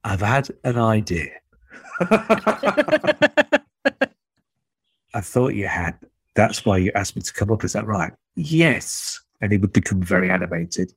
I've 0.04 0.22
had 0.22 0.50
an 0.64 0.78
idea. 0.78 1.32
I 5.14 5.22
thought 5.22 5.56
you 5.56 5.68
had. 5.68 5.98
That's 6.36 6.66
why 6.66 6.78
you 6.78 6.92
asked 6.96 7.16
me 7.16 7.22
to 7.22 7.34
come 7.34 7.52
up. 7.52 7.64
Is 7.64 7.74
that 7.74 7.86
right? 7.86 8.12
Yes. 8.36 9.22
And 9.42 9.52
he 9.52 9.58
would 9.58 9.74
become 9.74 10.02
very 10.02 10.30
animated. 10.30 10.94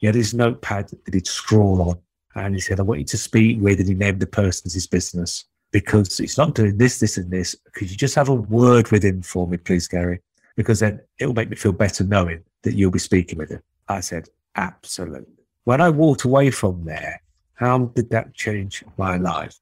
He 0.00 0.06
had 0.06 0.16
his 0.16 0.34
notepad 0.34 0.88
that 0.88 1.14
he'd 1.14 1.26
scrawl 1.26 1.82
on 1.82 1.98
and 2.34 2.54
he 2.54 2.60
said, 2.60 2.80
I 2.80 2.84
want 2.84 3.00
you 3.00 3.06
to 3.06 3.18
speak 3.18 3.60
with, 3.60 3.80
and 3.80 3.88
he 3.88 3.94
named 3.94 4.20
the 4.20 4.26
person's 4.26 4.74
his 4.74 4.86
business 4.86 5.44
because 5.72 6.16
he's 6.18 6.38
not 6.38 6.54
doing 6.54 6.78
this, 6.78 6.98
this, 6.98 7.16
and 7.16 7.30
this. 7.30 7.56
Could 7.72 7.90
you 7.90 7.96
just 7.96 8.14
have 8.14 8.28
a 8.28 8.34
word 8.34 8.90
with 8.90 9.04
him 9.04 9.22
for 9.22 9.46
me, 9.46 9.56
please, 9.56 9.88
Gary? 9.88 10.20
Because 10.56 10.80
then 10.80 11.00
it 11.18 11.26
will 11.26 11.34
make 11.34 11.50
me 11.50 11.56
feel 11.56 11.72
better 11.72 12.04
knowing 12.04 12.42
that 12.62 12.74
you'll 12.74 12.90
be 12.90 12.98
speaking 12.98 13.38
with 13.38 13.50
him. 13.50 13.62
I 13.88 14.00
said, 14.00 14.28
absolutely. 14.56 15.44
When 15.64 15.80
I 15.80 15.90
walked 15.90 16.24
away 16.24 16.50
from 16.50 16.84
there, 16.84 17.22
how 17.54 17.78
did 17.78 18.10
that 18.10 18.34
change 18.34 18.84
my 18.96 19.16
life? 19.16 19.58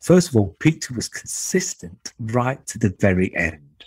First 0.00 0.30
of 0.30 0.36
all, 0.36 0.56
Peter 0.58 0.94
was 0.94 1.08
consistent 1.08 2.12
right 2.18 2.64
to 2.66 2.78
the 2.78 2.94
very 2.98 3.34
end. 3.36 3.84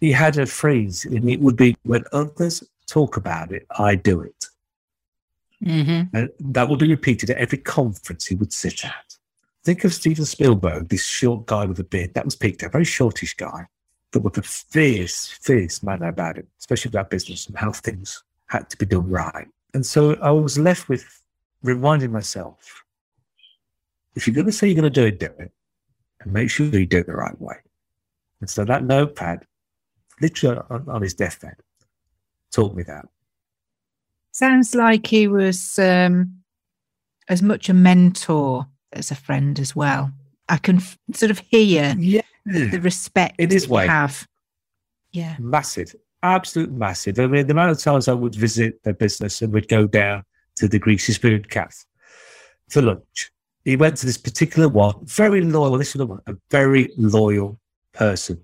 He 0.00 0.12
had 0.12 0.36
a 0.38 0.46
phrase, 0.46 1.04
and 1.04 1.30
it 1.30 1.40
would 1.40 1.56
be 1.56 1.76
when 1.84 2.04
others 2.12 2.62
talk 2.86 3.16
about 3.16 3.52
it, 3.52 3.66
I 3.78 3.94
do 3.94 4.20
it. 4.20 4.46
Mm-hmm. 5.66 6.16
And 6.16 6.30
that 6.38 6.68
would 6.68 6.78
be 6.78 6.88
repeated 6.88 7.30
at 7.30 7.38
every 7.38 7.58
conference 7.58 8.26
he 8.26 8.36
would 8.36 8.52
sit 8.52 8.84
at. 8.84 9.16
Think 9.64 9.84
of 9.84 9.92
Steven 9.92 10.24
Spielberg, 10.24 10.88
this 10.88 11.04
short 11.04 11.46
guy 11.46 11.64
with 11.64 11.80
a 11.80 11.84
beard. 11.84 12.14
That 12.14 12.24
was 12.24 12.36
Peter, 12.36 12.66
a 12.66 12.70
very 12.70 12.84
shortish 12.84 13.34
guy, 13.34 13.66
but 14.12 14.22
with 14.22 14.38
a 14.38 14.42
fierce, 14.42 15.26
fierce 15.42 15.82
manner 15.82 16.08
about 16.08 16.38
it, 16.38 16.46
especially 16.60 16.90
about 16.90 17.10
business 17.10 17.46
and 17.48 17.56
how 17.56 17.72
things 17.72 18.22
had 18.46 18.70
to 18.70 18.76
be 18.76 18.86
done 18.86 19.10
right. 19.10 19.48
And 19.74 19.84
so 19.84 20.14
I 20.22 20.30
was 20.30 20.56
left 20.56 20.88
with 20.88 21.04
reminding 21.62 22.12
myself 22.12 22.84
if 24.14 24.26
you're 24.26 24.34
going 24.34 24.46
to 24.46 24.52
say 24.52 24.66
you're 24.66 24.80
going 24.80 24.90
to 24.92 25.00
do 25.00 25.06
it, 25.06 25.20
do 25.20 25.26
it. 25.38 25.52
And 26.20 26.32
make 26.32 26.48
sure 26.48 26.66
you 26.66 26.86
do 26.86 26.98
it 26.98 27.06
the 27.06 27.12
right 27.12 27.38
way. 27.40 27.56
And 28.40 28.48
so 28.48 28.64
that 28.64 28.84
notepad, 28.84 29.46
literally 30.20 30.60
on, 30.70 30.88
on 30.88 31.02
his 31.02 31.14
deathbed, 31.14 31.56
taught 32.50 32.74
me 32.74 32.82
that. 32.84 33.06
Sounds 34.36 34.74
like 34.74 35.06
he 35.06 35.28
was 35.28 35.78
um, 35.78 36.42
as 37.26 37.40
much 37.40 37.70
a 37.70 37.74
mentor 37.74 38.66
as 38.92 39.10
a 39.10 39.14
friend 39.14 39.58
as 39.58 39.74
well. 39.74 40.12
I 40.46 40.58
can 40.58 40.76
f- 40.76 40.98
sort 41.14 41.30
of 41.30 41.38
hear 41.38 41.94
Yeah. 41.98 42.20
the 42.44 42.78
respect 42.82 43.40
In 43.40 43.48
his 43.48 43.66
way. 43.66 43.86
have. 43.86 44.28
Yeah. 45.12 45.36
massive, 45.38 45.94
absolute 46.22 46.70
massive. 46.70 47.18
I 47.18 47.26
mean, 47.28 47.46
the 47.46 47.52
amount 47.52 47.70
of 47.70 47.78
times 47.78 48.08
I 48.08 48.12
would 48.12 48.34
visit 48.34 48.82
their 48.82 48.92
business 48.92 49.40
and 49.40 49.50
we'd 49.54 49.68
go 49.68 49.86
down 49.86 50.22
to 50.56 50.68
the 50.68 50.78
Greasy 50.78 51.14
Spoon 51.14 51.42
Cafe 51.44 51.72
for 52.68 52.82
lunch. 52.82 53.30
He 53.64 53.76
went 53.76 53.96
to 53.96 54.06
this 54.06 54.18
particular 54.18 54.68
one, 54.68 54.96
very 55.06 55.40
loyal. 55.40 55.78
This 55.78 55.88
is 55.88 55.94
the 55.94 56.04
one, 56.06 56.20
a 56.26 56.34
very 56.50 56.90
loyal 56.98 57.58
person 57.94 58.38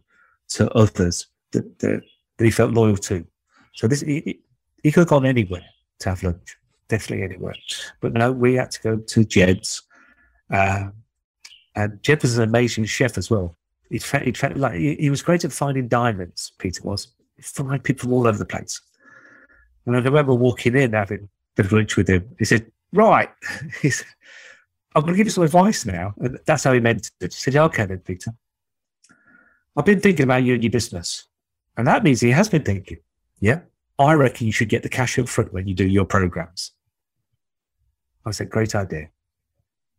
to 0.55 0.71
others 0.73 1.27
that, 1.51 1.79
that, 1.81 2.01
that 2.39 2.45
he 2.47 2.51
felt 2.51 2.73
loyal 2.73 2.97
to. 2.97 3.27
So 3.75 3.87
this 3.89 4.01
he, 4.01 4.23
he- 4.25 4.41
he 4.83 4.91
could 4.91 5.01
have 5.03 5.09
gone 5.09 5.27
anywhere 5.27 5.63
to 6.03 6.11
have 6.11 6.23
lunch, 6.23 6.57
definitely 6.88 7.25
anywhere. 7.25 7.55
But 8.01 8.12
no, 8.12 8.33
we 8.33 8.55
had 8.55 8.71
to 8.73 8.83
go 8.83 8.97
to 8.97 9.25
Jed's, 9.25 9.83
um, 10.51 10.93
and 11.75 12.03
Jed 12.03 12.23
was 12.23 12.37
an 12.37 12.45
amazing 12.45 12.85
chef 12.85 13.19
as 13.19 13.31
well. 13.31 13.57
He 13.91 13.99
he 13.99 14.33
like 14.55 14.75
he, 14.75 14.95
he 14.97 15.11
was 15.11 15.23
great 15.23 15.45
at 15.45 15.53
finding 15.53 15.88
diamonds. 15.88 16.53
Peter 16.59 16.83
was 16.83 17.09
He'd 17.37 17.45
find 17.45 17.83
people 17.83 18.12
all 18.12 18.27
over 18.27 18.38
the 18.38 18.45
place. 18.45 18.81
And 19.87 19.97
I 19.97 20.01
remember 20.01 20.35
walking 20.35 20.77
in 20.77 20.93
having 20.93 21.25
a 21.25 21.29
bit 21.57 21.67
of 21.67 21.73
lunch 21.73 21.97
with 21.97 22.09
him. 22.09 22.29
He 22.38 22.45
said, 22.45 22.71
"Right," 22.93 23.31
he 23.83 23.91
said, 23.91 24.07
"I'm 24.95 25.03
going 25.03 25.15
to 25.15 25.17
give 25.17 25.27
you 25.27 25.33
some 25.33 25.45
advice 25.45 25.85
now." 25.85 26.15
And 26.19 26.38
that's 26.47 26.65
how 26.65 26.73
he 26.73 26.81
meant 26.81 27.11
it. 27.21 27.35
He 27.35 27.38
said, 27.38 27.55
"Yeah, 27.55 27.65
"Okay 27.65 27.87
then, 27.87 27.99
Peter. 27.99 28.33
I've 29.77 29.85
been 29.85 30.01
thinking 30.01 30.25
about 30.25 30.45
you 30.45 30.55
and 30.55 30.62
your 30.62 30.71
business, 30.71 31.27
and 31.77 31.87
that 31.87 32.05
means 32.05 32.21
he 32.21 32.31
has 32.31 32.49
been 32.49 32.62
thinking. 32.62 32.99
Yeah, 33.41 33.61
I 34.03 34.15
reckon 34.15 34.47
you 34.47 34.53
should 34.53 34.69
get 34.69 34.83
the 34.83 34.88
cash 34.88 35.19
up 35.19 35.29
front 35.29 35.53
when 35.53 35.67
you 35.67 35.75
do 35.75 35.87
your 35.87 36.05
programs." 36.05 36.73
I 38.27 38.31
said, 38.31 38.51
"Great 38.51 38.75
idea." 38.75 39.09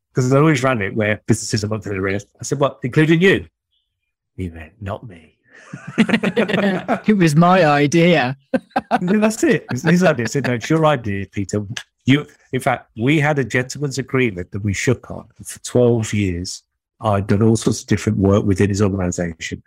Because 0.10 0.32
I 0.32 0.38
always 0.38 0.63
ran 0.63 0.82
it 0.82 0.96
where 0.96 1.22
businesses 1.26 1.63
are 1.63 1.68
not 1.68 1.82
to 1.84 1.89
the 1.89 2.02
rest. 2.02 2.28
I 2.39 2.44
said, 2.44 2.60
"What, 2.60 2.80
including 2.84 3.22
you?" 3.22 3.48
He 4.36 4.50
went, 4.50 4.82
"Not 4.82 5.08
me." 5.08 5.34
it 5.98 7.18
was 7.18 7.36
my 7.36 7.66
idea. 7.66 8.38
That's 9.02 9.44
it. 9.44 9.66
It's 9.72 9.84
his 9.84 10.04
idea. 10.04 10.26
I 10.26 10.28
said, 10.28 10.48
no, 10.48 10.54
it's 10.54 10.70
your 10.70 10.86
idea, 10.86 11.26
Peter. 11.32 11.66
You, 12.06 12.28
in 12.52 12.60
fact, 12.60 12.92
we 12.98 13.20
had 13.20 13.39
a 13.39 13.44
gentleman's 13.44 13.98
agreement 13.98 14.52
that 14.52 14.63
we 14.63 14.74
shook 14.74 15.10
on 15.10 15.28
for 15.44 15.60
12 15.60 16.13
years. 16.13 16.63
I'd 17.02 17.28
done 17.28 17.42
all 17.42 17.56
sorts 17.56 17.82
of 17.82 17.88
different 17.88 18.18
work 18.18 18.46
within 18.46 18.70
his 18.70 18.82
organization. 18.82 19.63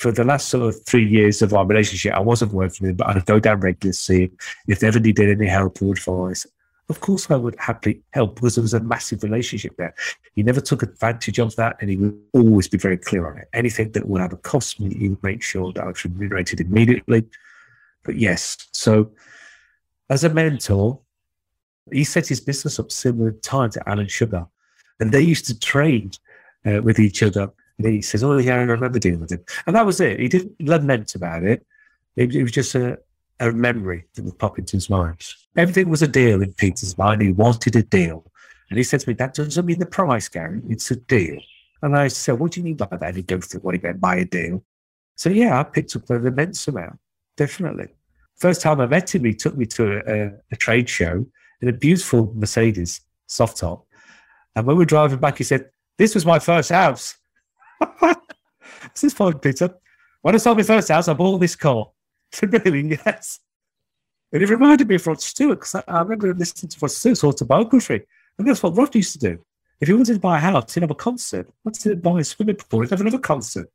For 0.00 0.10
the 0.10 0.24
last 0.24 0.48
sort 0.48 0.66
of 0.66 0.82
three 0.86 1.06
years 1.06 1.42
of 1.42 1.52
our 1.52 1.66
relationship, 1.66 2.14
I 2.14 2.20
wasn't 2.20 2.54
working 2.54 2.86
with 2.86 2.92
him, 2.92 2.96
but 2.96 3.08
I'd 3.08 3.26
go 3.26 3.38
down 3.38 3.60
regularly 3.60 3.92
to 3.92 3.98
see 3.98 4.22
him. 4.22 4.38
If 4.66 4.80
they 4.80 4.86
ever 4.86 4.98
needed 4.98 5.28
any 5.28 5.46
help 5.46 5.82
or 5.82 5.92
advice, 5.92 6.46
of 6.88 7.00
course 7.00 7.30
I 7.30 7.36
would 7.36 7.54
happily 7.58 8.00
help 8.12 8.36
because 8.36 8.54
there 8.54 8.62
was 8.62 8.72
a 8.72 8.80
massive 8.80 9.22
relationship 9.22 9.76
there. 9.76 9.94
He 10.34 10.42
never 10.42 10.62
took 10.62 10.82
advantage 10.82 11.38
of 11.38 11.54
that 11.56 11.76
and 11.80 11.90
he 11.90 11.98
would 11.98 12.18
always 12.32 12.66
be 12.66 12.78
very 12.78 12.96
clear 12.96 13.30
on 13.30 13.36
it. 13.36 13.48
Anything 13.52 13.92
that 13.92 14.08
would 14.08 14.22
have 14.22 14.32
a 14.32 14.38
cost 14.38 14.80
me, 14.80 14.94
he 14.94 15.10
would 15.10 15.22
make 15.22 15.42
sure 15.42 15.70
that 15.74 15.84
I 15.84 15.88
was 15.88 16.02
remunerated 16.02 16.60
immediately. 16.60 17.26
But 18.02 18.16
yes, 18.16 18.56
so 18.72 19.10
as 20.08 20.24
a 20.24 20.30
mentor, 20.30 20.98
he 21.92 22.04
set 22.04 22.26
his 22.26 22.40
business 22.40 22.78
up 22.78 22.90
similar 22.90 23.32
time 23.32 23.68
to 23.72 23.86
Alan 23.86 24.08
Sugar. 24.08 24.46
And 24.98 25.12
they 25.12 25.20
used 25.20 25.44
to 25.48 25.60
trade 25.60 26.16
uh, 26.64 26.80
with 26.82 26.98
each 26.98 27.22
other. 27.22 27.52
And 27.84 27.94
he 27.94 28.02
says, 28.02 28.22
Oh, 28.22 28.36
yeah, 28.36 28.54
I 28.54 28.62
remember 28.62 28.98
dealing 28.98 29.20
with 29.20 29.32
him. 29.32 29.44
And 29.66 29.74
that 29.74 29.86
was 29.86 30.00
it. 30.00 30.20
He 30.20 30.28
didn't 30.28 30.60
lament 30.60 31.14
about 31.14 31.44
it. 31.44 31.66
It, 32.16 32.34
it 32.34 32.42
was 32.42 32.52
just 32.52 32.74
a, 32.74 32.98
a 33.38 33.52
memory 33.52 34.04
that 34.14 34.24
would 34.24 34.38
pop 34.38 34.58
into 34.58 34.76
his 34.76 34.90
mind. 34.90 35.16
Everything 35.56 35.88
was 35.88 36.02
a 36.02 36.08
deal 36.08 36.42
in 36.42 36.52
Peter's 36.52 36.98
mind. 36.98 37.22
He 37.22 37.32
wanted 37.32 37.76
a 37.76 37.82
deal. 37.82 38.24
And 38.68 38.76
he 38.76 38.82
said 38.82 39.00
to 39.00 39.08
me, 39.08 39.14
That 39.14 39.34
doesn't 39.34 39.64
mean 39.64 39.78
the 39.78 39.86
price, 39.86 40.28
Gary. 40.28 40.60
It's 40.68 40.90
a 40.90 40.96
deal. 40.96 41.38
And 41.82 41.96
I 41.96 42.08
said, 42.08 42.38
What 42.38 42.52
do 42.52 42.60
you 42.60 42.64
mean 42.64 42.76
by 42.76 42.86
that? 42.90 43.16
He 43.16 43.22
goes 43.22 43.46
through 43.46 43.60
what 43.60 43.74
he 43.74 43.80
meant 43.80 44.00
by 44.00 44.16
a 44.16 44.24
deal. 44.24 44.62
So, 45.16 45.30
yeah, 45.30 45.58
I 45.58 45.62
picked 45.64 45.96
up 45.96 46.08
an 46.10 46.26
immense 46.26 46.66
amount, 46.68 46.98
definitely. 47.36 47.88
First 48.36 48.62
time 48.62 48.80
I 48.80 48.86
met 48.86 49.14
him, 49.14 49.24
he 49.24 49.34
took 49.34 49.56
me 49.56 49.66
to 49.66 50.02
a, 50.06 50.32
a 50.52 50.56
trade 50.56 50.88
show 50.88 51.26
in 51.60 51.68
a 51.68 51.72
beautiful 51.72 52.32
Mercedes 52.34 53.00
soft 53.26 53.58
top. 53.58 53.86
And 54.54 54.66
when 54.66 54.76
we 54.76 54.82
were 54.82 54.86
driving 54.86 55.18
back, 55.18 55.38
he 55.38 55.44
said, 55.44 55.70
This 55.96 56.14
was 56.14 56.26
my 56.26 56.38
first 56.38 56.70
house. 56.70 57.16
this 58.92 59.04
is 59.04 59.14
fine, 59.14 59.38
Peter. 59.38 59.74
When 60.22 60.34
I 60.34 60.38
sold 60.38 60.58
my 60.58 60.62
first 60.62 60.88
house, 60.88 61.08
I 61.08 61.14
bought 61.14 61.38
this 61.38 61.56
car. 61.56 61.90
Really? 62.42 62.98
Yes. 63.04 63.40
And 64.32 64.42
it 64.42 64.48
reminded 64.48 64.88
me 64.88 64.94
of 64.94 65.06
Rod 65.06 65.20
Stewart 65.20 65.58
because 65.58 65.74
I, 65.74 65.82
I 65.88 66.02
remember 66.02 66.32
listening 66.32 66.70
to 66.70 66.78
Rod 66.80 66.90
Stewart's 66.90 67.24
autobiography. 67.24 68.02
And 68.38 68.46
that's 68.46 68.62
what 68.62 68.76
Rod 68.76 68.94
used 68.94 69.12
to 69.14 69.18
do. 69.18 69.44
If 69.80 69.88
he 69.88 69.94
wanted 69.94 70.14
to 70.14 70.20
buy 70.20 70.36
a 70.36 70.40
house, 70.40 70.74
he'd 70.74 70.82
have 70.82 70.90
a 70.90 70.94
concert. 70.94 71.48
Wanted 71.64 71.82
to 71.82 71.96
buy 71.96 72.20
a 72.20 72.24
swimming 72.24 72.56
pool, 72.56 72.82
he'd 72.82 72.90
have 72.90 73.00
another 73.00 73.18
concert. 73.18 73.68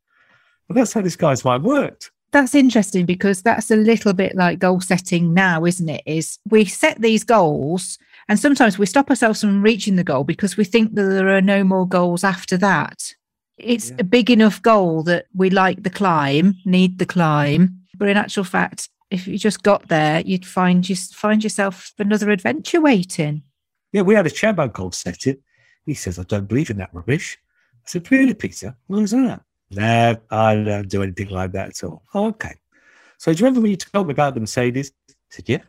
And 0.69 0.77
that's 0.77 0.93
how 0.93 1.01
this 1.01 1.15
guy's 1.15 1.43
mind 1.43 1.63
worked. 1.63 2.11
That's 2.31 2.55
interesting 2.55 3.05
because 3.05 3.41
that's 3.41 3.71
a 3.71 3.75
little 3.75 4.13
bit 4.13 4.35
like 4.35 4.59
goal 4.59 4.81
setting 4.81 5.33
now, 5.33 5.65
isn't 5.65 5.87
it? 5.87 6.03
Is 6.05 6.39
we 6.49 6.65
set 6.65 7.01
these 7.01 7.23
goals 7.23 7.97
and 8.27 8.39
sometimes 8.39 8.77
we 8.77 8.85
stop 8.85 9.09
ourselves 9.09 9.41
from 9.41 9.61
reaching 9.61 9.95
the 9.95 10.03
goal 10.03 10.23
because 10.23 10.57
we 10.57 10.63
think 10.63 10.95
that 10.95 11.03
there 11.03 11.29
are 11.29 11.41
no 11.41 11.63
more 11.63 11.87
goals 11.87 12.23
after 12.23 12.57
that. 12.57 13.13
It's 13.57 13.89
Yeah. 13.89 13.97
a 13.99 14.03
big 14.03 14.29
enough 14.29 14.61
goal 14.61 15.03
that 15.03 15.27
we 15.33 15.49
like 15.49 15.83
the 15.83 15.89
climb, 15.89 16.55
need 16.65 16.99
the 16.99 17.05
climb, 17.05 17.81
but 17.97 18.09
in 18.09 18.17
actual 18.17 18.43
fact, 18.43 18.89
if 19.11 19.27
you 19.27 19.37
just 19.37 19.63
got 19.63 19.87
there, 19.87 20.21
you'd 20.21 20.45
find 20.45 20.83
just 20.83 21.15
find 21.15 21.43
yourself 21.43 21.93
another 21.99 22.31
adventure 22.31 22.81
waiting. 22.81 23.43
Yeah, 23.93 24.01
we 24.01 24.15
had 24.15 24.25
a 24.25 24.31
chairman 24.31 24.71
called 24.71 24.93
set 24.95 25.25
it. 25.27 25.41
He 25.85 25.93
says, 25.93 26.19
I 26.19 26.23
don't 26.23 26.47
believe 26.49 26.69
in 26.69 26.77
that 26.77 26.93
rubbish. 26.93 27.37
I 27.85 27.87
said, 27.89 28.11
Really, 28.11 28.33
Peter? 28.33 28.75
What 28.87 29.03
is 29.03 29.11
that? 29.11 29.41
No, 29.71 30.17
I 30.31 30.55
don't 30.55 30.89
do 30.89 31.03
anything 31.03 31.29
like 31.29 31.51
that 31.53 31.69
at 31.69 31.83
all. 31.83 32.03
Oh, 32.13 32.27
okay. 32.27 32.55
So 33.17 33.31
do 33.31 33.39
you 33.39 33.45
remember 33.45 33.61
when 33.61 33.71
you 33.71 33.77
told 33.77 34.07
me 34.07 34.11
about 34.11 34.33
the 34.33 34.39
Mercedes? 34.41 34.91
I 35.09 35.13
said, 35.29 35.47
Yeah. 35.47 35.61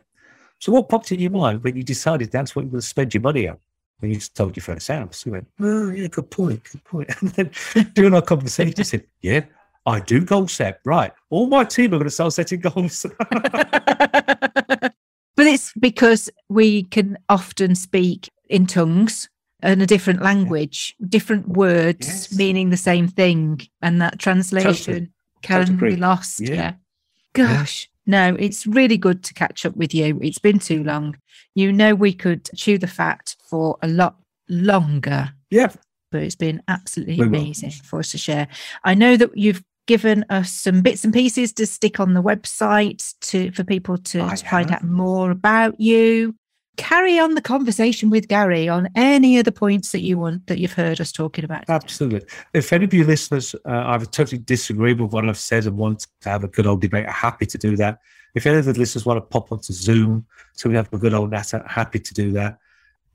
So 0.59 0.71
what 0.71 0.89
popped 0.89 1.11
in 1.11 1.19
your 1.19 1.31
mind 1.31 1.63
when 1.63 1.77
you 1.77 1.83
decided 1.83 2.31
that's 2.31 2.55
what 2.55 2.63
you 2.63 2.67
were 2.67 2.71
going 2.73 2.81
to 2.81 2.87
spend 2.87 3.13
your 3.13 3.21
money 3.21 3.47
on? 3.47 3.57
When 3.99 4.11
you 4.11 4.19
told 4.19 4.55
your 4.55 4.63
first 4.63 4.87
house, 4.89 5.25
you 5.25 5.31
went, 5.31 5.47
Oh, 5.59 5.89
yeah, 5.89 6.07
good 6.07 6.29
point, 6.29 6.63
good 6.71 6.83
point. 6.83 7.09
And 7.21 7.29
then 7.31 7.51
during 7.93 8.13
our 8.13 8.21
conversation, 8.21 8.73
he 8.77 8.83
said, 8.83 9.05
Yeah, 9.21 9.45
I 9.85 9.99
do 9.99 10.23
goal 10.23 10.47
set. 10.47 10.79
Right. 10.85 11.11
All 11.29 11.47
my 11.47 11.63
team 11.63 11.93
are 11.93 11.97
going 11.97 12.03
to 12.03 12.11
start 12.11 12.33
setting 12.33 12.59
goals. 12.59 13.05
but 13.31 14.93
it's 15.37 15.73
because 15.79 16.29
we 16.49 16.83
can 16.83 17.17
often 17.29 17.73
speak 17.73 18.29
in 18.49 18.67
tongues 18.67 19.29
and 19.61 19.81
a 19.81 19.87
different 19.87 20.21
language, 20.21 20.95
different 21.07 21.47
words 21.47 22.07
Yes. 22.07 22.37
meaning 22.37 22.69
the 22.69 22.77
same 22.77 23.07
thing, 23.07 23.61
and 23.81 23.99
that 24.01 24.19
translation 24.19 25.11
can 25.41 25.65
Totally 25.65 25.95
be 25.95 25.99
lost. 25.99 26.39
Yeah. 26.41 26.53
Yeah. 26.53 26.73
Gosh, 27.33 27.89
no, 28.07 28.35
it's 28.39 28.65
really 28.65 28.97
good 28.97 29.23
to 29.25 29.33
catch 29.33 29.65
up 29.65 29.75
with 29.75 29.93
you. 29.93 30.17
It's 30.21 30.39
been 30.39 30.59
too 30.59 30.83
long. 30.83 31.17
You 31.55 31.71
know, 31.71 31.93
we 31.93 32.13
could 32.13 32.49
chew 32.55 32.77
the 32.77 32.87
fat 32.87 33.35
for 33.49 33.77
a 33.81 33.87
lot 33.87 34.15
longer, 34.49 35.29
yeah. 35.49 35.71
but 36.11 36.23
it's 36.23 36.35
been 36.35 36.63
absolutely 36.67 37.15
We 37.19 37.27
will. 37.27 37.39
amazing 37.39 37.71
for 37.71 37.99
us 37.99 38.11
to 38.11 38.17
share. 38.17 38.47
I 38.83 38.93
know 38.93 39.17
that 39.17 39.37
you've 39.37 39.63
given 39.87 40.25
us 40.29 40.51
some 40.51 40.81
bits 40.81 41.03
and 41.03 41.13
pieces 41.13 41.53
to 41.53 41.65
stick 41.65 41.99
on 41.99 42.13
the 42.13 42.21
website 42.23 43.13
to 43.21 43.51
for 43.51 43.63
people 43.63 43.97
to, 43.97 44.21
I 44.21 44.35
find 44.35 44.69
have. 44.69 44.79
out 44.79 44.83
more 44.83 45.31
about 45.31 45.79
you. 45.79 46.35
Carry 46.77 47.19
on 47.19 47.33
the 47.33 47.41
conversation 47.41 48.09
with 48.09 48.27
Gary 48.27 48.69
on 48.69 48.87
any 48.95 49.39
of 49.39 49.45
the 49.45 49.51
points 49.51 49.91
that 49.91 50.01
you 50.01 50.17
want 50.17 50.47
that 50.47 50.59
you've 50.59 50.73
heard 50.73 51.01
us 51.01 51.11
talking 51.11 51.43
about. 51.43 51.65
Absolutely. 51.67 52.27
If 52.53 52.71
any 52.71 52.85
of 52.85 52.93
you 52.93 53.03
listeners 53.03 53.55
uh, 53.65 53.83
either 53.87 54.05
totally 54.05 54.39
disagree 54.39 54.93
with 54.93 55.11
what 55.11 55.27
I've 55.27 55.37
said 55.37 55.65
and 55.65 55.77
want 55.77 56.07
to 56.21 56.29
have 56.29 56.43
a 56.43 56.47
good 56.47 56.67
old 56.67 56.81
debate, 56.81 57.05
I'm 57.05 57.13
happy 57.13 57.45
to 57.47 57.57
do 57.57 57.75
that. 57.77 57.99
If 58.35 58.45
any 58.45 58.59
of 58.59 58.65
the 58.65 58.73
listeners 58.73 59.05
want 59.05 59.17
to 59.17 59.21
pop 59.21 59.51
onto 59.51 59.73
Zoom 59.73 60.25
so 60.53 60.69
we 60.69 60.75
have 60.75 60.93
a 60.93 60.97
good 60.97 61.13
old 61.13 61.31
natter, 61.31 61.63
happy 61.67 61.99
to 61.99 62.13
do 62.13 62.31
that. 62.33 62.59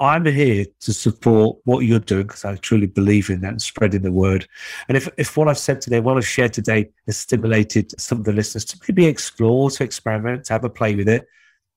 I'm 0.01 0.27
here 0.27 0.67
to 0.81 0.93
support 0.93 1.59
what 1.65 1.81
you're 1.81 2.01
doing 2.01 2.27
because 2.27 2.45
I 2.45 2.57
truly 2.57 2.89
believe 2.89 3.31
in 3.31 3.43
that 3.43 3.51
and 3.51 3.63
spreading 3.63 4.03
the 4.03 4.11
word. 4.11 4.49
And 4.89 4.97
if, 4.97 5.09
if 5.17 5.37
what 5.37 5.47
I've 5.47 5.59
said 5.59 5.81
today, 5.81 6.01
what 6.01 6.17
I've 6.17 6.27
shared 6.27 6.53
today 6.53 6.91
has 7.07 7.19
stimulated 7.19 7.99
some 8.01 8.19
of 8.19 8.25
the 8.25 8.33
listeners 8.33 8.65
to 8.65 8.81
maybe 8.89 9.07
explore, 9.07 9.71
to 9.71 9.85
experiment, 9.85 10.47
to 10.47 10.55
have 10.55 10.65
a 10.65 10.71
play 10.71 10.97
with 10.97 11.09
it, 11.09 11.29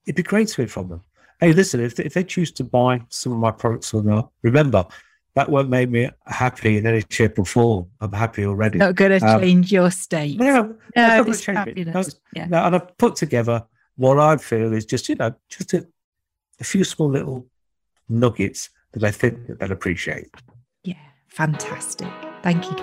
it'd 0.06 0.16
be 0.16 0.24
great 0.24 0.48
to 0.48 0.62
hear 0.62 0.66
from 0.66 0.88
them. 0.88 1.02
Hey, 1.40 1.52
listen, 1.52 1.80
if, 1.80 1.98
if 2.00 2.14
they 2.14 2.24
choose 2.24 2.50
to 2.52 2.64
buy 2.64 3.02
some 3.08 3.32
of 3.32 3.38
my 3.38 3.50
products 3.50 3.92
or 3.92 4.02
not, 4.02 4.30
remember, 4.42 4.86
that 5.34 5.50
won't 5.50 5.68
make 5.68 5.90
me 5.90 6.08
happy 6.24 6.78
in 6.78 6.86
any 6.86 7.04
shape 7.10 7.38
or 7.38 7.44
form. 7.44 7.90
I'm 8.00 8.12
happy 8.12 8.46
already. 8.46 8.78
Not 8.78 8.94
going 8.94 9.20
to 9.20 9.26
um, 9.26 9.40
change 9.40 9.70
your 9.70 9.90
state. 9.90 10.38
No, 10.38 10.74
no, 10.96 11.24
it's 11.26 11.44
fabulous. 11.44 12.08
It. 12.08 12.14
yeah. 12.32 12.46
No, 12.46 12.64
and 12.64 12.74
I've 12.74 12.96
put 12.96 13.16
together 13.16 13.62
what 13.96 14.18
I 14.18 14.38
feel 14.38 14.72
is 14.72 14.86
just, 14.86 15.10
you 15.10 15.14
know, 15.14 15.34
just 15.50 15.74
a, 15.74 15.86
a 16.58 16.64
few 16.64 16.84
small 16.84 17.10
little 17.10 17.46
nuggets 18.08 18.70
that 18.92 19.04
I 19.04 19.10
think 19.10 19.46
that 19.46 19.58
they'll 19.58 19.72
appreciate. 19.72 20.30
Yeah, 20.84 20.94
fantastic. 21.28 22.08
Thank 22.42 22.64
you, 22.64 22.76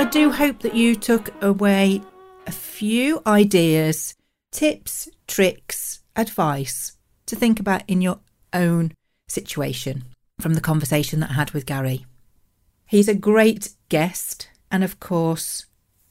I 0.00 0.08
do 0.10 0.30
hope 0.30 0.60
that 0.60 0.74
you 0.74 0.94
took 0.94 1.30
away 1.42 2.00
a 2.46 2.52
few 2.52 3.20
ideas, 3.26 4.14
tips, 4.52 5.08
tricks, 5.26 6.00
advice 6.18 6.96
to 7.26 7.36
think 7.36 7.58
about 7.58 7.82
in 7.88 8.02
your 8.02 8.18
own 8.52 8.92
situation 9.28 10.04
from 10.40 10.54
the 10.54 10.60
conversation 10.60 11.20
that 11.20 11.30
I 11.30 11.34
had 11.34 11.52
with 11.52 11.66
Gary. 11.66 12.04
He's 12.86 13.08
a 13.08 13.14
great 13.14 13.70
guest, 13.88 14.48
and 14.70 14.82
of 14.82 15.00
course, 15.00 15.66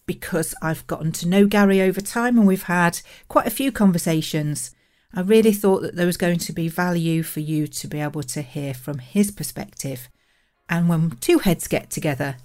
because 0.05 0.55
I've 0.61 0.87
gotten 0.87 1.11
to 1.13 1.27
know 1.27 1.45
Gary 1.45 1.81
over 1.81 2.01
time 2.01 2.37
and 2.37 2.47
we've 2.47 2.63
had 2.63 3.01
quite 3.27 3.47
a 3.47 3.51
few 3.51 3.71
conversations, 3.71 4.71
I 5.13 5.21
really 5.21 5.53
thought 5.53 5.81
that 5.81 5.95
there 5.95 6.05
was 6.05 6.17
going 6.17 6.39
to 6.39 6.53
be 6.53 6.67
value 6.67 7.23
for 7.23 7.39
you 7.39 7.67
to 7.67 7.87
be 7.87 7.99
able 7.99 8.23
to 8.23 8.41
hear 8.41 8.73
from 8.73 8.99
his 8.99 9.31
perspective. 9.31 10.09
And 10.69 10.87
when 10.87 11.11
two 11.17 11.39
heads 11.39 11.67
get 11.67 11.89
together, 11.89 12.37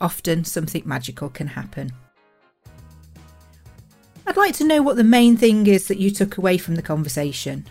often 0.00 0.44
something 0.44 0.82
magical 0.84 1.28
can 1.28 1.48
happen. 1.48 1.92
I'd 4.28 4.36
like 4.36 4.56
to 4.56 4.64
know 4.64 4.82
what 4.82 4.96
the 4.96 5.04
main 5.04 5.38
thing 5.38 5.66
is 5.66 5.88
that 5.88 5.96
you 5.96 6.10
took 6.10 6.36
away 6.36 6.58
from 6.58 6.74
the 6.74 6.82
conversation. 6.82 7.64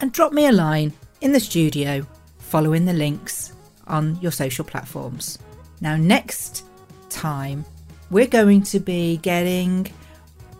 And 0.00 0.12
drop 0.12 0.32
me 0.32 0.46
a 0.46 0.52
line 0.52 0.92
in 1.20 1.32
the 1.32 1.40
studio 1.40 2.06
following 2.38 2.84
the 2.84 2.92
links 2.92 3.52
on 3.88 4.16
your 4.20 4.30
social 4.30 4.64
platforms. 4.64 5.40
Now, 5.80 5.96
next 5.96 6.66
time, 7.10 7.64
we're 8.12 8.28
going 8.28 8.62
to 8.62 8.78
be 8.78 9.16
getting 9.16 9.92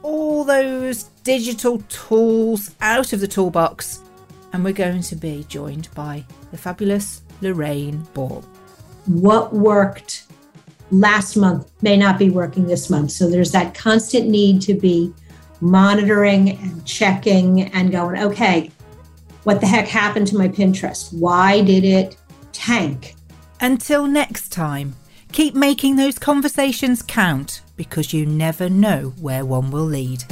all 0.02 0.42
those 0.42 1.04
digital 1.22 1.78
tools 1.88 2.74
out 2.80 3.12
of 3.12 3.20
the 3.20 3.28
toolbox, 3.28 4.00
and 4.52 4.64
we're 4.64 4.72
going 4.72 5.02
to 5.02 5.14
be 5.14 5.46
joined 5.48 5.88
by 5.94 6.24
the 6.50 6.58
fabulous 6.58 7.22
Lorraine 7.42 8.04
Ball. 8.12 8.44
What 9.06 9.54
worked 9.54 10.26
last 10.92 11.36
month 11.36 11.72
may 11.82 11.96
not 11.96 12.18
be 12.18 12.30
working 12.30 12.66
this 12.66 12.90
month. 12.90 13.10
So 13.10 13.28
there's 13.28 13.50
that 13.52 13.74
constant 13.74 14.28
need 14.28 14.60
to 14.62 14.74
be 14.74 15.12
monitoring 15.60 16.50
and 16.50 16.84
checking 16.86 17.62
and 17.72 17.90
going, 17.90 18.20
okay, 18.22 18.70
what 19.44 19.60
the 19.60 19.66
heck 19.66 19.88
happened 19.88 20.28
to 20.28 20.38
my 20.38 20.48
Pinterest? 20.48 21.12
Why 21.12 21.62
did 21.62 21.84
it 21.84 22.16
tank? 22.52 23.14
Until 23.60 24.06
next 24.06 24.52
time, 24.52 24.94
keep 25.32 25.54
making 25.54 25.96
those 25.96 26.18
conversations 26.18 27.02
count 27.02 27.62
because 27.76 28.12
you 28.12 28.26
never 28.26 28.68
know 28.68 29.14
where 29.18 29.44
one 29.44 29.70
will 29.70 29.84
lead. 29.84 30.24